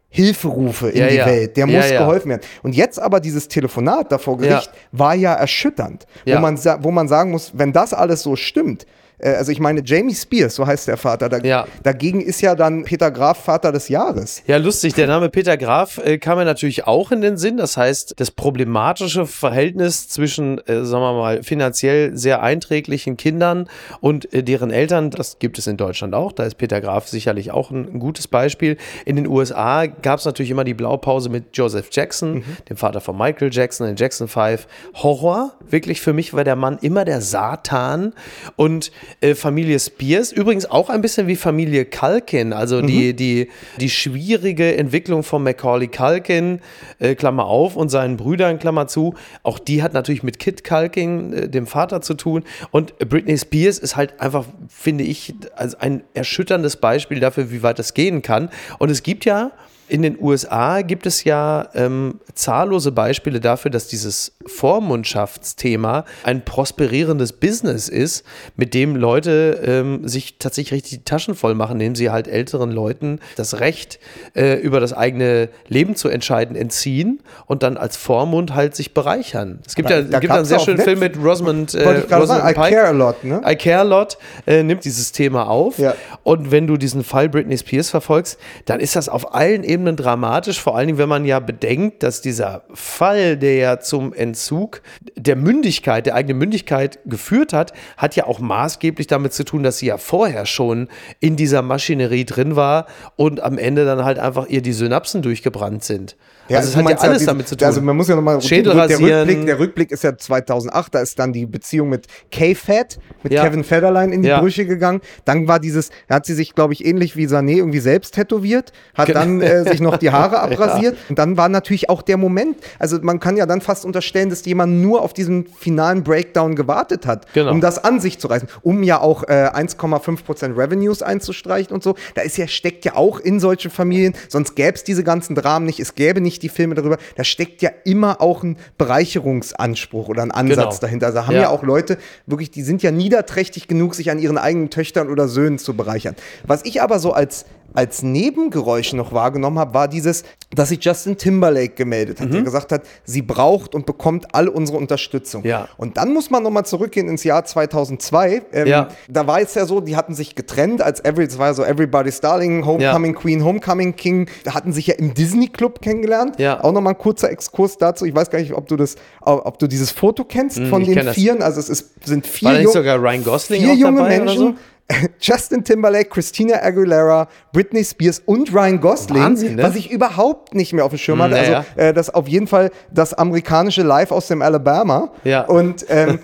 Hilferufe 0.10 0.90
in 0.90 1.02
ja, 1.02 1.08
die 1.08 1.16
ja. 1.16 1.26
Welt, 1.28 1.56
der 1.56 1.68
muss 1.68 1.90
ja, 1.90 2.00
geholfen 2.00 2.30
werden. 2.30 2.42
Und 2.64 2.76
jetzt 2.76 3.00
aber 3.00 3.20
dieses 3.20 3.48
Telefonat 3.48 4.12
da 4.12 4.18
vor 4.18 4.38
Gericht 4.38 4.72
war 4.92 5.14
ja 5.14 5.34
erschütternd, 5.34 6.06
Wo, 6.26 6.40
man, 6.40 6.58
wo 6.84 6.92
man 6.92 7.08
sagen 7.08 7.32
muss, 7.32 7.52
wenn 7.56 7.74
das 7.74 7.94
alles 7.94 8.24
so 8.24 8.36
stimmt, 8.36 8.86
äh, 9.20 9.30
also 9.32 9.52
ich 9.52 9.60
meine, 9.60 9.82
Jamie 9.84 10.16
Spears, 10.16 10.56
so 10.56 10.66
heißt 10.66 10.88
der 10.88 10.98
Vater. 10.98 11.30
Da, 11.30 11.40
ja. 11.40 11.68
Dagegen 11.84 12.22
ist 12.22 12.42
ja 12.42 12.56
dann 12.56 12.84
Peter 12.84 13.12
Graf 13.12 13.44
Vater 13.44 13.72
des 13.72 13.90
Jahres. 13.90 14.44
Ja, 14.48 14.58
lustig. 14.58 14.94
Der 14.94 15.08
Name 15.08 15.30
Peter 15.30 15.58
Graf 15.58 16.00
äh, 16.04 16.18
kam 16.18 16.38
mir 16.38 16.46
natürlich 16.46 16.88
auch 16.88 17.12
in 17.12 17.22
den 17.22 17.38
Sinn. 17.38 17.58
Das 17.58 17.78
heißt, 17.78 18.16
das 18.18 18.32
problematische 18.32 19.26
Verhältnis 19.26 20.10
zwischen, 20.10 20.60
äh, 20.68 20.86
sagen 20.86 21.04
wir 21.04 21.14
mal, 21.14 21.44
finanziell 21.44 22.18
sehr 22.18 22.42
einträglichen 22.42 23.18
Kindern 23.18 23.68
und 24.02 24.34
äh, 24.34 24.44
deren 24.44 24.72
Eltern, 24.72 25.12
das 25.12 25.40
gibt 25.40 25.58
es 25.58 25.68
in 25.68 25.78
Deutschland 25.78 26.16
auch. 26.16 26.32
Da 26.32 26.44
ist 26.44 26.56
Peter 26.56 26.82
Graf 26.82 27.08
sicherlich 27.08 27.52
auch 27.52 27.72
ein, 27.72 27.94
ein 27.94 28.00
gutes 28.00 28.28
Beispiel. 28.28 28.78
In 29.06 29.16
den 29.16 29.28
USA 29.28 29.86
gab 29.86 30.20
es 30.20 30.26
natürlich 30.26 30.52
immer 30.52 30.64
die 30.64 30.74
Blaupause 30.74 31.30
mit 31.30 31.46
Joseph 31.54 31.90
Jackson, 31.92 32.36
mhm. 32.36 32.44
dem 32.70 32.78
Vater 32.78 33.02
von 33.02 33.18
Michael 33.18 33.50
Jackson, 33.52 33.88
in 33.88 33.96
Jackson 33.96 34.28
5. 34.28 34.68
Horror. 34.96 35.54
Wirklich 35.70 36.02
für 36.02 36.14
mich 36.14 36.34
war 36.34 36.44
der 36.44 36.56
Mann 36.56 36.78
immer 36.82 37.06
der 37.06 37.22
Satan. 37.22 38.14
Und 38.56 38.92
äh, 39.22 39.36
Familie 39.36 39.80
Spears, 39.80 40.32
übrigens 40.32 40.66
auch 40.66 40.90
ein 40.90 41.02
bisschen 41.02 41.28
wie 41.28 41.36
Familie 41.36 41.86
Culkin, 41.86 42.54
also 42.54 42.82
mhm. 42.82 42.88
die, 42.88 43.14
die, 43.16 43.50
die 43.80 43.90
schwierige 43.90 44.78
Entwicklung 44.78 45.24
von 45.24 45.44
Macaulay 45.44 45.88
Culkin, 45.88 46.60
äh, 47.00 47.16
Klammer 47.16 47.46
auf, 47.46 47.76
und 47.76 47.90
seinen 47.90 48.18
Brüdern, 48.18 48.60
Klammer 48.60 48.88
zu, 48.88 49.16
auch 49.44 49.60
die 49.60 49.84
hat 49.84 49.94
natürlich 49.94 50.24
mit 50.24 50.40
Kit 50.40 50.64
Culkin, 50.64 51.34
äh, 51.34 51.50
dem 51.50 51.68
Vater, 51.68 52.00
zu 52.02 52.14
tun. 52.14 52.44
Und 52.72 52.98
Britney 53.00 53.38
Spears 53.38 53.80
ist 53.80 53.96
halt 53.96 54.20
einfach, 54.20 54.46
finde 54.68 55.04
ich, 55.04 55.34
also 55.56 55.78
ein 55.80 56.04
erschütterndes 56.14 56.78
Beispiel 56.78 57.20
dafür, 57.20 57.52
wie 57.52 57.64
weit 57.64 57.80
das 57.80 57.94
gehen 57.94 58.22
kann. 58.22 58.50
Und 58.78 58.90
es 58.90 59.04
gibt 59.04 59.26
ja 59.26 59.52
in 59.90 60.02
den 60.04 60.18
USA 60.22 60.82
gibt 60.82 61.06
es 61.06 61.24
ja 61.24 61.68
ähm, 61.74 62.20
zahllose 62.34 62.92
Beispiele 62.92 63.40
dafür, 63.40 63.72
dass 63.72 63.88
dieses 63.88 64.34
Vormundschaftsthema 64.46 66.06
ein 66.24 66.46
prosperierendes 66.46 67.34
Business 67.34 67.90
ist, 67.90 68.24
mit 68.56 68.74
dem 68.74 68.96
Leute 68.96 69.60
ähm, 69.66 70.08
sich 70.08 70.38
tatsächlich 70.38 70.74
richtig 70.74 71.00
die 71.00 71.04
Taschen 71.04 71.36
voll 71.36 71.56
machen, 71.56 71.74
indem 71.74 71.96
sie 71.96 72.12
halt 72.12 72.28
älteren 72.28 72.72
Leuten 72.72 73.20
das 73.36 73.60
Recht 73.60 74.00
äh, 74.36 74.60
über 74.60 74.80
das 74.80 74.94
eigene 74.94 75.50
Leben 75.68 75.96
zu 75.96 76.08
entscheiden 76.08 76.56
entziehen 76.56 77.22
und 77.48 77.64
dann 77.64 77.76
als 77.78 77.98
Vormund 77.98 78.54
halt 78.56 78.76
sich 78.76 78.94
bereichern. 78.94 79.60
Es 79.66 79.76
gibt 79.76 79.92
Aber 79.92 80.02
ja 80.02 80.20
gibt 80.20 80.32
einen 80.32 80.46
sehr 80.46 80.60
schönen 80.60 80.80
Film 80.80 81.00
mit 81.00 81.18
Rosamund, 81.18 81.74
äh, 81.74 81.88
Rosamund 81.88 82.28
sagen, 82.28 82.56
Pike. 82.56 82.68
I 82.68 82.72
Care 82.72 82.88
a 82.88 82.92
Lot, 82.92 83.24
ne? 83.24 83.42
I 83.46 83.56
Care 83.56 83.80
a 83.80 83.84
Lot 83.84 84.18
äh, 84.46 84.64
nimmt 84.64 84.86
dieses 84.86 85.12
Thema 85.12 85.48
auf. 85.48 85.78
Ja. 85.80 85.96
Und 86.24 86.52
wenn 86.52 86.68
du 86.68 86.78
diesen 86.78 87.04
Fall 87.04 87.28
Britney 87.28 87.58
Spears 87.58 87.90
verfolgst, 87.90 88.38
dann 88.66 88.80
ist 88.80 88.96
das 88.96 89.10
auf 89.10 89.34
allen 89.34 89.64
Ebenen 89.64 89.79
zunehmend 89.80 90.00
dramatisch, 90.00 90.62
vor 90.62 90.76
allen 90.76 90.88
Dingen, 90.88 91.00
wenn 91.00 91.10
man 91.10 91.26
ja 91.26 91.40
bedenkt, 91.40 92.04
dass 92.04 92.22
dieser 92.22 92.64
Fall, 92.74 93.38
der 93.38 93.56
ja 93.56 93.80
zum 93.80 94.14
Entzug 94.14 94.82
der 95.16 95.36
Mündigkeit, 95.36 96.06
der 96.06 96.16
eigenen 96.16 96.38
Mündigkeit 96.38 97.00
geführt 97.06 97.54
hat, 97.54 97.74
hat 97.98 98.16
ja 98.16 98.26
auch 98.26 98.40
maßgeblich 98.40 99.08
damit 99.08 99.34
zu 99.34 99.46
tun, 99.46 99.64
dass 99.64 99.78
sie 99.78 99.88
ja 99.88 99.98
vorher 99.98 100.46
schon 100.46 100.90
in 101.20 101.36
dieser 101.36 101.62
Maschinerie 101.62 102.26
drin 102.26 102.56
war 102.56 102.88
und 103.16 103.42
am 103.42 103.58
Ende 103.58 103.86
dann 103.86 104.04
halt 104.04 104.20
einfach 104.20 104.48
ihr 104.48 104.62
die 104.62 104.74
Synapsen 104.74 105.22
durchgebrannt 105.22 105.84
sind. 105.84 106.16
Ja, 106.50 106.58
also 106.58 106.70
es 106.70 106.76
hat 106.76 106.90
ja 106.90 106.98
alles 106.98 107.18
diese, 107.20 107.26
damit 107.28 107.48
zu 107.48 107.56
tun. 107.56 107.66
Also 107.68 107.82
man 107.82 107.96
muss 107.96 108.08
ja 108.08 108.16
nochmal, 108.16 108.42
Schädel 108.42 108.74
der 108.74 108.84
rasieren. 108.84 109.04
Rückblick, 109.28 109.46
der 109.46 109.60
Rückblick 109.60 109.92
ist 109.92 110.04
ja 110.04 110.18
2008, 110.18 110.96
da 110.96 111.00
ist 111.02 111.18
dann 111.20 111.32
die 111.32 111.46
Beziehung 111.46 111.90
mit 111.90 112.08
K-Fed, 112.32 113.00
mit 113.24 113.34
Ja. 113.34 113.44
Kevin 113.46 113.64
Federline 113.64 114.14
in 114.14 114.22
die 114.24 114.30
Ja. 114.30 114.40
Brüche 114.42 114.66
gegangen. 114.66 115.02
Dann 115.26 115.48
war 115.48 115.60
dieses, 115.60 115.90
hat 116.10 116.26
sie 116.26 116.34
sich, 116.34 116.56
glaube 116.56 116.74
ich, 116.74 116.86
ähnlich 116.86 117.16
wie 117.16 117.28
Sané 117.28 117.58
irgendwie 117.58 117.80
selbst 117.80 118.16
tätowiert, 118.16 118.72
hat 118.96 119.10
dann 119.16 119.42
äh, 119.42 119.64
sich 119.64 119.80
noch 119.82 119.98
die 119.98 120.12
Haare 120.12 120.40
abrasiert. 120.42 120.98
Und 121.10 121.20
dann 121.20 121.38
war 121.38 121.50
natürlich 121.50 121.90
auch 121.90 122.02
der 122.02 122.18
Moment, 122.18 122.58
also 122.80 122.98
man 123.02 123.20
kann 123.20 123.38
ja 123.38 123.46
dann 123.46 123.62
fast 123.62 123.86
unterstellen, 123.86 124.30
dass 124.30 124.44
jemand 124.46 124.82
nur 124.82 125.02
auf 125.02 125.14
diesen 125.14 125.46
finalen 125.48 126.04
Breakdown 126.04 126.56
gewartet 126.56 127.06
hat, 127.06 127.28
Genau. 127.34 127.52
um 127.52 127.62
das 127.62 127.84
an 127.84 128.00
sich 128.00 128.18
zu 128.20 128.28
reißen, 128.28 128.48
um 128.62 128.84
ja 128.84 129.00
auch 129.00 129.24
äh, 129.24 129.50
1,5% 129.54 130.58
Revenues 130.58 131.02
einzustreichen 131.02 131.74
und 131.74 131.84
so. 131.84 131.96
Da 132.16 132.22
ist 132.22 132.38
ja, 132.38 132.48
steckt 132.48 132.86
ja 132.86 132.96
auch 132.96 133.20
in 133.20 133.40
solche 133.40 133.70
Familien, 133.70 134.14
sonst 134.28 134.56
gäbe 134.56 134.74
es 134.76 134.84
diese 134.84 135.04
ganzen 135.04 135.36
Dramen 135.36 135.66
nicht, 135.66 135.80
es 135.80 135.96
gäbe 135.96 136.22
nicht 136.22 136.39
die 136.40 136.50
Filme 136.50 136.76
darüber, 136.76 136.98
da 137.16 137.24
steckt 137.24 137.62
ja 137.62 137.70
immer 137.86 138.22
auch 138.22 138.44
ein 138.44 138.58
Bereicherungsanspruch 138.78 140.08
oder 140.08 140.24
ein 140.24 140.32
Ansatz 140.32 140.58
Genau. 140.58 140.78
dahinter. 140.82 141.08
Also 141.08 141.26
haben 141.28 141.36
Ja. 141.36 141.42
ja. 141.44 141.50
auch 141.50 141.64
Leute, 141.64 141.98
wirklich, 142.26 142.52
die 142.52 142.64
sind 142.64 142.82
ja 142.84 142.92
niederträchtig 142.92 143.68
genug, 143.68 143.96
sich 143.96 144.12
an 144.12 144.20
ihren 144.20 144.38
eigenen 144.38 144.70
Töchtern 144.70 145.10
oder 145.10 145.28
Söhnen 145.28 145.58
zu 145.60 145.76
bereichern. 145.76 146.16
Was 146.46 146.64
ich 146.66 146.82
aber 146.82 147.00
so 147.00 147.12
als 147.14 147.46
als 147.74 148.02
Nebengeräusch 148.04 148.94
noch 148.94 149.14
wahrgenommen 149.14 149.60
habe, 149.60 149.74
war 149.74 149.88
dieses, 149.88 150.24
dass 150.56 150.70
sich 150.70 150.84
Justin 150.84 151.18
Timberlake 151.18 151.76
gemeldet 151.76 152.20
hat, 152.20 152.34
der 152.34 152.42
gesagt 152.42 152.72
hat, 152.72 152.82
sie 153.04 153.22
braucht 153.22 153.76
und 153.76 153.86
bekommt 153.86 154.34
all 154.34 154.48
unsere 154.48 154.78
Unterstützung. 154.78 155.42
Mhm. 155.44 155.48
Ja. 155.50 155.68
Und 155.78 155.98
dann 155.98 156.14
muss 156.14 156.30
man 156.30 156.42
nochmal 156.44 156.66
zurückgehen 156.66 157.08
ins 157.08 157.24
Jahr 157.24 157.46
2002. 157.46 158.42
Ähm, 158.54 158.68
Ja. 158.68 158.88
Da 159.08 159.28
war 159.28 159.40
es 159.42 159.54
ja 159.56 159.66
so, 159.66 159.80
die 159.82 159.96
hatten 159.96 160.14
sich 160.14 160.36
getrennt, 160.36 160.82
als 160.82 161.04
Every, 161.04 161.26
es 161.26 161.38
war 161.38 161.48
ja 161.48 161.54
so 161.54 161.64
Everybody's 161.64 162.20
Darling, 162.22 162.66
Homecoming 162.66 163.16
Queen, 163.16 163.44
Homecoming 163.44 163.96
King, 163.96 164.28
da 164.44 164.54
hatten 164.54 164.74
sich 164.74 164.88
ja 164.88 164.96
im 164.96 165.14
Disney 165.14 165.48
Club 165.48 165.82
kennengelernt. 165.82 166.40
Ja. 166.40 166.64
Auch 166.64 166.72
nochmal 166.72 166.94
ein 166.94 166.98
kurzer 167.00 167.30
Exkurs 167.32 167.78
dazu. 167.78 168.06
Ich 168.06 168.16
weiß 168.16 168.30
gar 168.30 168.40
nicht, 168.40 168.54
ob 168.54 168.68
du 168.68 168.76
das, 168.76 168.96
ob 169.22 169.60
du 169.60 169.68
dieses 169.68 169.92
Foto 169.92 170.24
kennst 170.24 170.58
von 170.60 170.70
Hm, 170.72 170.82
ich 170.82 170.88
den 170.88 170.96
kenn 170.96 171.06
das. 171.06 171.16
Vieren. 171.16 171.42
Also 171.42 171.60
es 171.60 171.70
ist, 171.70 172.06
sind 172.06 172.26
vier, 172.26 172.50
War 172.50 172.60
jung- 172.62 172.74
sogar 172.74 172.98
Ryan 173.02 173.24
Gosling 173.24 173.62
vier 173.62 173.74
auch 173.74 173.78
junge 173.78 173.98
dabei 174.02 174.22
oder 174.22 174.26
Menschen. 174.36 174.58
Justin 175.20 175.64
Timberlake, 175.64 176.10
Christina 176.10 176.62
Aguilera, 176.62 177.28
Britney 177.54 177.84
Spears 177.84 178.22
und 178.26 178.54
Ryan 178.54 178.80
Gosling, 178.80 179.22
Wahnsinn, 179.22 179.56
ne? 179.56 179.64
was 179.64 179.76
ich 179.76 179.92
überhaupt 179.92 180.56
nicht 180.56 180.74
mehr 180.74 180.86
auf 180.86 180.92
dem 180.92 180.98
Schirm 180.98 181.22
hatte. 181.22 181.36
Naja. 181.36 181.66
Also 181.76 181.82
äh, 181.82 181.94
das 181.94 182.14
auf 182.14 182.28
jeden 182.28 182.48
Fall 182.48 182.72
das 182.92 183.14
amerikanische 183.14 183.84
Live 183.84 184.12
aus 184.12 184.28
dem 184.28 184.42
Alabama. 184.42 185.12
Ja. 185.24 185.46
Und, 185.46 185.86
ähm, 185.90 186.20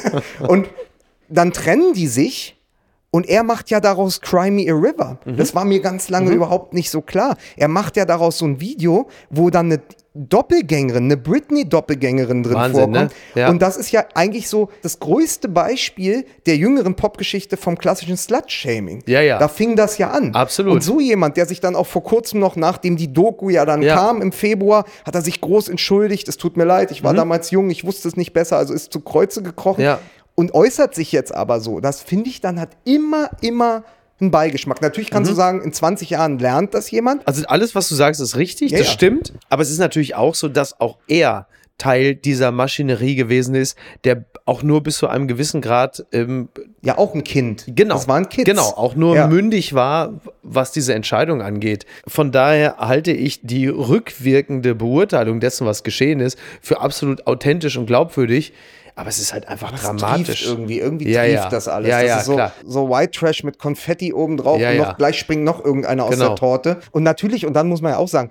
und 0.40 0.68
dann 1.28 1.52
trennen 1.52 1.94
die 1.94 2.06
sich 2.06 2.56
und 3.10 3.28
er 3.28 3.42
macht 3.42 3.70
ja 3.70 3.80
daraus 3.80 4.20
Cry 4.20 4.50
Me 4.50 4.66
a 4.68 4.74
River. 4.74 5.18
Mhm. 5.24 5.36
Das 5.36 5.54
war 5.54 5.64
mir 5.64 5.80
ganz 5.80 6.08
lange 6.08 6.30
überhaupt 6.30 6.74
nicht 6.74 6.90
so 6.90 7.00
klar. 7.00 7.36
Er 7.56 7.68
macht 7.68 7.96
ja 7.96 8.04
daraus 8.04 8.38
so 8.38 8.46
ein 8.46 8.60
Video, 8.60 9.08
wo 9.30 9.50
dann 9.50 9.66
eine 9.66 9.80
Doppelgängerin, 10.28 11.04
eine 11.04 11.16
Britney-Doppelgängerin 11.16 12.42
drin 12.42 12.54
Wahnsinn, 12.54 12.90
ne? 12.90 12.98
vorkommt. 12.98 13.14
Ja. 13.34 13.48
Und 13.50 13.62
das 13.62 13.76
ist 13.76 13.90
ja 13.90 14.04
eigentlich 14.14 14.48
so 14.48 14.68
das 14.82 14.98
größte 15.00 15.48
Beispiel 15.48 16.24
der 16.46 16.56
jüngeren 16.56 16.94
Popgeschichte 16.94 17.56
vom 17.56 17.78
klassischen 17.78 18.16
Slut-Shaming. 18.16 19.02
Ja, 19.06 19.20
ja. 19.20 19.38
Da 19.38 19.48
fing 19.48 19.76
das 19.76 19.98
ja 19.98 20.10
an. 20.10 20.34
Absolut. 20.34 20.74
Und 20.74 20.82
so 20.82 21.00
jemand, 21.00 21.36
der 21.36 21.46
sich 21.46 21.60
dann 21.60 21.76
auch 21.76 21.86
vor 21.86 22.02
kurzem 22.02 22.40
noch, 22.40 22.56
nachdem 22.56 22.96
die 22.96 23.12
Doku 23.12 23.50
ja 23.50 23.64
dann 23.64 23.82
Ja. 23.82 23.96
kam 23.96 24.22
im 24.22 24.32
Februar, 24.32 24.84
hat 25.04 25.14
er 25.14 25.22
sich 25.22 25.40
groß 25.40 25.68
entschuldigt. 25.68 26.28
Es 26.28 26.36
tut 26.36 26.56
mir 26.56 26.64
leid, 26.64 26.90
ich 26.90 27.02
war 27.02 27.14
damals 27.14 27.50
jung, 27.50 27.70
ich 27.70 27.84
wusste 27.84 28.08
es 28.08 28.16
nicht 28.16 28.32
besser, 28.32 28.56
also 28.56 28.74
ist 28.74 28.92
zu 28.92 29.00
Kreuze 29.00 29.42
gekrochen. 29.42 29.80
Mhm. 29.80 29.86
Ja. 29.86 29.98
Und 30.34 30.54
äußert 30.54 30.94
sich 30.94 31.12
jetzt 31.12 31.34
aber 31.34 31.60
so. 31.60 31.80
Das 31.80 32.00
finde 32.02 32.30
ich 32.30 32.40
dann 32.40 32.60
hat 32.60 32.70
immer, 32.84 33.30
immer 33.42 33.84
einen 34.20 34.30
Beigeschmack. 34.30 34.82
Natürlich 34.82 35.10
Mhm. 35.10 35.14
kannst 35.14 35.30
du 35.30 35.34
sagen, 35.34 35.62
in 35.62 35.72
20 35.72 36.10
Jahren 36.10 36.38
lernt 36.38 36.74
das 36.74 36.90
jemand. 36.90 37.26
Also 37.26 37.44
alles, 37.46 37.74
was 37.74 37.88
du 37.88 37.94
sagst, 37.94 38.20
ist 38.20 38.36
richtig, 38.36 38.70
Ja, 38.72 38.78
das 38.78 38.86
ja. 38.88 38.92
stimmt. 38.92 39.32
Aber 39.48 39.62
es 39.62 39.70
ist 39.70 39.78
natürlich 39.78 40.14
auch 40.14 40.34
so, 40.34 40.48
dass 40.48 40.80
auch 40.80 40.98
er 41.08 41.46
Teil 41.78 42.14
dieser 42.14 42.52
Maschinerie 42.52 43.14
gewesen 43.14 43.54
ist, 43.54 43.76
der 44.04 44.26
auch 44.44 44.62
nur 44.62 44.82
bis 44.82 44.98
zu 44.98 45.08
einem 45.08 45.28
gewissen 45.28 45.62
Grad 45.62 46.04
ähm, 46.12 46.50
Ja, 46.82 46.98
auch 46.98 47.14
ein 47.14 47.24
Kind. 47.24 47.64
Genau. 47.74 47.94
Das 47.94 48.06
waren 48.08 48.28
Kids. 48.28 48.44
Genau, 48.44 48.64
auch 48.76 48.94
nur 48.96 49.14
Ja. 49.16 49.26
mündig 49.28 49.72
war, 49.74 50.20
was 50.42 50.72
diese 50.72 50.92
Entscheidung 50.92 51.40
angeht. 51.40 51.86
Von 52.06 52.32
daher 52.32 52.76
halte 52.78 53.12
ich 53.12 53.40
die 53.42 53.68
rückwirkende 53.68 54.74
Beurteilung 54.74 55.40
dessen, 55.40 55.66
was 55.66 55.82
geschehen 55.82 56.20
ist, 56.20 56.38
für 56.60 56.80
absolut 56.80 57.26
authentisch 57.26 57.76
und 57.78 57.86
glaubwürdig. 57.86 58.52
Aber 58.94 59.08
es 59.08 59.18
ist 59.18 59.32
halt 59.32 59.48
einfach 59.48 59.70
Das 59.72 59.82
dramatisch. 59.82 60.46
irgendwie, 60.46 60.78
irgendwie 60.78 61.10
Ja, 61.10 61.22
trieft 61.22 61.34
ja. 61.34 61.48
das 61.48 61.68
alles. 61.68 61.88
Ja, 61.88 62.00
das 62.00 62.08
ja, 62.08 62.18
ist 62.18 62.24
so, 62.26 62.34
klar. 62.34 62.52
so 62.66 62.90
White 62.90 63.12
Trash 63.18 63.44
mit 63.44 63.58
Konfetti 63.58 64.12
oben 64.12 64.36
drauf 64.36 64.60
Ja, 64.60 64.70
und 64.70 64.78
noch, 64.78 64.96
gleich 64.96 65.18
springt 65.18 65.44
noch 65.44 65.64
irgendeiner 65.64 66.04
aus 66.04 66.10
Genau. 66.10 66.28
der 66.28 66.36
Torte. 66.36 66.80
Und 66.92 67.02
natürlich, 67.02 67.46
und 67.46 67.54
dann 67.54 67.68
muss 67.68 67.80
man 67.82 67.92
ja 67.92 67.98
auch 67.98 68.08
sagen, 68.08 68.30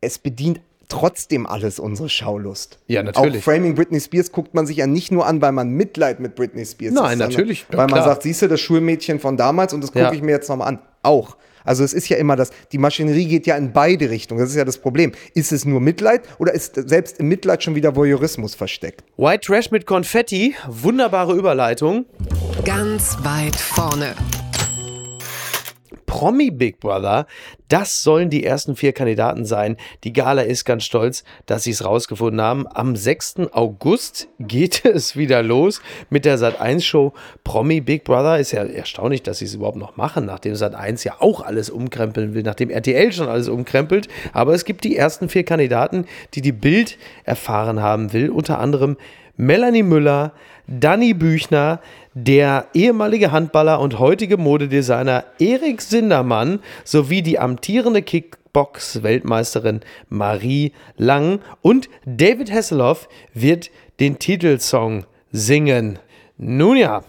es 0.00 0.18
bedient 0.18 0.60
trotzdem 0.88 1.46
alles 1.46 1.78
unsere 1.78 2.08
Schaulust. 2.10 2.78
Ja, 2.86 3.02
natürlich. 3.02 3.38
Auch 3.38 3.42
Framing 3.44 3.74
Britney 3.74 3.98
Spears 4.00 4.30
guckt 4.30 4.52
man 4.52 4.66
sich 4.66 4.76
ja 4.76 4.86
nicht 4.86 5.10
nur 5.10 5.24
an, 5.26 5.40
weil 5.40 5.52
man 5.52 5.70
Mitleid 5.70 6.20
mit 6.20 6.34
Britney 6.34 6.66
Spears 6.66 6.92
Nein, 6.92 7.02
hat, 7.04 7.10
sondern 7.12 7.30
natürlich, 7.30 7.66
Weil 7.70 7.78
man 7.78 7.86
klar. 7.88 8.04
sagt, 8.04 8.22
siehst 8.24 8.42
du, 8.42 8.48
das 8.48 8.60
Schulmädchen 8.60 9.18
von 9.18 9.36
damals 9.38 9.72
und 9.72 9.82
das 9.82 9.92
gucke 9.92 10.14
ich 10.14 10.20
mir 10.22 10.32
jetzt 10.32 10.48
nochmal 10.50 10.68
an. 10.68 10.78
Auch. 11.02 11.36
Also 11.64 11.84
es 11.84 11.92
ist 11.92 12.08
ja 12.08 12.16
immer 12.16 12.36
das, 12.36 12.50
die 12.72 12.78
Maschinerie 12.78 13.26
geht 13.26 13.46
ja 13.46 13.56
in 13.56 13.72
beide 13.72 14.10
Richtungen. 14.10 14.40
Das 14.40 14.50
ist 14.50 14.56
ja 14.56 14.64
das 14.64 14.78
Problem. 14.78 15.12
Ist 15.34 15.52
es 15.52 15.64
nur 15.64 15.80
Mitleid 15.80 16.22
oder 16.38 16.52
ist 16.52 16.74
selbst 16.88 17.18
im 17.18 17.28
Mitleid 17.28 17.62
schon 17.62 17.74
wieder 17.74 17.96
Voyeurismus 17.96 18.54
versteckt? 18.54 19.04
White 19.16 19.46
Trash 19.46 19.70
mit 19.70 19.86
Konfetti, 19.86 20.54
wunderbare 20.66 21.34
Überleitung. 21.34 22.06
Ganz 22.64 23.16
weit 23.22 23.56
vorne. 23.56 24.14
Promi 26.06 26.50
Big 26.50 26.80
Brother, 26.80 27.26
das 27.68 28.02
sollen 28.02 28.28
die 28.28 28.44
ersten 28.44 28.76
vier 28.76 28.92
Kandidaten 28.92 29.44
sein. 29.44 29.76
Die 30.04 30.12
Gala 30.12 30.42
ist 30.42 30.64
ganz 30.64 30.84
stolz, 30.84 31.24
dass 31.46 31.64
sie 31.64 31.70
es 31.70 31.84
rausgefunden 31.84 32.40
haben. 32.40 32.66
Am 32.66 32.96
6. 32.96 33.48
August 33.52 34.28
geht 34.38 34.84
es 34.84 35.16
wieder 35.16 35.42
los 35.42 35.80
mit 36.10 36.24
der 36.24 36.38
Sat1-Show 36.38 37.12
Promi 37.44 37.80
Big 37.80 38.04
Brother. 38.04 38.38
Ist 38.38 38.52
ja 38.52 38.64
erstaunlich, 38.64 39.22
dass 39.22 39.38
sie 39.38 39.46
es 39.46 39.54
überhaupt 39.54 39.78
noch 39.78 39.96
machen, 39.96 40.26
nachdem 40.26 40.54
Sat1 40.54 41.04
ja 41.04 41.14
auch 41.20 41.40
alles 41.40 41.70
umkrempeln 41.70 42.34
will, 42.34 42.42
nachdem 42.42 42.70
RTL 42.70 43.12
schon 43.12 43.28
alles 43.28 43.48
umkrempelt. 43.48 44.08
Aber 44.32 44.54
es 44.54 44.64
gibt 44.64 44.84
die 44.84 44.96
ersten 44.96 45.28
vier 45.28 45.44
Kandidaten, 45.44 46.06
die 46.34 46.42
die 46.42 46.52
Bild 46.52 46.98
erfahren 47.24 47.80
haben 47.80 48.12
will. 48.12 48.28
Unter 48.28 48.58
anderem 48.58 48.96
Melanie 49.36 49.82
Müller, 49.82 50.32
Danny 50.66 51.14
Büchner, 51.14 51.80
der 52.14 52.66
ehemalige 52.74 53.32
Handballer 53.32 53.80
und 53.80 53.98
heutige 53.98 54.36
Modedesigner 54.36 55.24
Erik 55.38 55.80
Sindermann 55.80 56.60
sowie 56.84 57.22
die 57.22 57.38
amtierende 57.38 58.02
Kickbox-Weltmeisterin 58.02 59.80
Marie 60.08 60.72
Lang 60.96 61.40
und 61.62 61.88
David 62.04 62.52
Hasselhoff 62.52 63.08
wird 63.34 63.70
den 64.00 64.18
Titelsong 64.18 65.04
singen. 65.30 65.98
Nun 66.36 66.76
ja. 66.76 67.04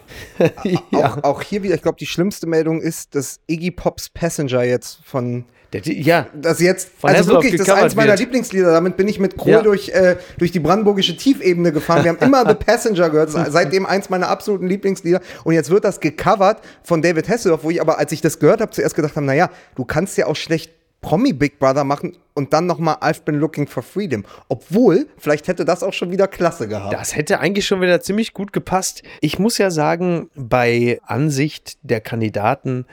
ja. 0.63 0.79
Auch, 0.91 1.23
auch 1.23 1.41
hier 1.41 1.63
wieder, 1.63 1.75
ich 1.75 1.81
glaube, 1.81 1.97
die 1.99 2.05
schlimmste 2.05 2.45
Meldung 2.45 2.81
ist, 2.81 3.15
dass 3.15 3.39
Iggy 3.47 3.71
Pops 3.71 4.09
Passenger 4.09 4.63
jetzt 4.63 4.99
von 5.03 5.45
Der, 5.73 5.81
ja. 5.85 6.27
das 6.33 6.59
jetzt, 6.59 6.89
Von 6.97 7.09
also 7.09 7.19
Hasselhoff 7.19 7.43
wirklich, 7.43 7.59
das 7.59 7.67
ist 7.67 7.73
eins 7.73 7.95
meiner 7.95 8.09
wird. 8.11 8.19
Lieblingslieder. 8.19 8.71
Damit 8.71 8.97
bin 8.97 9.07
ich 9.07 9.19
mit 9.19 9.37
Kohl 9.37 9.51
Ja. 9.51 9.61
durch, 9.61 9.89
äh, 9.89 10.17
durch 10.37 10.51
die 10.51 10.59
brandenburgische 10.59 11.17
Tiefebene 11.17 11.71
gefahren. 11.71 12.03
Wir 12.03 12.11
haben 12.11 12.19
immer 12.19 12.47
The 12.47 12.55
Passenger 12.55 13.09
gehört. 13.09 13.31
Seitdem 13.49 13.85
eins 13.85 14.09
meiner 14.09 14.29
absoluten 14.29 14.67
Lieblingslieder. 14.67 15.21
Und 15.43 15.53
jetzt 15.53 15.69
wird 15.69 15.83
das 15.83 15.99
gecovert 15.99 16.61
von 16.83 17.01
David 17.01 17.27
Hasselhoff, 17.27 17.63
wo 17.63 17.69
ich 17.69 17.81
aber, 17.81 17.97
als 17.97 18.11
ich 18.11 18.21
das 18.21 18.39
gehört 18.39 18.61
habe, 18.61 18.71
zuerst 18.71 18.95
gedacht 18.95 19.15
habe, 19.15 19.25
naja, 19.25 19.49
du 19.75 19.85
kannst 19.85 20.17
ja 20.17 20.27
auch 20.27 20.35
schlecht 20.35 20.71
Promi 21.01 21.33
Big 21.33 21.59
Brother 21.59 21.83
machen 21.83 22.17
und 22.33 22.53
dann 22.53 22.65
nochmal 22.65 22.95
I've 23.01 23.23
been 23.25 23.35
looking 23.35 23.67
for 23.67 23.83
freedom. 23.83 24.23
Obwohl, 24.47 25.07
vielleicht 25.17 25.47
hätte 25.47 25.65
das 25.65 25.83
auch 25.83 25.93
schon 25.93 26.11
wieder 26.11 26.27
klasse 26.27 26.67
gehabt. 26.67 26.93
Das 26.93 27.15
hätte 27.15 27.39
eigentlich 27.39 27.67
schon 27.67 27.81
wieder 27.81 27.99
ziemlich 27.99 28.33
gut 28.33 28.53
gepasst. 28.53 29.03
Ich 29.19 29.37
muss 29.37 29.57
ja 29.57 29.69
sagen, 29.69 30.29
bei 30.33 30.99
Ansicht 31.05 31.77
der 31.83 31.99
Kandidaten, 31.99 32.85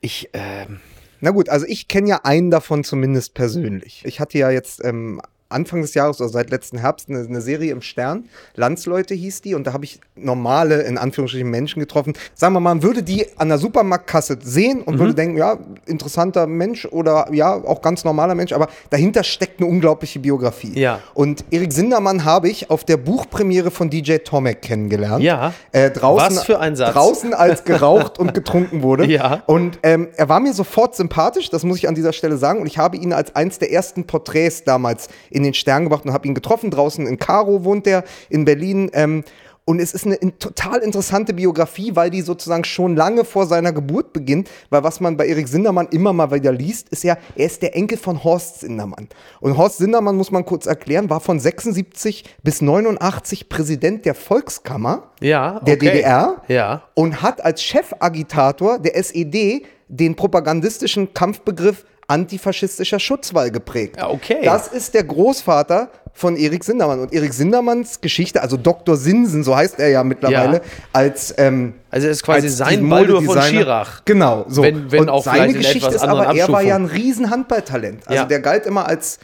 ich, 0.00 0.30
ähm, 0.32 0.80
Na 1.24 1.30
gut, 1.30 1.48
also 1.48 1.64
ich 1.66 1.88
kenne 1.88 2.10
ja 2.10 2.20
einen 2.24 2.50
davon 2.50 2.84
zumindest 2.84 3.32
persönlich. 3.32 4.02
Ich 4.04 4.20
hatte 4.20 4.36
ja 4.36 4.50
jetzt 4.50 4.84
ähm, 4.84 5.22
Anfang 5.48 5.82
des 5.82 5.94
Jahres 5.94 6.20
oder 6.20 6.30
seit 6.30 6.50
letzten 6.50 6.78
Herbst 6.78 7.08
eine, 7.08 7.20
eine, 7.20 7.40
Serie 7.40 7.72
im 7.72 7.82
Stern. 7.82 8.24
Landsleute 8.54 9.14
hieß 9.14 9.42
die 9.42 9.54
und 9.54 9.66
da 9.66 9.72
habe 9.72 9.84
ich 9.84 10.00
normale, 10.16 10.82
in 10.82 10.98
Anführungsstrichen, 10.98 11.48
Menschen 11.48 11.80
getroffen. 11.80 12.14
Sagen 12.34 12.54
wir 12.54 12.60
mal, 12.60 12.74
man 12.74 12.82
würde 12.82 13.02
die 13.02 13.26
an 13.36 13.48
der 13.48 13.58
Supermarktkasse 13.58 14.38
sehen 14.42 14.82
und 14.82 14.94
mhm. 14.94 14.98
würde 14.98 15.14
denken, 15.14 15.36
ja, 15.36 15.58
interessanter 15.86 16.46
Mensch 16.46 16.86
oder 16.86 17.28
ja, 17.32 17.54
auch 17.54 17.82
ganz 17.82 18.04
normaler 18.04 18.34
Mensch, 18.34 18.52
aber 18.52 18.68
dahinter 18.90 19.22
steckt 19.22 19.60
eine 19.60 19.68
unglaubliche 19.68 20.18
Biografie. 20.18 20.78
Ja. 20.78 21.00
Und 21.14 21.44
Erik 21.50 21.72
Sindermann 21.72 22.24
habe 22.24 22.48
ich 22.48 22.70
auf 22.70 22.84
der 22.84 22.96
Buchpremiere 22.96 23.70
von 23.70 23.90
DJ 23.90 24.16
Tomek 24.18 24.62
kennengelernt. 24.62 25.22
Ja. 25.22 25.52
Äh, 25.72 25.90
draußen, 25.90 26.36
Was 26.36 26.44
für 26.44 26.58
ein 26.58 26.74
Satz. 26.74 26.94
Draußen, 26.94 27.34
als 27.34 27.64
geraucht 27.64 28.18
und 28.18 28.34
getrunken 28.34 28.82
wurde. 28.82 29.04
Ja. 29.14 29.42
Und 29.46 29.78
ähm, 29.82 30.08
er 30.16 30.28
war 30.28 30.40
mir 30.40 30.54
sofort 30.54 30.96
sympathisch, 30.96 31.48
das 31.48 31.62
muss 31.62 31.76
ich 31.76 31.86
an 31.86 31.94
dieser 31.94 32.12
Stelle 32.12 32.36
sagen. 32.36 32.60
Und 32.60 32.66
ich 32.66 32.78
habe 32.78 32.96
ihn 32.96 33.12
als 33.12 33.36
eins 33.36 33.58
der 33.58 33.70
ersten 33.70 34.06
Porträts 34.06 34.64
damals 34.64 35.08
in 35.30 35.43
den 35.44 35.54
Stern 35.54 35.84
gebracht 35.84 36.04
und 36.04 36.12
habe 36.12 36.26
ihn 36.26 36.34
getroffen. 36.34 36.70
Draußen 36.70 37.06
in 37.06 37.18
Karo 37.18 37.64
wohnt 37.64 37.86
er, 37.86 38.04
in 38.28 38.44
Berlin. 38.44 38.90
Ähm, 38.92 39.24
und 39.66 39.80
es 39.80 39.94
ist 39.94 40.04
eine 40.04 40.16
in, 40.16 40.38
total 40.38 40.80
interessante 40.80 41.32
Biografie, 41.32 41.96
weil 41.96 42.10
die 42.10 42.20
sozusagen 42.20 42.64
schon 42.64 42.96
lange 42.96 43.24
vor 43.24 43.46
seiner 43.46 43.72
Geburt 43.72 44.12
beginnt. 44.12 44.50
Weil 44.68 44.84
was 44.84 45.00
man 45.00 45.16
bei 45.16 45.26
Erik 45.26 45.48
Sindermann 45.48 45.88
immer 45.88 46.12
mal 46.12 46.30
wieder 46.30 46.52
liest, 46.52 46.90
ist 46.90 47.02
ja, 47.02 47.16
er 47.34 47.46
ist 47.46 47.62
der 47.62 47.74
Enkel 47.74 47.96
von 47.96 48.22
Horst 48.22 48.60
Sindermann. 48.60 49.08
Und 49.40 49.56
Horst 49.56 49.78
Sindermann, 49.78 50.16
muss 50.16 50.30
man 50.30 50.44
kurz 50.44 50.66
erklären, 50.66 51.08
war 51.08 51.20
von 51.20 51.40
76 51.40 52.24
bis 52.42 52.60
89 52.60 53.48
Präsident 53.48 54.04
der 54.04 54.14
Volkskammer 54.14 55.10
ja, 55.20 55.60
der 55.60 55.76
okay. 55.76 55.90
DDR 55.92 56.42
ja. 56.48 56.82
und 56.94 57.22
hat 57.22 57.42
als 57.42 57.62
Chefagitator 57.62 58.78
der 58.78 58.96
SED 58.96 59.64
den 59.88 60.14
propagandistischen 60.14 61.14
Kampfbegriff 61.14 61.84
antifaschistischer 62.08 62.98
Schutzwall 63.00 63.50
geprägt. 63.50 63.96
Ja, 63.96 64.08
okay. 64.10 64.38
Das 64.44 64.68
ist 64.68 64.94
der 64.94 65.04
Großvater 65.04 65.88
von 66.12 66.36
Erik 66.36 66.62
Sindermann. 66.62 67.00
Und 67.00 67.12
Erik 67.12 67.32
Sindermanns 67.32 68.00
Geschichte, 68.00 68.40
also 68.40 68.56
Dr. 68.56 68.96
Sinsen, 68.96 69.42
so 69.42 69.56
heißt 69.56 69.80
er 69.80 69.88
ja 69.88 70.04
mittlerweile, 70.04 70.58
Ja. 70.58 70.62
als 70.92 71.34
ähm, 71.38 71.74
Also 71.90 72.06
er 72.06 72.12
ist 72.12 72.22
quasi 72.22 72.48
sein 72.48 72.88
Baldur 72.88 73.22
von. 73.22 73.40
Schirach. 73.42 74.02
Genau, 74.04 74.44
so. 74.48 74.62
Wenn- 74.62 74.92
wenn 74.92 75.00
und 75.02 75.08
auch 75.10 75.24
seine 75.24 75.52
Geschichte 75.52 75.92
ist 75.94 76.02
aber, 76.02 76.26
er 76.36 76.48
war 76.48 76.62
ja 76.62 76.76
ein 76.76 76.84
Abstufungen. 76.84 77.04
riesen 77.06 77.30
Handballtalent. 77.30 78.06
Also 78.06 78.22
Ja. 78.22 78.26
der 78.26 78.40
galt 78.40 78.66
immer 78.66 78.86
als 78.86 79.18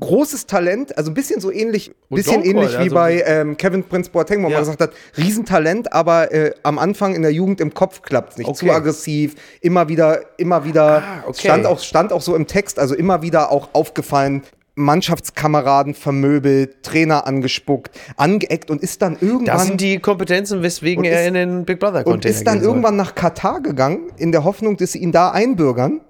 großes 0.00 0.46
Talent, 0.46 0.96
also 0.96 1.10
ein 1.10 1.14
bisschen 1.14 1.40
so 1.40 1.50
ähnlich, 1.52 1.92
Und 2.08 2.16
bisschen 2.16 2.42
Donkor, 2.42 2.62
ähnlich 2.62 2.72
wie 2.78 2.82
also- 2.82 2.94
bei 2.94 3.22
ähm, 3.26 3.56
Kevin 3.56 3.84
Prince 3.84 4.10
Boateng, 4.10 4.42
wo 4.42 4.48
Ja. 4.48 4.54
man 4.54 4.60
gesagt 4.60 4.80
hat, 4.80 4.92
Riesentalent, 5.16 5.92
aber 5.92 6.32
äh, 6.32 6.52
am 6.62 6.78
Anfang 6.78 7.14
in 7.14 7.22
der 7.22 7.32
Jugend 7.32 7.60
im 7.60 7.74
Kopf 7.74 8.02
klappt 8.02 8.32
es 8.32 8.38
nicht. 8.38 8.48
Okay. 8.48 8.66
Zu 8.66 8.70
aggressiv, 8.72 9.34
immer 9.60 9.88
wieder, 9.88 10.20
immer 10.38 10.64
wieder, 10.64 11.02
Ah, 11.02 11.24
okay. 11.26 11.40
stand, 11.48 11.66
auch, 11.66 11.78
stand 11.80 12.12
auch 12.12 12.22
so 12.22 12.34
im 12.34 12.46
Text, 12.46 12.78
also 12.78 12.94
immer 12.94 13.22
wieder 13.22 13.50
auch 13.52 13.68
aufgefallen, 13.74 14.42
Mannschaftskameraden 14.76 15.94
vermöbelt, 15.94 16.82
Trainer 16.82 17.26
angespuckt, 17.26 17.90
angeeckt 18.16 18.70
und 18.70 18.80
ist 18.82 19.02
dann 19.02 19.16
irgendwann 19.20 19.44
Das 19.58 19.66
sind 19.66 19.80
die 19.80 19.98
Kompetenzen, 19.98 20.62
weswegen 20.62 21.04
Und 21.04 21.10
er 21.10 21.20
ist- 21.22 21.28
in 21.28 21.34
den 21.34 21.64
Big 21.64 21.78
Brother 21.78 21.98
und 21.98 22.04
Container 22.04 22.34
ist 22.34 22.44
dann 22.46 22.60
irgendwann 22.62 22.96
nach 22.96 23.14
Katar 23.14 23.60
gegangen, 23.60 24.10
in 24.16 24.32
der 24.32 24.44
Hoffnung, 24.44 24.76
dass 24.76 24.92
sie 24.92 24.98
ihn 24.98 25.12
da 25.12 25.30
einbürgern 25.30 26.00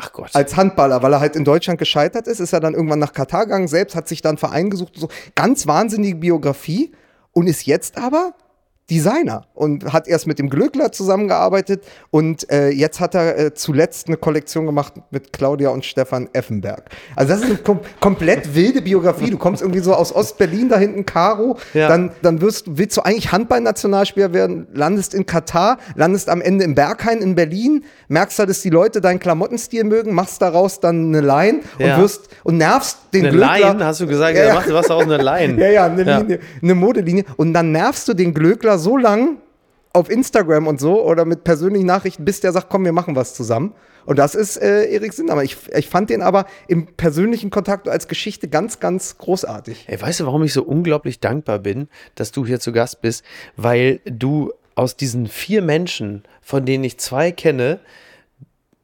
Ach 0.00 0.12
Gott. 0.12 0.30
als 0.34 0.56
Handballer, 0.56 1.02
weil 1.02 1.12
er 1.12 1.20
halt 1.20 1.34
in 1.34 1.44
Deutschland 1.44 1.78
gescheitert 1.78 2.28
ist, 2.28 2.38
ist 2.38 2.52
er 2.52 2.60
dann 2.60 2.74
irgendwann 2.74 3.00
nach 3.00 3.12
Katar 3.12 3.46
gegangen, 3.46 3.66
selbst 3.66 3.96
hat 3.96 4.06
sich 4.06 4.22
dann 4.22 4.38
Verein 4.38 4.70
gesucht, 4.70 4.92
so 4.96 5.08
ganz 5.34 5.66
wahnsinnige 5.66 6.16
Biografie 6.16 6.92
und 7.32 7.48
ist 7.48 7.66
jetzt 7.66 7.98
aber 7.98 8.34
Designer 8.90 9.44
und 9.54 9.92
hat 9.92 10.08
erst 10.08 10.26
mit 10.26 10.38
dem 10.38 10.48
Glöckler 10.48 10.92
zusammengearbeitet 10.92 11.84
und 12.10 12.50
äh, 12.50 12.70
jetzt 12.70 13.00
hat 13.00 13.14
er 13.14 13.38
äh, 13.38 13.54
zuletzt 13.54 14.08
eine 14.08 14.16
Kollektion 14.16 14.64
gemacht 14.66 14.94
mit 15.10 15.32
Claudia 15.32 15.68
und 15.70 15.84
Stefan 15.84 16.28
Effenberg. 16.32 16.84
Also 17.14 17.32
das 17.34 17.40
ist 17.42 17.46
eine 17.46 17.56
kom 17.58 17.80
komplett 18.00 18.54
wilde 18.54 18.80
Biografie. 18.82 19.30
Du 19.30 19.36
kommst 19.38 19.60
irgendwie 19.62 19.80
so 19.80 19.94
aus 19.94 20.14
Ostberlin, 20.14 20.68
da 20.68 20.78
hinten 20.78 21.04
Karo, 21.04 21.58
Ja. 21.74 21.88
dann, 21.88 22.12
dann 22.22 22.40
wirst, 22.40 22.78
willst 22.78 22.96
du 22.96 23.02
eigentlich 23.02 23.30
Handballnationalspieler 23.32 24.32
werden, 24.32 24.66
landest 24.72 25.14
in 25.14 25.26
Katar, 25.26 25.78
landest 25.94 26.28
am 26.30 26.40
Ende 26.40 26.64
im 26.64 26.74
Berghain 26.74 27.18
in 27.18 27.34
Berlin, 27.34 27.84
merkst 28.08 28.38
halt, 28.38 28.48
dass 28.48 28.62
die 28.62 28.70
Leute 28.70 29.00
deinen 29.00 29.18
Klamottenstil 29.18 29.84
mögen, 29.84 30.14
machst 30.14 30.40
daraus 30.40 30.80
dann 30.80 31.08
eine 31.14 31.20
Line 31.20 31.60
Ja. 31.78 31.96
und 31.96 32.02
wirst 32.02 32.28
und 32.44 32.56
nervst 32.56 32.98
den 33.12 33.26
eine 33.26 33.36
Glöckler. 33.36 33.72
Line, 33.72 33.84
hast 33.84 34.00
du 34.00 34.06
gesagt, 34.06 34.36
Ja, 34.36 34.46
ja. 34.46 34.54
macht 34.54 34.72
was 34.72 34.90
aus 34.90 35.02
einer 35.02 35.18
Line. 35.22 35.58
Ja, 35.62 35.70
ja, 35.70 35.84
eine. 35.86 36.02
Linie, 36.02 36.38
eine 36.62 36.74
Modelinie. 36.74 37.24
Und 37.36 37.52
dann 37.52 37.72
nervst 37.72 38.06
du 38.08 38.14
den 38.14 38.32
Glöckler 38.32 38.77
so 38.78 38.96
lang 38.96 39.38
auf 39.92 40.10
Instagram 40.10 40.66
und 40.66 40.80
so 40.80 41.02
oder 41.02 41.24
mit 41.24 41.44
persönlichen 41.44 41.86
Nachrichten, 41.86 42.24
bis 42.24 42.40
der 42.40 42.52
sagt, 42.52 42.68
komm, 42.70 42.84
wir 42.84 42.92
machen 42.92 43.16
was 43.16 43.34
zusammen. 43.34 43.74
Und 44.06 44.18
das 44.18 44.34
ist 44.34 44.56
äh, 44.56 44.84
Erik 44.90 45.12
Sindermann. 45.12 45.44
Ich, 45.44 45.56
ich 45.76 45.88
fand 45.88 46.08
den 46.08 46.22
aber 46.22 46.46
im 46.66 46.86
persönlichen 46.86 47.50
Kontakt 47.50 47.88
als 47.88 48.08
Geschichte 48.08 48.48
ganz, 48.48 48.80
ganz 48.80 49.18
großartig. 49.18 49.84
Ey, 49.86 50.00
weißt 50.00 50.20
du, 50.20 50.26
warum 50.26 50.42
ich 50.44 50.52
so 50.52 50.62
unglaublich 50.62 51.20
dankbar 51.20 51.58
bin, 51.58 51.88
dass 52.14 52.32
du 52.32 52.46
hier 52.46 52.60
zu 52.60 52.72
Gast 52.72 53.02
bist? 53.02 53.24
Weil 53.56 54.00
du 54.06 54.52
aus 54.76 54.96
diesen 54.96 55.26
vier 55.26 55.60
Menschen, 55.60 56.22
von 56.40 56.64
denen 56.64 56.84
ich 56.84 56.98
zwei 56.98 57.32
kenne, 57.32 57.80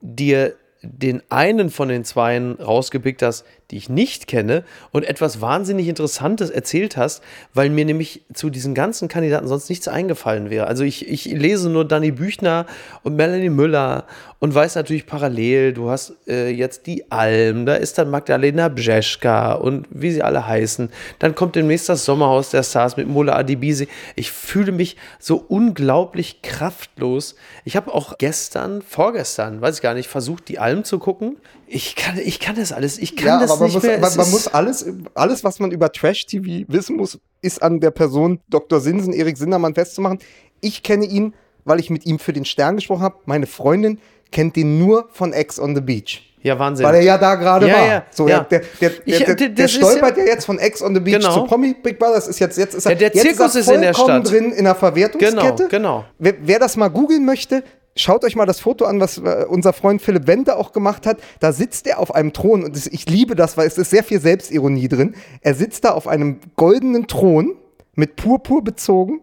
dir 0.01 0.55
den 0.83 1.23
einen 1.31 1.71
von 1.71 1.89
den 1.89 2.05
zweien 2.05 2.57
rausgepickt 2.57 3.23
hast, 3.23 3.47
die 3.71 3.77
ich 3.77 3.89
nicht 3.89 4.27
kenne 4.27 4.65
und 4.93 5.05
etwas 5.05 5.41
wahnsinnig 5.41 5.89
Interessantes 5.89 6.51
erzählt 6.51 6.97
hast, 6.97 7.23
weil 7.53 7.71
mir 7.71 7.85
nämlich 7.85 8.23
zu 8.33 8.51
diesen 8.51 8.75
ganzen 8.75 9.09
Kandidaten 9.09 9.49
sonst 9.49 9.69
nichts 9.69 9.89
eingefallen 9.89 10.51
wäre. 10.51 10.67
Also 10.67 10.85
ich, 10.85 11.09
ich 11.09 11.25
lese 11.27 11.71
nur 11.71 11.85
Dani 11.85 12.11
Büchner 12.11 12.67
und 13.03 13.17
Melanie 13.17 13.51
Müller 13.51 14.07
und 14.45 14.55
weiß 14.55 14.75
natürlich 14.75 15.07
parallel, 15.07 15.73
du 15.73 15.89
hast 15.89 16.15
äh, 16.27 16.51
jetzt 16.51 16.87
die 16.87 17.11
Alm, 17.11 17.65
da 17.65 17.77
ist 17.77 17.97
dann 17.97 18.11
Magdalena 18.11 18.69
Brzeska 18.69 19.55
und 19.55 19.87
wie 19.91 20.11
sie 20.11 20.23
alle 20.23 20.47
heißen. 20.47 20.91
Dann 21.19 21.35
kommt 21.35 21.57
demnächst 21.57 21.89
das 21.89 22.05
Sommerhaus 22.05 22.51
der 22.51 22.63
Stars 22.63 22.99
mit 22.99 23.09
Mola 23.09 23.37
Adibisi. 23.37 23.89
Ich 24.17 24.31
fühle 24.31 24.73
mich 24.73 24.97
so 25.19 25.37
unglaublich 25.37 26.43
kraftlos. 26.43 27.37
Ich 27.65 27.77
habe 27.77 27.95
auch 27.95 28.19
gestern, 28.19 28.83
vorgestern, 28.83 29.63
weiß 29.63 29.77
ich 29.77 29.83
gar 29.83 29.95
nicht, 29.95 30.09
versucht, 30.09 30.49
die 30.49 30.59
Alm 30.59 30.85
zu 30.85 30.99
gucken. 30.99 31.39
Ich 31.67 31.97
kann, 31.97 32.19
ich 32.19 32.39
kann 32.39 32.57
das 32.57 32.73
alles, 32.73 32.99
ich 32.99 33.17
kann 33.17 33.41
das 33.41 33.54
aber 33.55 33.65
man 33.65 33.73
muss, 33.73 33.83
mehr. 33.83 33.99
man, 33.99 34.17
man 34.17 34.27
ist- 34.27 34.33
muss 34.33 34.49
alles, 34.49 34.87
alles, 35.15 35.45
was 35.45 35.61
man 35.61 35.71
über 35.71 35.91
Trash-TV 35.93 36.65
wissen 36.73 36.97
muss, 36.97 37.19
ist 37.43 37.63
an 37.63 37.81
der 37.81 37.91
Person 37.91 38.41
Dr. 38.49 38.81
Sinsen, 38.81 39.13
Erik 39.13 39.37
Sindermann 39.37 39.75
festzumachen. 39.75 40.19
Ich 40.61 40.83
kenne 40.83 41.05
ihn, 41.07 41.35
weil 41.65 41.81
ich 41.81 41.91
mit 41.91 42.07
ihm 42.07 42.19
für 42.19 42.33
den 42.33 42.45
Stern 42.45 42.77
gesprochen 42.77 43.03
habe. 43.03 43.17
Meine 43.27 43.47
Freundin 43.47 43.99
kennt 44.31 44.57
ihn 44.57 44.79
nur 44.79 45.09
von 45.13 45.33
Ex 45.33 45.59
on 45.59 45.75
the 45.75 45.81
Beach. 45.81 46.31
ja, 46.43 46.59
Wahnsinn. 46.59 46.85
Weil 46.85 46.97
er 46.97 47.01
ja 47.03 47.17
da 47.19 47.37
gerade 47.37 47.67
Ja, 47.69 47.75
war. 47.75 47.87
ja, 47.87 48.05
so, 48.11 48.29
ja. 48.29 48.41
Der, 48.41 48.61
der, 48.81 48.91
der, 48.91 49.01
Ich- 49.07 49.55
der, 49.55 49.65
ist 49.65 49.73
stolpert 49.73 50.17
ja- 50.19 50.25
jetzt 50.25 50.45
von 50.45 50.59
Ex 50.59 50.83
on 50.83 50.95
the 50.95 51.01
Beach 51.01 51.15
Genau. 51.21 51.33
zu 51.35 51.45
Promi 51.45 51.75
Big 51.83 51.99
Brother. 51.99 52.15
Das 52.17 52.29
ist 52.29 52.39
jetzt, 52.39 52.59
jetzt 52.59 52.75
ist 52.75 52.85
er, 52.85 52.95
der 52.97 53.09
jetzt 53.09 53.23
Zirkus 53.23 53.55
er 53.55 53.61
ist 53.63 53.71
in 53.71 53.81
der 53.81 53.95
Stadt. 53.95 54.31
drin 54.31 54.53
in 54.53 54.65
der 54.65 54.75
Verwertungskette. 54.75 55.69
Genau, 55.69 55.69
genau. 55.69 56.05
Wer, 56.19 56.35
wer 56.43 56.59
das 56.59 56.77
mal 56.77 56.89
googeln 56.89 57.25
möchte, 57.25 57.63
schaut 57.97 58.25
euch 58.25 58.37
mal 58.37 58.47
das 58.47 58.61
Foto 58.61 58.85
an, 58.85 59.01
was 59.01 59.19
äh, 59.19 59.45
unser 59.49 59.73
Freund 59.73 60.03
Philipp 60.03 60.27
Wende 60.27 60.57
auch 60.57 60.73
gemacht 60.73 61.07
hat. 61.07 61.19
Da 61.41 61.53
sitzt 61.53 61.87
er 61.87 61.99
auf 61.99 62.15
einem 62.15 62.33
Thron 62.33 62.65
und 62.65 62.77
ich 62.93 63.09
liebe 63.09 63.35
das, 63.35 63.57
weil 63.57 63.67
es 63.67 63.79
ist 63.79 63.91
sehr 63.91 64.05
viel 64.05 64.21
Selbstironie 64.21 64.89
drin. 64.89 65.15
Er 65.41 65.55
sitzt 65.55 65.85
da 65.85 65.91
auf 65.93 66.09
einem 66.09 66.41
goldenen 66.57 67.07
Thron 67.07 67.55
mit 67.95 68.17
Purpur 68.17 68.63
bezogen 68.65 69.21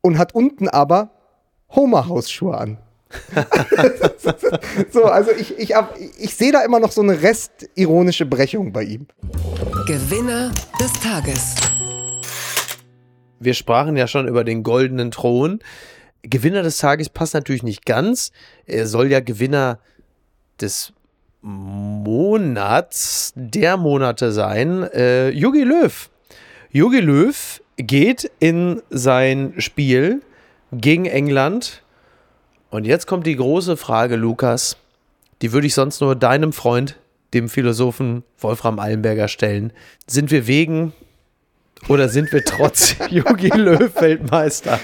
und 0.00 0.18
hat 0.18 0.34
unten 0.34 0.68
aber 0.68 1.10
Homer-Hausschuhe 1.74 2.56
an. 2.56 2.78
so, 4.90 5.04
also 5.04 5.30
ich, 5.32 5.56
ich, 5.58 5.74
hab- 5.74 5.96
ich 6.18 6.34
sehe 6.34 6.50
da 6.52 6.62
immer 6.62 6.80
noch 6.80 6.90
so 6.92 7.00
eine 7.00 7.20
restironische 7.22 8.26
Brechung 8.26 8.72
bei 8.72 8.82
ihm. 8.84 9.06
Gewinner 9.86 10.52
des 10.80 10.92
Tages. 11.00 11.54
wir 13.38 13.54
sprachen 13.54 13.96
ja 13.96 14.06
schon 14.08 14.26
über 14.26 14.42
den 14.44 14.62
goldenen 14.62 15.10
Thron. 15.10 15.60
Gewinner 16.24 16.62
des 16.62 16.78
Tages 16.78 17.08
passt 17.08 17.34
natürlich 17.34 17.62
nicht 17.62 17.86
ganz. 17.86 18.32
Er 18.66 18.86
soll 18.86 19.10
ja 19.10 19.20
Gewinner 19.20 19.78
des 20.60 20.92
Monats, 21.42 23.32
der 23.36 23.76
Monate 23.76 24.32
sein. 24.32 24.82
Äh, 24.94 25.28
Jogi 25.30 25.62
Löw. 25.62 26.10
Jogi 26.70 27.00
Löw 27.00 27.62
geht 27.76 28.30
in 28.40 28.80
sein 28.90 29.54
Spiel 29.58 30.22
gegen 30.72 31.04
England. 31.04 31.82
Und 32.70 32.86
jetzt 32.86 33.06
kommt 33.06 33.26
die 33.26 33.36
große 33.36 33.76
Frage, 33.76 34.16
Lukas. 34.16 34.76
Die 35.42 35.52
würde 35.52 35.66
ich 35.66 35.74
sonst 35.74 36.00
nur 36.00 36.16
deinem 36.16 36.52
Freund, 36.52 36.98
dem 37.34 37.48
Philosophen 37.48 38.24
Wolfram 38.38 38.78
Eilenberger, 38.78 39.28
stellen. 39.28 39.72
Sind 40.06 40.30
wir 40.30 40.46
wegen 40.46 40.92
oder 41.88 42.08
sind 42.08 42.32
wir 42.32 42.44
trotz 42.44 42.96
Jogi 43.10 43.48
Löw 43.54 43.90
Weltmeister? 44.00 44.80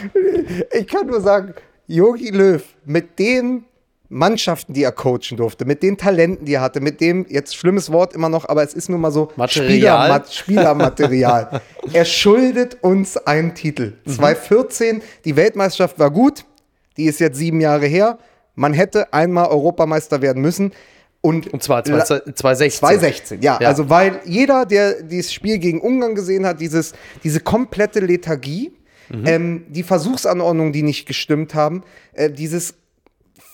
Ich 0.72 0.86
kann 0.86 1.06
nur 1.06 1.20
sagen, 1.20 1.54
Jogi 1.86 2.30
Löw 2.30 2.62
mit 2.84 3.18
den 3.18 3.64
Mannschaften, 4.10 4.74
die 4.74 4.82
er 4.82 4.92
coachen 4.92 5.36
durfte, 5.36 5.64
mit 5.64 5.82
den 5.82 5.96
Talenten, 5.96 6.44
die 6.44 6.54
er 6.54 6.60
hatte, 6.60 6.80
mit 6.80 7.00
dem, 7.00 7.26
jetzt 7.28 7.54
schlimmes 7.54 7.92
Wort 7.92 8.12
immer 8.12 8.28
noch, 8.28 8.48
aber 8.48 8.62
es 8.64 8.74
ist 8.74 8.88
nun 8.88 9.00
mal 9.00 9.12
so 9.12 9.30
Material. 9.36 9.70
Spielermat 9.70 10.32
Spielermaterial. 10.34 11.60
er 11.92 12.04
schuldet 12.04 12.78
uns 12.82 13.16
einen 13.16 13.54
Titel. 13.54 13.92
2014, 14.06 15.02
die 15.24 15.36
Weltmeisterschaft 15.36 15.98
war 16.00 16.10
gut, 16.10 16.44
die 16.96 17.04
ist 17.04 17.20
jetzt 17.20 17.38
sieben 17.38 17.60
Jahre 17.60 17.86
her. 17.86 18.18
Man 18.56 18.74
hätte 18.74 19.12
einmal 19.12 19.46
Europameister 19.46 20.20
werden 20.22 20.42
müssen. 20.42 20.72
Und, 21.22 21.52
Und 21.52 21.62
zwar 21.62 21.84
2016. 21.84 22.70
2016, 22.70 23.42
ja, 23.42 23.58
ja. 23.60 23.68
Also 23.68 23.90
weil 23.90 24.20
jeder, 24.24 24.64
der 24.64 25.02
dieses 25.02 25.32
Spiel 25.32 25.58
gegen 25.58 25.80
Ungarn 25.80 26.14
gesehen 26.14 26.46
hat, 26.46 26.60
dieses, 26.60 26.94
diese 27.22 27.40
komplette 27.40 28.00
Lethargie, 28.00 28.72
mhm. 29.10 29.26
ähm, 29.26 29.64
die 29.68 29.82
Versuchsanordnungen, 29.82 30.72
die 30.72 30.82
nicht 30.82 31.06
gestimmt 31.06 31.54
haben, 31.54 31.82
äh, 32.14 32.30
dieses 32.30 32.74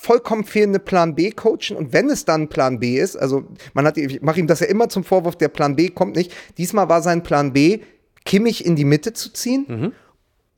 vollkommen 0.06 0.44
fehlende 0.44 0.78
Plan 0.78 1.16
B 1.16 1.32
coachen 1.32 1.76
und 1.76 1.92
wenn 1.92 2.08
es 2.08 2.24
dann 2.24 2.48
Plan 2.48 2.78
B 2.78 3.00
ist, 3.00 3.16
also 3.16 3.44
man 3.74 3.86
hat, 3.86 3.96
ich 3.96 4.22
mache 4.22 4.38
ihm 4.38 4.46
das 4.46 4.60
ja 4.60 4.68
immer 4.68 4.88
zum 4.88 5.02
Vorwurf, 5.02 5.34
der 5.34 5.48
Plan 5.48 5.74
B 5.74 5.88
kommt 5.88 6.14
nicht. 6.14 6.32
Diesmal 6.58 6.88
war 6.88 7.02
sein 7.02 7.24
Plan 7.24 7.52
B, 7.52 7.80
Kimmich 8.24 8.64
in 8.64 8.76
die 8.76 8.84
Mitte 8.84 9.12
zu 9.12 9.32
ziehen. 9.32 9.66
Mhm. 9.68 9.92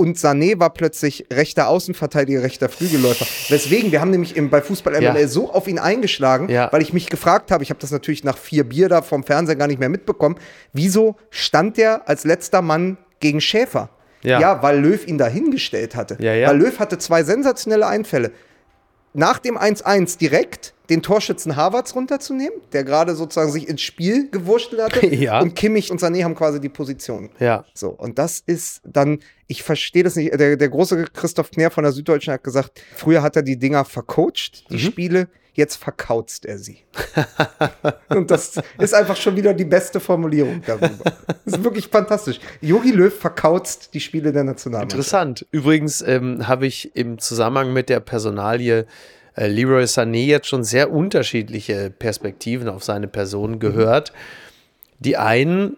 Und 0.00 0.16
Sané 0.16 0.60
war 0.60 0.72
plötzlich 0.72 1.26
rechter 1.32 1.66
Außenverteidiger, 1.66 2.44
rechter 2.44 2.68
Flügelläufer. 2.68 3.26
Weswegen, 3.48 3.90
wir 3.90 4.00
haben 4.00 4.12
nämlich 4.12 4.36
im, 4.36 4.48
bei 4.48 4.62
Fußball 4.62 4.92
MML 4.92 5.22
ja. 5.22 5.26
so 5.26 5.52
auf 5.52 5.66
ihn 5.66 5.80
eingeschlagen, 5.80 6.48
ja. 6.48 6.70
weil 6.70 6.82
ich 6.82 6.92
mich 6.92 7.08
gefragt 7.08 7.50
habe, 7.50 7.64
ich 7.64 7.70
habe 7.70 7.80
das 7.80 7.90
natürlich 7.90 8.22
nach 8.22 8.38
vier 8.38 8.62
Bier 8.62 8.88
da 8.88 9.02
vom 9.02 9.24
Fernseher 9.24 9.56
gar 9.56 9.66
nicht 9.66 9.80
mehr 9.80 9.88
mitbekommen, 9.88 10.36
wieso 10.72 11.16
stand 11.30 11.78
der 11.78 12.08
als 12.08 12.22
letzter 12.22 12.62
Mann 12.62 12.96
gegen 13.18 13.40
Schäfer? 13.40 13.90
Ja, 14.22 14.40
ja 14.40 14.62
weil 14.62 14.78
Löw 14.78 15.04
ihn 15.04 15.18
dahingestellt 15.18 15.96
hatte. 15.96 16.16
Weil 16.46 16.58
Löw 16.58 16.78
hatte 16.78 16.98
zwei 16.98 17.24
sensationelle 17.24 17.88
Einfälle 17.88 18.30
nach 19.14 19.40
dem 19.40 19.58
1-1 19.58 20.16
direkt 20.16 20.74
den 20.90 21.02
Torschützen 21.02 21.56
Havertz 21.56 21.94
runterzunehmen, 21.94 22.60
der 22.72 22.84
gerade 22.84 23.14
sozusagen 23.14 23.52
sich 23.52 23.68
ins 23.68 23.82
Spiel 23.82 24.30
gewurschtelt 24.30 24.82
hatte. 24.82 25.06
ja. 25.14 25.40
Und 25.40 25.54
Kimmich 25.54 25.90
und 25.90 26.00
Sané 26.00 26.24
haben 26.24 26.34
quasi 26.34 26.60
die 26.60 26.68
Position. 26.68 27.30
Ja. 27.38 27.64
So, 27.74 27.90
und 27.90 28.18
das 28.18 28.42
ist 28.44 28.80
dann, 28.84 29.20
ich 29.46 29.62
verstehe 29.62 30.02
das 30.02 30.16
nicht. 30.16 30.38
Der, 30.38 30.56
der 30.56 30.68
große 30.68 31.04
Christoph 31.12 31.50
Knär 31.50 31.70
von 31.70 31.84
der 31.84 31.92
Süddeutschen 31.92 32.32
hat 32.32 32.42
gesagt, 32.42 32.80
früher 32.94 33.22
hat 33.22 33.36
er 33.36 33.42
die 33.42 33.58
Dinger 33.58 33.84
vercoacht, 33.84 34.70
die 34.70 34.74
mhm. 34.74 34.78
Spiele 34.78 35.28
jetzt 35.58 35.76
verkautzt 35.76 36.46
er 36.46 36.56
sie. 36.56 36.78
und 38.10 38.30
das 38.30 38.60
ist 38.78 38.94
einfach 38.94 39.16
schon 39.16 39.34
wieder 39.34 39.52
die 39.52 39.64
beste 39.64 39.98
Formulierung 39.98 40.62
darüber. 40.64 41.04
Das 41.44 41.54
ist 41.54 41.64
wirklich 41.64 41.88
fantastisch. 41.88 42.38
Jogi 42.60 42.92
Löw 42.92 43.12
verkautzt 43.12 43.92
die 43.92 43.98
Spiele 43.98 44.30
der 44.30 44.44
Nationalmannschaft. 44.44 44.94
Interessant. 44.94 45.46
Übrigens 45.50 46.00
ähm, 46.00 46.46
habe 46.46 46.68
ich 46.68 46.94
im 46.94 47.18
Zusammenhang 47.18 47.72
mit 47.72 47.88
der 47.88 47.98
Personalie 47.98 48.86
Leroy 49.36 49.84
Sané 49.84 50.24
jetzt 50.26 50.48
schon 50.48 50.64
sehr 50.64 50.90
unterschiedliche 50.92 51.90
Perspektiven 51.90 52.68
auf 52.68 52.82
seine 52.84 53.08
Person 53.08 53.58
gehört. 53.58 54.12
Die 54.98 55.16
einen 55.16 55.76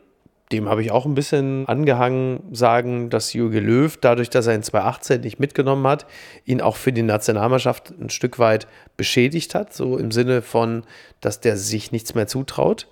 dem 0.52 0.68
habe 0.68 0.82
ich 0.82 0.90
auch 0.90 1.06
ein 1.06 1.14
bisschen 1.14 1.66
angehangen, 1.68 2.40
sagen, 2.52 3.08
dass 3.08 3.32
Jürgen 3.32 3.64
Löw, 3.64 3.96
dadurch, 3.96 4.30
dass 4.30 4.48
er 4.48 4.54
in 4.54 4.62
2018 4.62 5.20
nicht 5.20 5.38
mitgenommen 5.38 5.86
hat, 5.86 6.06
ihn 6.44 6.60
auch 6.60 6.76
für 6.76 6.92
die 6.92 7.02
Nationalmannschaft 7.02 7.92
ein 8.00 8.10
Stück 8.10 8.38
weit 8.38 8.66
beschädigt 8.96 9.54
hat, 9.54 9.72
so 9.72 9.96
im 9.96 10.10
Sinne 10.10 10.42
von, 10.42 10.82
dass 11.20 11.40
der 11.40 11.56
sich 11.56 11.92
nichts 11.92 12.14
mehr 12.14 12.26
zutraut. 12.26 12.88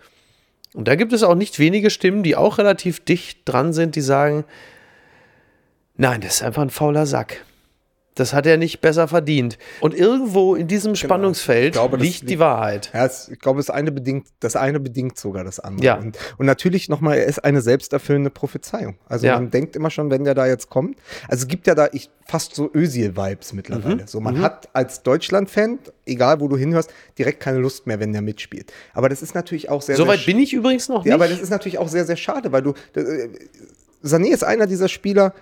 Und 0.74 0.86
da 0.86 0.94
gibt 0.94 1.12
es 1.12 1.24
auch 1.24 1.34
nicht 1.34 1.59
wenige 1.59 1.90
Stimmen, 1.90 2.22
die 2.22 2.36
auch 2.36 2.59
relativ 2.59 3.04
dicht 3.04 3.40
dran 3.44 3.72
sind, 3.72 3.96
die 3.96 4.02
sagen, 4.02 4.44
nein, 5.96 6.20
das 6.20 6.36
ist 6.36 6.42
einfach 6.42 6.62
ein 6.62 6.70
fauler 6.70 7.06
Sack. 7.06 7.44
Das 8.19 8.35
hat 8.35 8.47
er 8.47 8.57
nicht 8.57 8.81
besser 8.81 9.07
verdient. 9.07 9.59
Und 9.81 9.95
irgendwo 9.95 10.57
in 10.57 10.66
diesem 10.66 10.95
genau. 10.95 11.05
Spannungsfeld 11.05 11.75
glaube, 11.75 11.99
liegt, 11.99 12.21
liegt 12.21 12.31
die 12.31 12.39
Wahrheit. 12.41 12.91
Ja, 12.93 13.07
ich 13.07 13.39
glaube, 13.39 13.59
das 13.59 13.71
eine 13.71 13.93
bedingt, 13.93 14.27
das 14.41 14.57
eine 14.57 14.81
bedingt 14.81 15.16
sogar 15.16 15.45
das 15.45 15.61
andere. 15.61 15.87
Ja. 15.87 15.95
Und, 15.99 16.19
und 16.37 16.47
natürlich 16.47 16.89
nochmal, 16.89 17.19
er 17.19 17.27
ist 17.27 17.45
eine 17.45 17.61
selbsterfüllende 17.61 18.31
Prophezeiung. 18.31 18.97
Also 19.09 19.29
ja. 19.29 19.35
man 19.35 19.51
denkt 19.51 19.77
immer 19.77 19.91
schon, 19.91 20.11
wenn 20.11 20.25
der 20.25 20.35
da 20.35 20.47
jetzt 20.47 20.69
kommt. 20.69 20.99
Also 21.29 21.43
es 21.43 21.49
gibt 21.49 21.69
ja 21.69 21.77
da 21.77 21.89
ich, 21.93 22.11
fast 22.27 22.57
so 22.57 22.69
Ösil-Vibes 22.75 23.53
mittlerweile. 23.53 24.03
Mhm. 24.03 24.07
So, 24.07 24.19
man 24.19 24.39
mhm. 24.39 24.43
hat 24.43 24.69
als 24.73 25.05
Deutschland-Fan, 25.05 25.79
egal 26.05 26.41
wo 26.41 26.49
du 26.49 26.57
hinhörst, 26.57 26.93
direkt 27.16 27.39
keine 27.39 27.59
Lust 27.59 27.87
mehr, 27.87 28.01
wenn 28.01 28.12
der 28.12 28.23
mitspielt. 28.23 28.73
Aber 28.95 29.09
das 29.09 29.23
ist 29.23 29.37
natürlich 29.37 29.71
auch 29.71 29.81
sehr, 29.81 29.97
Soweit 29.97 30.27
bin 30.27 30.41
ich 30.41 30.53
übrigens 30.53 30.89
noch 30.89 31.05
nicht. 31.05 31.11
Ja, 31.11 31.14
aber 31.14 31.29
das 31.29 31.41
ist 31.41 31.51
natürlich 31.51 31.79
auch 31.79 31.89
sehr, 31.89 32.05
sehr 32.05 32.16
schade, 32.16 32.51
weil 32.51 32.62
du. 32.62 32.75
Äh, 32.95 33.29
Sané 34.03 34.33
ist 34.33 34.45
einer 34.45 34.66
dieser 34.66 34.89
Spieler, 34.89 35.35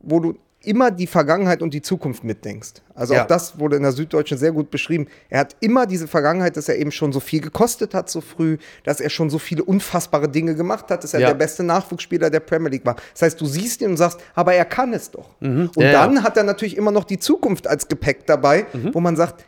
wo 0.00 0.20
du 0.20 0.38
immer 0.62 0.90
die 0.90 1.06
Vergangenheit 1.06 1.62
und 1.62 1.72
die 1.72 1.82
Zukunft 1.82 2.24
mitdenkst. 2.24 2.82
Also 2.94 3.14
ja. 3.14 3.22
auch 3.22 3.26
das 3.26 3.60
wurde 3.60 3.76
in 3.76 3.82
der 3.82 3.92
Süddeutschen 3.92 4.38
sehr 4.38 4.50
gut 4.50 4.70
beschrieben. 4.70 5.06
Er 5.28 5.40
hat 5.40 5.56
immer 5.60 5.86
diese 5.86 6.08
Vergangenheit, 6.08 6.56
dass 6.56 6.68
er 6.68 6.76
eben 6.76 6.90
schon 6.90 7.12
so 7.12 7.20
viel 7.20 7.40
gekostet 7.40 7.94
hat 7.94 8.10
so 8.10 8.20
früh, 8.20 8.58
dass 8.82 9.00
er 9.00 9.08
schon 9.08 9.30
so 9.30 9.38
viele 9.38 9.62
unfassbare 9.62 10.28
Dinge 10.28 10.56
gemacht 10.56 10.90
hat, 10.90 11.04
dass 11.04 11.14
er 11.14 11.20
ja. 11.20 11.28
der 11.28 11.34
beste 11.34 11.62
Nachwuchsspieler 11.62 12.28
der 12.28 12.40
Premier 12.40 12.70
League 12.70 12.84
war. 12.84 12.96
Das 13.12 13.22
heißt, 13.22 13.40
du 13.40 13.46
siehst 13.46 13.82
ihn 13.82 13.90
und 13.90 13.96
sagst, 13.96 14.20
aber 14.34 14.54
er 14.54 14.64
kann 14.64 14.92
es 14.92 15.10
doch. 15.10 15.28
Mhm. 15.40 15.70
Und 15.74 15.82
ja, 15.82 15.92
dann 15.92 16.22
hat 16.24 16.36
er 16.36 16.42
natürlich 16.42 16.76
immer 16.76 16.90
noch 16.90 17.04
die 17.04 17.18
Zukunft 17.18 17.68
als 17.68 17.86
Gepäck 17.86 18.26
dabei, 18.26 18.66
mhm. 18.72 18.94
wo 18.94 19.00
man 19.00 19.14
sagt, 19.14 19.44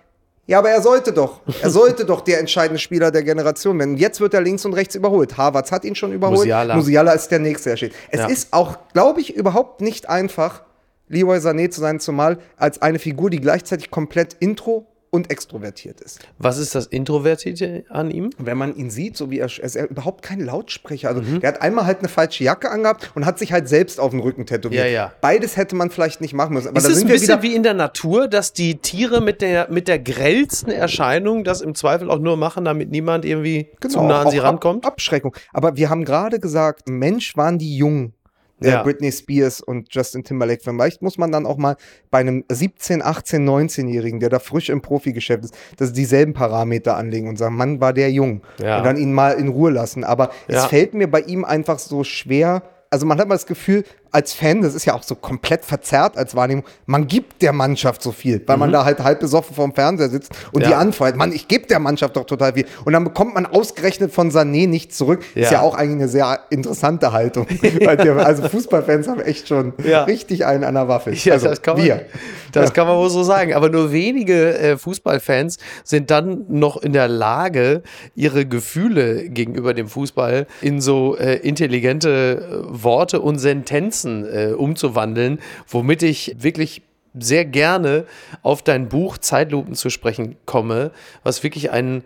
ja, 0.46 0.58
aber 0.58 0.70
er 0.70 0.82
sollte 0.82 1.12
doch. 1.12 1.42
Er 1.62 1.70
sollte 1.70 2.04
doch 2.04 2.22
der 2.22 2.40
entscheidende 2.40 2.80
Spieler 2.80 3.12
der 3.12 3.22
Generation 3.22 3.78
werden. 3.78 3.96
Jetzt 3.96 4.20
wird 4.20 4.34
er 4.34 4.40
links 4.40 4.64
und 4.64 4.74
rechts 4.74 4.96
überholt. 4.96 5.36
Harvards 5.36 5.70
hat 5.70 5.84
ihn 5.84 5.94
schon 5.94 6.12
überholt. 6.12 6.40
Musiala, 6.40 6.74
Musiala 6.74 7.12
ist 7.12 7.28
der 7.28 7.38
Nächste, 7.38 7.70
der 7.70 7.76
steht. 7.76 7.94
Es 8.10 8.28
ist 8.28 8.52
auch, 8.52 8.78
glaube 8.92 9.20
ich, 9.20 9.36
überhaupt 9.36 9.80
nicht 9.80 10.08
einfach, 10.08 10.62
Leroy 11.10 11.38
Sané 11.38 11.70
zu 11.70 11.80
sein, 11.80 12.00
zumal 12.00 12.38
als 12.56 12.80
eine 12.80 12.98
Figur, 12.98 13.30
die 13.30 13.40
gleichzeitig 13.40 13.90
komplett 13.90 14.34
intro 14.40 14.86
und 15.10 15.30
extrovertiert 15.30 16.00
ist. 16.00 16.20
Was 16.38 16.58
ist 16.58 16.74
das 16.74 16.86
Introvertierte 16.86 17.84
an 17.88 18.10
ihm? 18.10 18.30
Wenn 18.38 18.56
man 18.56 18.76
ihn 18.76 18.90
sieht, 18.90 19.16
so 19.16 19.30
wie 19.30 19.40
er, 19.40 19.50
er 19.50 19.64
ist 19.64 19.74
er 19.74 19.90
überhaupt 19.90 20.22
kein 20.22 20.40
Lautsprecher. 20.40 21.08
Also 21.08 21.22
mhm. 21.22 21.40
der 21.40 21.48
hat 21.48 21.62
einmal 21.62 21.84
halt 21.84 21.98
eine 21.98 22.08
falsche 22.08 22.44
Jacke 22.44 22.70
angehabt 22.70 23.10
und 23.14 23.26
hat 23.26 23.38
sich 23.38 23.52
halt 23.52 23.68
selbst 23.68 23.98
auf 23.98 24.12
den 24.12 24.20
Rücken 24.20 24.46
tätowiert. 24.46 24.84
Ja, 24.84 24.90
ja. 24.90 25.12
Beides 25.20 25.56
hätte 25.56 25.74
man 25.74 25.90
vielleicht 25.90 26.20
nicht 26.20 26.32
machen 26.32 26.54
müssen. 26.54 26.68
Aber 26.68 26.78
ist 26.78 26.86
es 26.86 27.02
ein 27.02 27.08
bisschen 27.08 27.42
wie 27.42 27.54
in 27.54 27.64
der 27.64 27.74
Natur, 27.74 28.28
dass 28.28 28.52
die 28.52 28.76
Tiere 28.76 29.20
mit 29.20 29.42
der, 29.42 29.68
mit 29.70 29.88
der 29.88 29.98
grellsten 29.98 30.70
Erscheinung 30.70 31.42
das 31.42 31.60
im 31.60 31.74
Zweifel 31.74 32.08
auch 32.08 32.20
nur 32.20 32.36
machen, 32.36 32.64
damit 32.64 32.90
niemand 32.90 33.24
irgendwie 33.24 33.68
genau, 33.80 33.94
zu 33.94 34.02
nah 34.02 34.22
an 34.22 34.30
sie 34.30 34.38
rankommt? 34.38 34.86
Abschreckung. 34.86 35.34
Aber 35.52 35.76
wir 35.76 35.90
haben 35.90 36.04
gerade 36.04 36.38
gesagt, 36.38 36.88
Mensch, 36.88 37.36
waren 37.36 37.58
die 37.58 37.76
jung 37.76 38.06
äh, 38.08 38.19
ja. 38.68 38.82
Britney 38.82 39.12
Spears 39.12 39.60
und 39.60 39.92
Justin 39.94 40.24
Timberlake. 40.24 40.62
Vielleicht 40.62 41.02
muss 41.02 41.18
man 41.18 41.32
dann 41.32 41.46
auch 41.46 41.56
mal 41.56 41.76
bei 42.10 42.18
einem 42.18 42.44
17, 42.50 43.02
18, 43.02 43.48
19-Jährigen, 43.48 44.20
der 44.20 44.28
da 44.28 44.38
frisch 44.38 44.68
im 44.68 44.82
Profigeschäft 44.82 45.44
ist, 45.44 45.54
dass 45.76 45.92
dieselben 45.92 46.32
Parameter 46.32 46.96
anlegen 46.96 47.28
und 47.28 47.36
sagen, 47.36 47.56
Mann, 47.56 47.80
war 47.80 47.92
der 47.92 48.10
jung. 48.10 48.42
Ja. 48.62 48.78
Und 48.78 48.84
dann 48.84 48.96
ihn 48.96 49.12
mal 49.12 49.32
in 49.32 49.48
Ruhe 49.48 49.70
lassen. 49.70 50.04
Aber 50.04 50.30
ja. 50.48 50.58
es 50.58 50.64
fällt 50.66 50.94
mir 50.94 51.10
bei 51.10 51.20
ihm 51.20 51.44
einfach 51.44 51.78
so 51.78 52.04
schwer, 52.04 52.62
also 52.90 53.06
man 53.06 53.18
hat 53.20 53.28
mal 53.28 53.36
das 53.36 53.46
Gefühl, 53.46 53.84
als 54.12 54.32
Fan, 54.32 54.62
das 54.62 54.74
ist 54.74 54.84
ja 54.84 54.94
auch 54.94 55.02
so 55.02 55.14
komplett 55.14 55.64
verzerrt 55.64 56.16
als 56.16 56.34
Wahrnehmung, 56.34 56.64
man 56.86 57.06
gibt 57.06 57.42
der 57.42 57.52
Mannschaft 57.52 58.02
so 58.02 58.12
viel, 58.12 58.42
weil 58.46 58.56
mhm. 58.56 58.60
man 58.60 58.72
da 58.72 58.84
halt 58.84 59.00
halb 59.00 59.20
besoffen 59.20 59.54
vorm 59.54 59.74
Fernseher 59.74 60.08
sitzt 60.08 60.32
und 60.52 60.62
ja. 60.62 60.68
die 60.68 60.74
anfeuert. 60.74 61.16
Mann, 61.16 61.32
ich 61.32 61.48
gebe 61.48 61.66
der 61.66 61.78
Mannschaft 61.78 62.16
doch 62.16 62.24
total 62.24 62.54
viel. 62.54 62.66
Und 62.84 62.92
dann 62.92 63.04
bekommt 63.04 63.34
man 63.34 63.46
ausgerechnet 63.46 64.12
von 64.12 64.30
Sané 64.30 64.68
nichts 64.68 64.96
zurück. 64.96 65.20
Ja. 65.34 65.42
Ist 65.42 65.52
ja 65.52 65.60
auch 65.60 65.74
eigentlich 65.74 66.00
eine 66.02 66.08
sehr 66.08 66.40
interessante 66.50 67.12
Haltung. 67.12 67.46
also 68.18 68.48
Fußballfans 68.48 69.08
haben 69.08 69.20
echt 69.20 69.48
schon 69.48 69.72
ja. 69.84 70.04
richtig 70.04 70.44
einen 70.44 70.64
an 70.64 70.74
der 70.74 70.88
Waffe. 70.88 71.10
Ja, 71.12 71.34
also 71.34 71.48
das 71.48 71.62
kann 71.62 71.76
man, 71.76 71.86
wir. 71.86 72.06
Das 72.52 72.72
kann 72.72 72.86
man 72.86 72.96
wohl 72.96 73.10
so 73.10 73.22
sagen. 73.22 73.54
Aber 73.54 73.68
nur 73.68 73.92
wenige 73.92 74.58
äh, 74.58 74.76
Fußballfans 74.76 75.58
sind 75.84 76.10
dann 76.10 76.46
noch 76.48 76.78
in 76.82 76.92
der 76.92 77.08
Lage, 77.08 77.82
ihre 78.14 78.46
Gefühle 78.46 79.28
gegenüber 79.28 79.74
dem 79.74 79.88
Fußball 79.88 80.46
in 80.60 80.80
so 80.80 81.16
äh, 81.16 81.36
intelligente 81.36 82.64
äh, 82.68 82.82
Worte 82.82 83.20
und 83.20 83.38
Sentenzen 83.38 83.99
äh, 84.04 84.52
umzuwandeln, 84.52 85.40
womit 85.68 86.02
ich 86.02 86.36
wirklich 86.38 86.82
sehr 87.18 87.44
gerne 87.44 88.04
auf 88.42 88.62
dein 88.62 88.88
Buch 88.88 89.18
Zeitlupen 89.18 89.74
zu 89.74 89.90
sprechen 89.90 90.36
komme, 90.46 90.92
was 91.22 91.42
wirklich 91.42 91.70
ein 91.70 92.04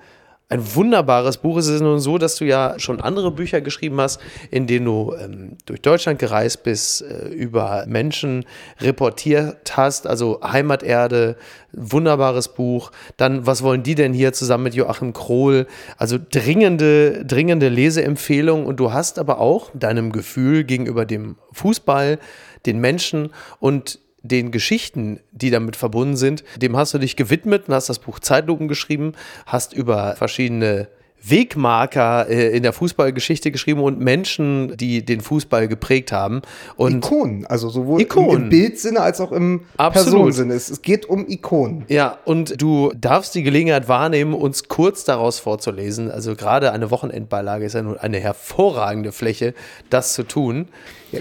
ein 0.51 0.75
wunderbares 0.75 1.39
Buch. 1.39 1.57
Es 1.57 1.69
ist 1.69 1.81
nun 1.81 2.01
so, 2.01 2.19
dass 2.19 2.37
du 2.37 2.45
ja 2.45 2.75
schon 2.79 3.01
andere 3.01 3.31
Bücher 3.31 3.61
geschrieben 3.63 4.01
hast, 4.01 4.21
in 4.51 4.67
denen 4.67 4.85
du 4.85 5.15
ähm, 5.19 5.57
durch 5.65 5.81
Deutschland 5.81 6.19
gereist 6.19 6.63
bist, 6.63 7.03
äh, 7.03 7.29
über 7.29 7.85
Menschen 7.89 8.45
reportiert 8.81 9.77
hast, 9.77 10.07
also 10.07 10.41
Heimaterde, 10.43 11.37
wunderbares 11.73 12.49
Buch. 12.49 12.93
Dann, 13.17 13.47
was 13.47 13.63
wollen 13.63 13.83
die 13.83 13.95
denn 13.95 14.13
hier 14.13 14.33
zusammen 14.35 14.65
mit 14.65 14.75
Joachim 14.75 15.15
Krohl? 15.15 15.67
Also 15.97 16.19
dringende, 16.31 17.25
dringende 17.25 17.69
Leseempfehlung. 17.69 18.67
Und 18.67 18.79
du 18.81 18.93
hast 18.93 19.19
aber 19.19 19.41
auch 19.41 19.71
deinem 19.73 20.13
Gefühl 20.13 20.65
gegenüber 20.65 21.07
dem 21.07 21.37
Fußball, 21.53 22.19
den 22.67 22.81
Menschen 22.81 23.31
und 23.61 23.99
den 24.25 24.51
Geschichten, 24.51 25.21
die 25.31 25.51
damit 25.51 25.77
verbunden 25.77 26.17
sind, 26.17 26.43
dem 26.61 26.77
hast 26.77 26.95
du 26.95 26.99
dich 26.99 27.15
gewidmet 27.15 27.69
und 27.69 27.75
hast 27.75 27.89
das 27.89 28.01
Buch 28.01 28.19
Zeitlupen 28.19 28.67
geschrieben, 28.67 29.13
hast 29.47 29.73
über 29.73 30.17
verschiedene 30.17 30.89
Wegmarker 31.27 32.29
äh, 32.29 32.55
in 32.55 32.63
der 32.63 32.73
Fußballgeschichte 32.73 33.51
geschrieben 33.51 33.81
und 33.81 33.99
Menschen, 33.99 34.77
die 34.77 35.05
den 35.05 35.21
Fußball 35.21 35.69
geprägt 35.69 36.13
haben. 36.13 36.43
Und 36.77 36.97
Ikonen, 36.97 37.47
also 37.47 37.71
sowohl 37.71 38.01
Ikonen. 38.03 38.45
Im, 38.45 38.49
Bildsinne 38.51 39.01
als 39.01 39.21
auch 39.21 39.33
im 39.33 39.63
Absolut. 39.77 40.11
Personensinne. 40.11 40.55
Es, 40.55 40.69
es 40.69 40.83
geht 40.83 41.07
um 41.07 41.27
Ikonen. 41.27 41.85
Ja, 41.89 42.19
und 42.25 42.61
du 42.61 42.93
darfst 42.95 43.35
die 43.35 43.43
Gelegenheit 43.43 43.89
wahrnehmen, 43.89 44.35
uns 44.35 44.69
kurz 44.69 45.05
daraus 45.05 45.39
vorzulesen. 45.39 46.11
Also 46.11 46.37
gerade 46.37 46.73
eine 46.73 46.91
Wochenendbeilage 46.91 47.65
ist 47.65 47.75
ja 47.75 47.83
nun 47.83 47.97
eine 47.97 48.19
hervorragende 48.21 49.13
Fläche, 49.13 49.55
das 49.89 50.13
zu 50.13 50.25
tun. 50.25 50.69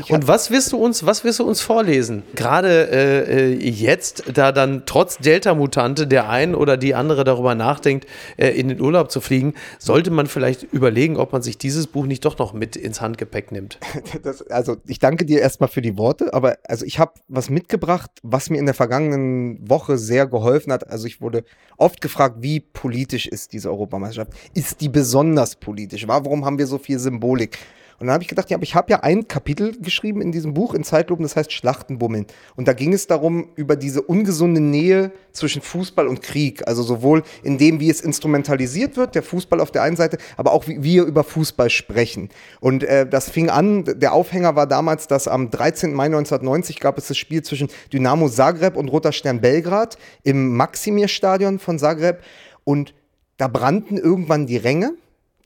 Und 0.09 0.27
was 0.27 0.51
wirst 0.51 0.71
du 0.71 0.77
uns, 0.77 1.05
was 1.05 1.23
wirst 1.23 1.39
du 1.39 1.47
uns 1.47 1.61
vorlesen? 1.61 2.23
Gerade 2.35 2.89
äh, 2.91 3.51
äh, 3.51 3.69
jetzt, 3.69 4.23
da 4.33 4.51
dann 4.51 4.83
trotz 4.85 5.17
Delta-Mutante 5.17 6.07
der 6.07 6.29
ein 6.29 6.55
oder 6.55 6.77
die 6.77 6.95
andere 6.95 7.23
darüber 7.23 7.55
nachdenkt, 7.55 8.07
äh, 8.37 8.49
in 8.49 8.69
den 8.69 8.81
Urlaub 8.81 9.11
zu 9.11 9.21
fliegen, 9.21 9.53
sollte 9.79 10.11
man 10.11 10.27
vielleicht 10.27 10.63
überlegen, 10.63 11.17
ob 11.17 11.33
man 11.33 11.41
sich 11.41 11.57
dieses 11.57 11.87
Buch 11.87 12.05
nicht 12.05 12.25
doch 12.25 12.37
noch 12.37 12.53
mit 12.53 12.75
ins 12.75 13.01
Handgepäck 13.01 13.51
nimmt. 13.51 13.79
Das, 14.23 14.47
also 14.47 14.77
ich 14.85 14.99
danke 14.99 15.25
dir 15.25 15.41
erstmal 15.41 15.67
für 15.67 15.81
die 15.81 15.97
Worte, 15.97 16.33
aber 16.33 16.57
also 16.67 16.85
ich 16.85 16.99
habe 16.99 17.13
was 17.27 17.49
mitgebracht, 17.49 18.11
was 18.21 18.49
mir 18.49 18.57
in 18.57 18.65
der 18.65 18.75
vergangenen 18.75 19.69
Woche 19.69 19.97
sehr 19.97 20.27
geholfen 20.27 20.71
hat. 20.71 20.89
Also 20.89 21.07
ich 21.07 21.19
wurde 21.19 21.43
oft 21.77 21.99
gefragt, 21.99 22.37
wie 22.39 22.59
politisch 22.59 23.27
ist 23.27 23.53
diese 23.53 23.69
Europameisterschaft? 23.69 24.31
Ist 24.53 24.81
die 24.81 24.89
besonders 24.89 25.55
politisch? 25.55 26.07
Warum 26.07 26.45
haben 26.45 26.57
wir 26.57 26.67
so 26.67 26.77
viel 26.77 26.99
Symbolik? 26.99 27.57
Und 27.99 28.07
dann 28.07 28.13
habe 28.13 28.23
ich 28.23 28.29
gedacht, 28.29 28.49
ja, 28.49 28.57
aber 28.57 28.63
ich 28.63 28.75
habe 28.75 28.91
ja 28.91 28.99
ein 29.01 29.27
Kapitel 29.27 29.79
geschrieben 29.79 30.21
in 30.21 30.31
diesem 30.31 30.53
Buch 30.53 30.73
in 30.73 30.83
Zeitlupen, 30.83 31.23
das 31.23 31.35
heißt 31.35 31.51
Schlachtenbummeln. 31.51 32.25
Und 32.55 32.67
da 32.67 32.73
ging 32.73 32.93
es 32.93 33.07
darum, 33.07 33.49
über 33.55 33.75
diese 33.75 34.01
ungesunde 34.01 34.61
Nähe 34.61 35.11
zwischen 35.31 35.61
Fußball 35.61 36.07
und 36.07 36.21
Krieg. 36.21 36.67
Also 36.67 36.83
sowohl 36.83 37.23
in 37.43 37.57
dem, 37.57 37.79
wie 37.79 37.89
es 37.89 38.01
instrumentalisiert 38.01 38.97
wird, 38.97 39.15
der 39.15 39.23
Fußball 39.23 39.59
auf 39.59 39.71
der 39.71 39.83
einen 39.83 39.95
Seite, 39.95 40.17
aber 40.37 40.51
auch 40.51 40.67
wie 40.67 40.83
wir 40.83 41.03
über 41.05 41.23
Fußball 41.23 41.69
sprechen. 41.69 42.29
Und 42.59 42.83
äh, 42.83 43.07
das 43.07 43.29
fing 43.29 43.49
an, 43.49 43.83
der 43.85 44.13
Aufhänger 44.13 44.55
war 44.55 44.67
damals, 44.67 45.07
dass 45.07 45.27
am 45.27 45.49
13. 45.49 45.93
Mai 45.93 46.05
1990 46.05 46.79
gab 46.79 46.97
es 46.97 47.07
das 47.07 47.17
Spiel 47.17 47.43
zwischen 47.43 47.69
Dynamo 47.91 48.29
Zagreb 48.29 48.75
und 48.75 48.89
Roter 48.89 49.11
Stern 49.11 49.41
Belgrad 49.41 49.97
im 50.23 50.55
Maximir-Stadion 50.55 51.59
von 51.59 51.79
Zagreb. 51.79 52.21
Und 52.63 52.93
da 53.37 53.47
brannten 53.47 53.97
irgendwann 53.97 54.45
die 54.45 54.57
Ränge, 54.57 54.93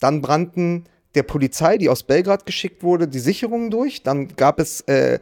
dann 0.00 0.20
brannten 0.20 0.84
der 1.14 1.22
Polizei, 1.22 1.78
die 1.78 1.88
aus 1.88 2.02
Belgrad 2.02 2.46
geschickt 2.46 2.82
wurde, 2.82 3.08
die 3.08 3.18
Sicherungen 3.18 3.70
durch. 3.70 4.02
Dann 4.02 4.28
gab 4.36 4.60
es 4.60 4.82
äh, 4.82 5.18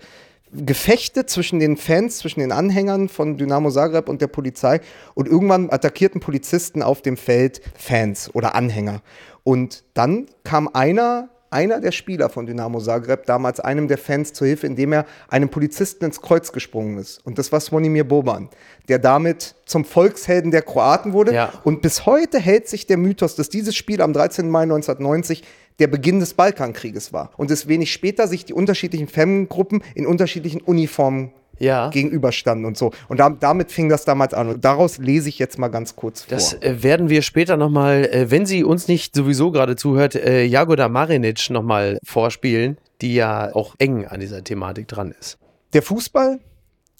Gefechte 0.52 1.26
zwischen 1.26 1.58
den 1.58 1.76
Fans, 1.76 2.18
zwischen 2.18 2.40
den 2.40 2.52
Anhängern 2.52 3.08
von 3.08 3.36
Dynamo 3.36 3.70
Zagreb 3.70 4.08
und 4.08 4.20
der 4.20 4.28
Polizei. 4.28 4.80
Und 5.14 5.28
irgendwann 5.28 5.70
attackierten 5.70 6.20
Polizisten 6.20 6.82
auf 6.82 7.02
dem 7.02 7.16
Feld 7.16 7.60
Fans 7.76 8.34
oder 8.34 8.54
Anhänger. 8.54 9.02
Und 9.42 9.84
dann 9.94 10.26
kam 10.44 10.68
einer, 10.68 11.28
einer 11.56 11.80
der 11.80 11.90
Spieler 11.90 12.28
von 12.28 12.44
Dynamo 12.44 12.80
Zagreb, 12.80 13.24
damals 13.24 13.60
einem 13.60 13.88
der 13.88 13.96
Fans 13.96 14.34
zur 14.34 14.46
Hilfe, 14.46 14.66
indem 14.66 14.92
er 14.92 15.06
einem 15.28 15.48
Polizisten 15.48 16.04
ins 16.04 16.20
Kreuz 16.20 16.52
gesprungen 16.52 16.98
ist. 16.98 17.24
Und 17.24 17.38
das 17.38 17.50
war 17.50 17.60
Svonimir 17.60 18.04
Boban, 18.04 18.50
der 18.88 18.98
damit 18.98 19.54
zum 19.64 19.86
Volkshelden 19.86 20.50
der 20.50 20.60
Kroaten 20.60 21.14
wurde. 21.14 21.32
Ja. 21.32 21.54
Und 21.64 21.80
bis 21.80 22.04
heute 22.04 22.38
hält 22.38 22.68
sich 22.68 22.86
der 22.86 22.98
Mythos, 22.98 23.36
dass 23.36 23.48
dieses 23.48 23.74
Spiel 23.74 24.02
am 24.02 24.12
13. 24.12 24.50
Mai 24.50 24.64
1990 24.64 25.44
der 25.78 25.86
Beginn 25.86 26.20
des 26.20 26.34
Balkankrieges 26.34 27.14
war 27.14 27.30
und 27.38 27.50
es 27.50 27.68
wenig 27.68 27.90
später 27.90 28.28
sich 28.28 28.44
die 28.44 28.52
unterschiedlichen 28.52 29.08
Fangruppen 29.08 29.82
in 29.94 30.06
unterschiedlichen 30.06 30.60
Uniformen 30.60 31.32
Ja. 31.58 31.90
gegenüberstanden 31.90 32.66
und 32.66 32.76
so. 32.76 32.92
Und 33.08 33.18
da, 33.18 33.30
damit 33.30 33.72
fing 33.72 33.88
das 33.88 34.04
damals 34.04 34.34
an. 34.34 34.48
Und 34.48 34.64
daraus 34.64 34.98
lese 34.98 35.28
ich 35.28 35.38
jetzt 35.38 35.58
mal 35.58 35.68
ganz 35.68 35.96
kurz 35.96 36.22
vor. 36.22 36.30
Das 36.30 36.54
äh, 36.54 36.82
werden 36.82 37.08
wir 37.08 37.22
später 37.22 37.56
nochmal, 37.56 38.04
äh, 38.04 38.30
wenn 38.30 38.46
sie 38.46 38.64
uns 38.64 38.88
nicht 38.88 39.14
sowieso 39.14 39.50
gerade 39.50 39.76
zuhört, 39.76 40.14
äh, 40.14 40.44
Jagoda 40.44 40.88
Marinic 40.88 41.50
nochmal 41.50 41.98
vorspielen, 42.04 42.78
die 43.00 43.14
ja 43.14 43.54
auch 43.54 43.74
eng 43.78 44.06
an 44.06 44.20
dieser 44.20 44.44
Thematik 44.44 44.88
dran 44.88 45.14
ist. 45.18 45.38
Der 45.72 45.82
Fußball 45.82 46.40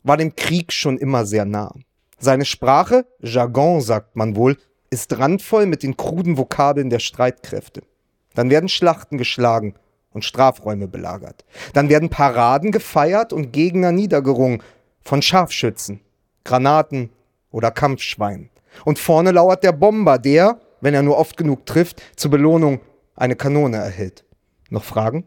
war 0.02 0.16
dem 0.16 0.36
Krieg 0.36 0.72
schon 0.72 0.98
immer 0.98 1.26
sehr 1.26 1.44
nah. 1.44 1.72
Seine 2.18 2.44
Sprache, 2.44 3.04
Jargon 3.20 3.80
sagt 3.80 4.16
man 4.16 4.36
wohl, 4.36 4.56
ist 4.90 5.18
randvoll 5.18 5.66
mit 5.66 5.82
den 5.82 5.96
kruden 5.96 6.38
Vokabeln 6.38 6.90
der 6.90 6.98
Streitkräfte. 7.00 7.82
Dann 8.34 8.50
werden 8.50 8.68
Schlachten 8.68 9.18
geschlagen 9.18 9.74
und 10.16 10.24
Strafräume 10.24 10.88
belagert. 10.88 11.44
Dann 11.74 11.90
werden 11.90 12.08
Paraden 12.08 12.72
gefeiert 12.72 13.34
und 13.34 13.52
Gegner 13.52 13.92
niedergerungen 13.92 14.62
von 15.02 15.20
Scharfschützen, 15.20 16.00
Granaten 16.42 17.10
oder 17.50 17.70
Kampfschweinen. 17.70 18.48
Und 18.86 18.98
vorne 18.98 19.30
lauert 19.30 19.62
der 19.62 19.72
Bomber, 19.72 20.18
der, 20.18 20.58
wenn 20.80 20.94
er 20.94 21.02
nur 21.02 21.18
oft 21.18 21.36
genug 21.36 21.66
trifft, 21.66 22.02
zur 22.16 22.30
Belohnung 22.30 22.80
eine 23.14 23.36
Kanone 23.36 23.76
erhält. 23.76 24.24
Noch 24.70 24.84
Fragen? 24.84 25.24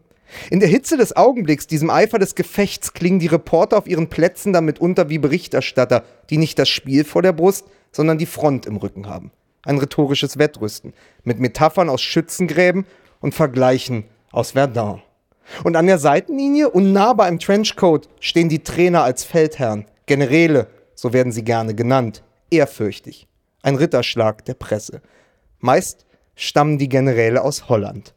In 0.50 0.58
der 0.58 0.68
Hitze 0.68 0.96
des 0.96 1.16
Augenblicks, 1.16 1.68
diesem 1.68 1.88
Eifer 1.88 2.18
des 2.18 2.34
Gefechts, 2.34 2.92
klingen 2.92 3.20
die 3.20 3.28
Reporter 3.28 3.78
auf 3.78 3.86
ihren 3.86 4.08
Plätzen 4.08 4.52
damit 4.52 4.80
unter 4.80 5.08
wie 5.08 5.18
Berichterstatter, 5.18 6.02
die 6.30 6.38
nicht 6.38 6.58
das 6.58 6.68
Spiel 6.68 7.04
vor 7.04 7.22
der 7.22 7.32
Brust, 7.32 7.64
sondern 7.92 8.18
die 8.18 8.26
Front 8.26 8.66
im 8.66 8.76
Rücken 8.76 9.08
haben. 9.08 9.30
Ein 9.62 9.78
rhetorisches 9.78 10.36
Wettrüsten 10.38 10.94
mit 11.22 11.38
Metaphern 11.38 11.88
aus 11.88 12.02
Schützengräben 12.02 12.86
und 13.20 13.34
Vergleichen 13.34 14.04
aus 14.32 14.52
Verdun. 14.52 15.02
Und 15.64 15.76
an 15.76 15.86
der 15.86 15.98
Seitenlinie, 15.98 16.70
unnahbar 16.70 17.28
im 17.28 17.38
Trenchcoat, 17.38 18.08
stehen 18.20 18.48
die 18.48 18.62
Trainer 18.62 19.02
als 19.02 19.24
Feldherren, 19.24 19.86
Generäle, 20.06 20.68
so 20.94 21.12
werden 21.12 21.32
sie 21.32 21.44
gerne 21.44 21.74
genannt, 21.74 22.22
ehrfürchtig. 22.50 23.26
Ein 23.62 23.76
Ritterschlag 23.76 24.44
der 24.44 24.54
Presse. 24.54 25.02
Meist 25.58 26.06
stammen 26.34 26.78
die 26.78 26.88
Generäle 26.88 27.42
aus 27.42 27.68
Holland. 27.68 28.14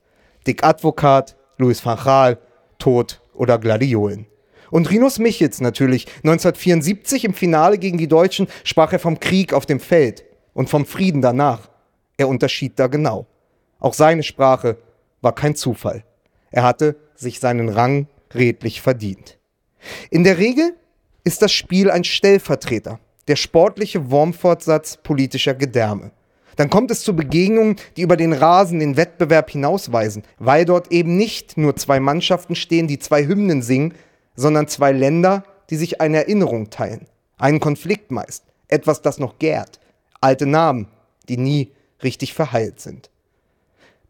Dick 0.48 0.64
Advokat, 0.64 1.36
Louis 1.58 1.86
van 1.86 1.98
Gaal, 1.98 2.38
Tod 2.78 3.22
oder 3.34 3.58
Gladiolen. 3.58 4.26
Und 4.72 4.90
Rinus 4.90 5.20
Michels 5.20 5.62
natürlich. 5.62 6.08
1974 6.24 7.26
im 7.26 7.34
Finale 7.34 7.78
gegen 7.78 7.98
die 7.98 8.08
Deutschen 8.08 8.48
sprach 8.64 8.92
er 8.92 9.00
vom 9.00 9.20
Krieg 9.20 9.54
auf 9.54 9.66
dem 9.66 9.80
Feld 9.80 10.24
und 10.54 10.70
vom 10.70 10.86
Frieden 10.86 11.22
danach. 11.22 11.70
Er 12.18 12.28
unterschied 12.28 12.80
da 12.80 12.88
genau. 12.88 13.28
Auch 13.80 13.94
seine 13.94 14.24
Sprache 14.24 14.78
war 15.24 15.34
kein 15.34 15.56
Zufall. 15.56 16.04
Er 16.52 16.64
hatte 16.64 16.96
sich 17.16 17.40
seinen 17.40 17.70
Rang 17.70 18.08
redlich 18.36 18.82
verdient. 18.82 19.40
In 20.12 20.24
der 20.24 20.38
Regel 20.38 20.76
ist 21.24 21.42
das 21.42 21.52
Spiel 21.52 21.90
ein 21.90 22.04
Stellvertreter, 22.04 23.00
der 23.28 23.36
sportliche 23.36 24.12
Wormfortsatz 24.12 24.98
politischer 24.98 25.56
Gedärme. 25.56 26.12
Dann 26.56 26.70
kommt 26.70 26.92
es 26.92 27.02
zu 27.02 27.16
Begegnungen, 27.16 27.78
die 27.98 28.02
über 28.02 28.18
den 28.18 28.34
Rasen 28.34 28.80
den 28.80 28.98
Wettbewerb 28.98 29.50
hinausweisen, 29.50 30.24
weil 30.38 30.66
dort 30.66 30.92
eben 30.92 31.18
nicht 31.18 31.58
nur 31.58 31.76
zwei 31.76 32.00
Mannschaften 32.00 32.56
stehen, 32.56 32.88
die 32.88 33.00
zwei 33.00 33.26
Hymnen 33.26 33.64
singen, 33.64 33.96
sondern 34.36 34.68
zwei 34.68 34.92
Länder, 34.92 35.44
die 35.70 35.78
sich 35.78 36.02
eine 36.02 36.18
Erinnerung 36.18 36.70
teilen, 36.70 37.08
einen 37.38 37.60
Konflikt 37.60 38.12
meist, 38.12 38.44
etwas, 38.68 39.02
das 39.02 39.18
noch 39.18 39.40
gärt, 39.40 39.80
alte 40.22 40.46
Namen, 40.46 40.88
die 41.30 41.38
nie 41.38 41.72
richtig 42.04 42.34
verheilt 42.34 42.80
sind. 42.80 43.10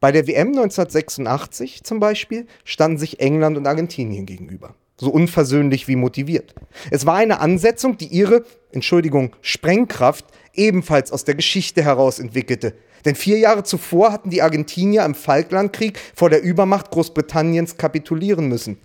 Bei 0.03 0.11
der 0.11 0.27
WM 0.27 0.49
1986 0.49 1.85
zum 1.85 2.01
Beispiel 2.01 2.45
standen 2.65 2.97
sich 2.97 3.21
England 3.21 3.55
und 3.55 3.65
Argentinien 3.65 4.25
gegenüber. 4.25 4.75
So 4.97 5.09
unversöhnlich 5.09 5.87
wie 5.87 5.95
motiviert. 5.95 6.53
Es 6.91 7.05
war 7.05 7.15
eine 7.15 7.39
Ansetzung, 7.39 7.95
die 7.95 8.07
ihre, 8.07 8.43
Entschuldigung, 8.73 9.33
Sprengkraft 9.39 10.25
ebenfalls 10.53 11.13
aus 11.13 11.23
der 11.23 11.35
Geschichte 11.35 11.83
heraus 11.83 12.19
entwickelte. 12.19 12.73
Denn 13.05 13.15
vier 13.15 13.37
Jahre 13.37 13.63
zuvor 13.63 14.11
hatten 14.11 14.29
die 14.29 14.41
Argentinier 14.41 15.05
im 15.05 15.15
Falklandkrieg 15.15 15.97
vor 16.13 16.29
der 16.29 16.43
Übermacht 16.43 16.91
Großbritanniens 16.91 17.77
kapitulieren 17.77 18.49
müssen. 18.49 18.79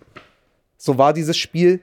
So 0.77 0.99
war 0.99 1.13
dieses 1.13 1.37
Spiel 1.37 1.81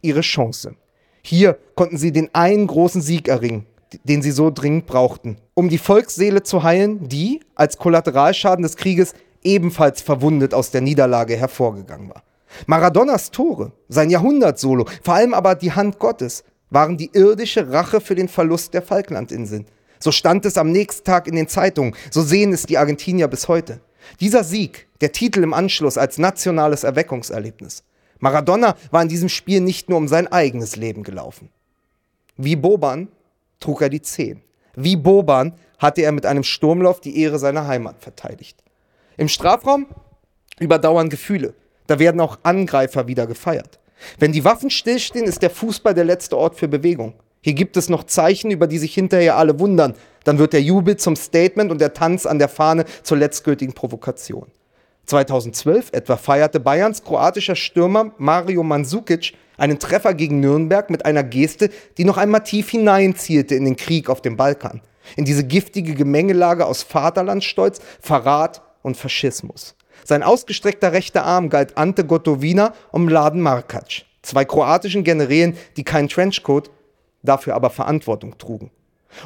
ihre 0.00 0.22
Chance. 0.22 0.76
Hier 1.22 1.58
konnten 1.74 1.98
sie 1.98 2.10
den 2.10 2.34
einen 2.34 2.66
großen 2.66 3.02
Sieg 3.02 3.28
erringen, 3.28 3.66
den 4.04 4.22
sie 4.22 4.30
so 4.30 4.50
dringend 4.50 4.86
brauchten, 4.86 5.36
um 5.54 5.68
die 5.68 5.78
Volksseele 5.78 6.42
zu 6.42 6.62
heilen, 6.62 7.08
die 7.08 7.40
als 7.54 7.78
Kollateralschaden 7.78 8.62
des 8.62 8.76
Krieges 8.76 9.14
ebenfalls 9.42 10.02
verwundet 10.02 10.54
aus 10.54 10.70
der 10.70 10.80
Niederlage 10.80 11.36
hervorgegangen 11.36 12.10
war. 12.10 12.22
Maradonas 12.66 13.30
Tore, 13.30 13.72
sein 13.88 14.10
Jahrhundertsolo, 14.10 14.86
vor 15.02 15.14
allem 15.14 15.34
aber 15.34 15.54
die 15.54 15.72
Hand 15.72 15.98
Gottes, 15.98 16.44
waren 16.70 16.96
die 16.96 17.10
irdische 17.12 17.70
Rache 17.72 18.00
für 18.00 18.14
den 18.14 18.28
Verlust 18.28 18.74
der 18.74 18.82
Falklandinseln. 18.82 19.66
So 20.00 20.12
stand 20.12 20.46
es 20.46 20.56
am 20.56 20.70
nächsten 20.70 21.04
Tag 21.04 21.26
in 21.26 21.34
den 21.34 21.48
Zeitungen, 21.48 21.94
so 22.10 22.22
sehen 22.22 22.52
es 22.52 22.66
die 22.66 22.78
Argentinier 22.78 23.28
bis 23.28 23.48
heute. 23.48 23.80
Dieser 24.20 24.44
Sieg, 24.44 24.88
der 25.00 25.12
Titel 25.12 25.42
im 25.42 25.54
Anschluss 25.54 25.98
als 25.98 26.18
nationales 26.18 26.84
Erweckungserlebnis. 26.84 27.84
Maradona 28.20 28.76
war 28.90 29.02
in 29.02 29.08
diesem 29.08 29.28
Spiel 29.28 29.60
nicht 29.60 29.88
nur 29.88 29.98
um 29.98 30.08
sein 30.08 30.26
eigenes 30.28 30.76
Leben 30.76 31.02
gelaufen. 31.02 31.50
Wie 32.36 32.56
Boban 32.56 33.08
trug 33.60 33.82
er 33.82 33.88
die 33.88 34.02
Zehn. 34.02 34.42
Wie 34.74 34.96
Boban 34.96 35.54
hatte 35.78 36.02
er 36.02 36.12
mit 36.12 36.26
einem 36.26 36.44
Sturmlauf 36.44 37.00
die 37.00 37.20
Ehre 37.20 37.38
seiner 37.38 37.66
Heimat 37.66 38.00
verteidigt. 38.00 38.62
Im 39.16 39.28
Strafraum 39.28 39.86
überdauern 40.60 41.08
Gefühle. 41.08 41.54
Da 41.86 41.98
werden 41.98 42.20
auch 42.20 42.38
Angreifer 42.42 43.08
wieder 43.08 43.26
gefeiert. 43.26 43.78
Wenn 44.18 44.32
die 44.32 44.44
Waffen 44.44 44.70
stillstehen, 44.70 45.26
ist 45.26 45.42
der 45.42 45.50
Fußball 45.50 45.94
der 45.94 46.04
letzte 46.04 46.36
Ort 46.36 46.56
für 46.56 46.68
Bewegung. 46.68 47.14
Hier 47.40 47.54
gibt 47.54 47.76
es 47.76 47.88
noch 47.88 48.04
Zeichen, 48.04 48.50
über 48.50 48.66
die 48.66 48.78
sich 48.78 48.94
hinterher 48.94 49.36
alle 49.36 49.58
wundern. 49.58 49.94
Dann 50.24 50.38
wird 50.38 50.52
der 50.52 50.62
Jubel 50.62 50.96
zum 50.96 51.16
Statement 51.16 51.70
und 51.70 51.80
der 51.80 51.94
Tanz 51.94 52.26
an 52.26 52.38
der 52.38 52.48
Fahne 52.48 52.84
zur 53.02 53.16
letztgültigen 53.16 53.74
Provokation. 53.74 54.46
2012 55.06 55.90
etwa 55.92 56.16
feierte 56.16 56.60
Bayerns 56.60 57.02
kroatischer 57.02 57.56
Stürmer 57.56 58.12
Mario 58.18 58.62
Mandzukic 58.62 59.32
einen 59.58 59.78
Treffer 59.78 60.14
gegen 60.14 60.40
Nürnberg 60.40 60.88
mit 60.88 61.04
einer 61.04 61.22
Geste, 61.22 61.68
die 61.98 62.04
noch 62.04 62.16
einmal 62.16 62.44
tief 62.44 62.70
hineinzielte 62.70 63.54
in 63.54 63.64
den 63.64 63.76
Krieg 63.76 64.08
auf 64.08 64.22
dem 64.22 64.36
Balkan. 64.36 64.80
In 65.16 65.24
diese 65.24 65.44
giftige 65.44 65.94
Gemengelage 65.94 66.64
aus 66.64 66.82
Vaterlandsstolz, 66.82 67.80
Verrat 68.00 68.62
und 68.82 68.96
Faschismus. 68.96 69.74
Sein 70.04 70.22
ausgestreckter 70.22 70.92
rechter 70.92 71.24
Arm 71.24 71.50
galt 71.50 71.76
Ante 71.76 72.04
Gotovina 72.04 72.72
und 72.92 73.06
Mladen 73.06 73.40
Markac, 73.42 74.04
zwei 74.22 74.44
kroatischen 74.44 75.04
Generälen, 75.04 75.56
die 75.76 75.84
keinen 75.84 76.08
Trenchcoat, 76.08 76.70
dafür 77.22 77.54
aber 77.54 77.70
Verantwortung 77.70 78.38
trugen. 78.38 78.70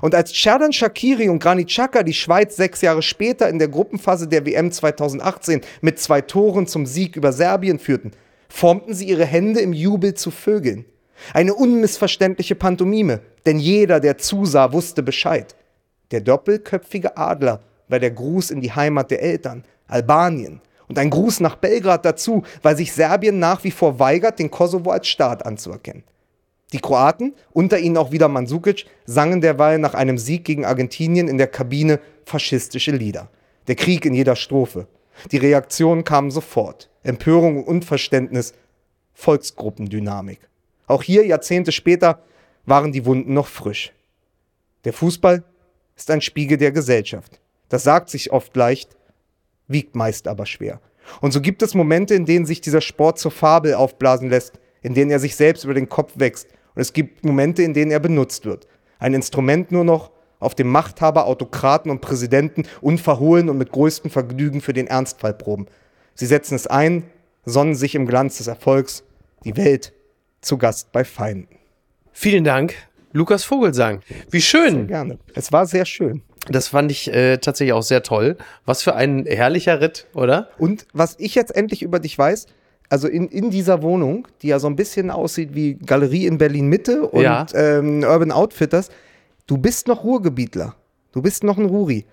Und 0.01 0.15
als 0.15 0.33
Cerdan 0.33 0.73
Shakiri 0.73 1.29
und 1.29 1.43
Granit 1.43 1.77
die 2.07 2.15
Schweiz 2.15 2.57
sechs 2.57 2.81
Jahre 2.81 3.03
später 3.03 3.49
in 3.49 3.59
der 3.59 3.69
Gruppenphase 3.69 4.29
der 4.29 4.47
WM 4.47 4.71
2018 4.71 5.61
mit 5.81 5.99
zwei 5.99 6.21
Toren 6.21 6.67
zum 6.67 6.87
Sieg 6.87 7.17
über 7.17 7.33
Serbien 7.33 7.79
führten, 7.79 8.13
formten 8.53 8.93
sie 8.93 9.07
ihre 9.07 9.25
Hände 9.25 9.61
im 9.61 9.73
Jubel 9.73 10.15
zu 10.15 10.31
Vögeln. 10.31 10.85
Eine 11.33 11.55
unmissverständliche 11.55 12.55
Pantomime, 12.55 13.21
denn 13.47 13.59
jeder, 13.59 13.99
der 13.99 14.19
zusah, 14.19 14.73
wusste 14.73 15.03
Bescheid. 15.03 15.57
Der 16.11 16.21
doppelköpfige 16.21 17.17
Adler 17.17 17.61
war 17.89 17.99
der 17.99 18.11
Gruß 18.11 18.51
in 18.51 18.61
die 18.61 18.71
Heimat 18.71 19.11
der 19.11 19.23
Eltern, 19.23 19.65
Albanien, 19.87 20.61
und 20.87 20.99
ein 20.99 21.09
Gruß 21.09 21.41
nach 21.41 21.57
Belgrad 21.57 22.05
dazu, 22.05 22.43
weil 22.61 22.77
sich 22.77 22.93
Serbien 22.93 23.39
nach 23.39 23.65
wie 23.65 23.71
vor 23.71 23.99
weigert, 23.99 24.39
den 24.39 24.51
Kosovo 24.51 24.91
als 24.91 25.09
Staat 25.09 25.47
anzuerkennen. 25.47 26.05
Die 26.75 26.81
Kroaten, 26.81 27.35
unter 27.53 27.79
ihnen 27.79 27.97
auch 27.97 28.13
wieder 28.13 28.29
Mandzukic, 28.29 28.85
sangen 29.07 29.41
derweil 29.41 29.79
nach 29.79 29.95
einem 29.95 30.19
Sieg 30.19 30.45
gegen 30.45 30.67
Argentinien 30.67 31.29
in 31.29 31.39
der 31.39 31.47
Kabine 31.47 32.01
faschistische 32.27 32.93
Lieder. 32.93 33.29
Der 33.67 33.77
Krieg 33.77 34.05
in 34.05 34.15
jeder 34.15 34.37
Strophe. 34.37 34.87
Die 35.31 35.39
Reaktionen 35.39 36.05
kamen 36.05 36.31
sofort. 36.31 36.91
Empörung 37.03 37.65
Unverständnis, 37.65 38.55
Volksgruppendynamik. 39.15 40.41
Auch 40.87 41.03
hier, 41.03 41.27
Jahrzehnte 41.27 41.73
später, 41.73 42.23
waren 42.65 42.93
die 42.93 43.05
Wunden 43.05 43.35
noch 43.35 43.47
frisch. 43.47 43.93
Der 44.85 44.93
Fußball 44.93 45.45
ist 45.97 46.11
ein 46.11 46.21
Spiegel 46.21 46.59
der 46.59 46.73
Gesellschaft. 46.73 47.41
Das 47.69 47.85
sagt 47.85 48.11
sich 48.11 48.33
oft 48.33 48.55
leicht, 48.57 48.97
wiegt 49.69 49.95
meist 49.95 50.29
aber 50.29 50.47
schwer. 50.47 50.81
Und 51.21 51.33
so 51.33 51.41
gibt 51.41 51.63
es 51.63 51.75
Momente, 51.75 52.15
in 52.15 52.27
denen 52.27 52.47
sich 52.47 52.61
dieser 52.61 52.81
Sport 52.81 53.19
zur 53.19 53.31
Fabel 53.31 53.75
aufblasen 53.75 54.29
lässt, 54.29 54.59
in 54.83 54.95
denen 54.95 55.11
er 55.11 55.19
sich 55.19 55.37
selbst 55.37 55.65
über 55.65 55.75
den 55.75 55.89
Kopf 55.89 56.13
wächst. 56.17 56.49
Und 56.75 56.83
es 56.83 56.93
gibt 56.93 57.25
Momente, 57.25 57.63
in 57.63 57.75
denen 57.75 57.91
er 57.91 58.01
benutzt 58.01 58.45
wird. 58.45 58.67
Ein 58.99 59.15
Instrument 59.15 59.73
nur 59.73 59.85
noch, 59.85 60.11
auf 60.43 60.55
dem 60.55 60.69
Machthaber, 60.69 61.27
Autokraten 61.27 61.91
und 61.91 62.01
Präsidenten 62.01 62.65
unverhohlen 62.81 63.49
und 63.49 63.59
mit 63.59 63.73
größtem 63.73 64.11
Vergnügen 64.11 64.61
für 64.61 64.73
den 64.73 64.87
Ernstfall 64.87 65.35
proben. 65.35 65.67
Sie 66.15 66.27
setzen 66.27 66.55
es 66.55 66.67
ein, 66.67 67.05
sonnen 67.45 67.75
sich 67.75 67.95
im 67.95 68.07
Glanz 68.07 68.39
des 68.39 68.47
Erfolgs, 68.47 69.05
die 69.45 69.57
Welt 69.57 69.93
zu 70.41 70.59
Gast 70.59 70.93
bei 70.93 71.05
Feinden. 71.05 71.57
Vielen 72.13 72.45
Dank, 72.45 72.75
Lukas 73.13 73.45
Vogelsang. 73.45 74.01
Wie 74.31 74.43
schön. 74.43 74.75
Sehr 74.75 74.85
gerne. 74.85 75.19
Es 75.35 75.53
war 75.53 75.67
sehr 75.67 75.85
schön. 75.87 76.23
Das 76.49 76.69
fand 76.69 76.91
ich 76.91 77.13
äh, 77.13 77.39
tatsächlich 77.39 77.73
auch 77.73 77.83
sehr 77.83 78.03
toll. 78.03 78.37
Was 78.65 78.83
für 78.83 78.95
ein 78.97 79.25
herrlicher 79.27 79.81
Ritt, 79.81 80.07
oder? 80.13 80.49
Und 80.59 80.87
was 80.93 81.15
ich 81.19 81.35
jetzt 81.37 81.55
endlich 81.55 81.83
über 81.83 82.01
dich 82.01 82.19
weiß, 82.19 82.47
also 82.89 83.09
in, 83.09 83.29
in 83.29 83.51
dieser 83.51 83.81
Wohnung, 83.83 84.29
die 84.43 84.49
ja 84.49 84.59
so 84.59 84.67
ein 84.67 84.77
bisschen 84.77 85.11
aussieht 85.11 85.55
wie 85.55 85.75
Galerie 85.75 86.27
in 86.27 86.39
Berlin 86.39 86.67
Mitte 86.67 87.07
und 87.09 87.23
Ja. 87.23 87.47
ähm, 87.55 88.03
Urban 88.03 88.33
Outfitters, 88.33 88.91
du 89.47 89.59
bist 89.59 89.89
noch 89.89 90.05
Ruhrgebietler. 90.05 90.75
Du 91.13 91.23
bist 91.23 91.45
noch 91.45 91.59
ein 91.59 91.67
Ruri. 91.67 92.07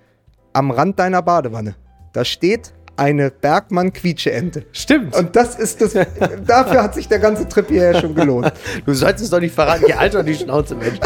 Am 0.54 0.72
Rand 0.72 1.00
deiner 1.00 1.22
Badewanne. 1.22 1.76
Da 2.14 2.26
steht 2.26 2.74
eine 3.00 3.32
Bergmann 3.32 3.94
Quietscheente. 3.94 4.66
Stimmt. 4.74 5.16
Und 5.16 5.36
das 5.36 5.56
ist 5.56 5.82
das. 5.82 5.94
dafür 6.46 6.84
hat 6.84 6.94
sich 6.94 7.08
der 7.08 7.20
ganze 7.20 7.48
Trip 7.48 7.68
hierher 7.68 8.00
schon 8.00 8.14
gelohnt. 8.14 8.52
du 8.86 8.94
solltest 8.94 9.26
es 9.26 9.30
doch 9.30 9.40
nicht 9.40 9.56
verraten. 9.56 9.86
Geh 9.88 9.94
Alter 9.94 10.22
die 10.22 10.36
Schnauze, 10.36 10.76
Mensch. 10.76 11.00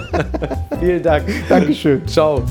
Vielen 0.80 1.02
Dank. 1.02 1.24
Dankeschön. 1.48 2.06
Ciao. 2.08 2.42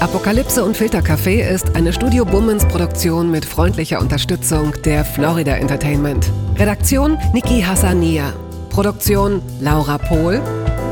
Apokalypse 0.00 0.64
und 0.64 0.76
Filtercafé 0.76 1.42
ist 1.48 1.74
eine 1.74 1.92
Studio 1.92 2.24
Bummens 2.24 2.64
Produktion 2.66 3.32
mit 3.32 3.44
freundlicher 3.44 4.00
Unterstützung 4.00 4.72
der 4.84 5.04
Florida 5.04 5.56
Entertainment. 5.56 6.30
Redaktion 6.56 7.18
Niki 7.34 7.62
Hassania. 7.62 8.32
Produktion 8.70 9.42
Laura 9.60 9.98
Pohl. 9.98 10.40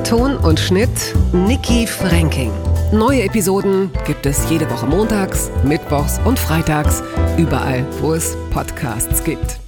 Ton 0.09 0.37
und 0.37 0.61
Schnitt 0.61 1.17
Niki 1.33 1.85
Franking. 1.85 2.53
Neue 2.93 3.25
Episoden 3.25 3.91
gibt 4.07 4.25
es 4.25 4.49
jede 4.49 4.71
Woche 4.71 4.87
montags, 4.87 5.51
mittwochs 5.65 6.21
und 6.25 6.39
freitags, 6.39 7.03
überall, 7.37 7.85
wo 8.01 8.15
es 8.15 8.37
Podcasts 8.53 9.25
gibt. 9.25 9.66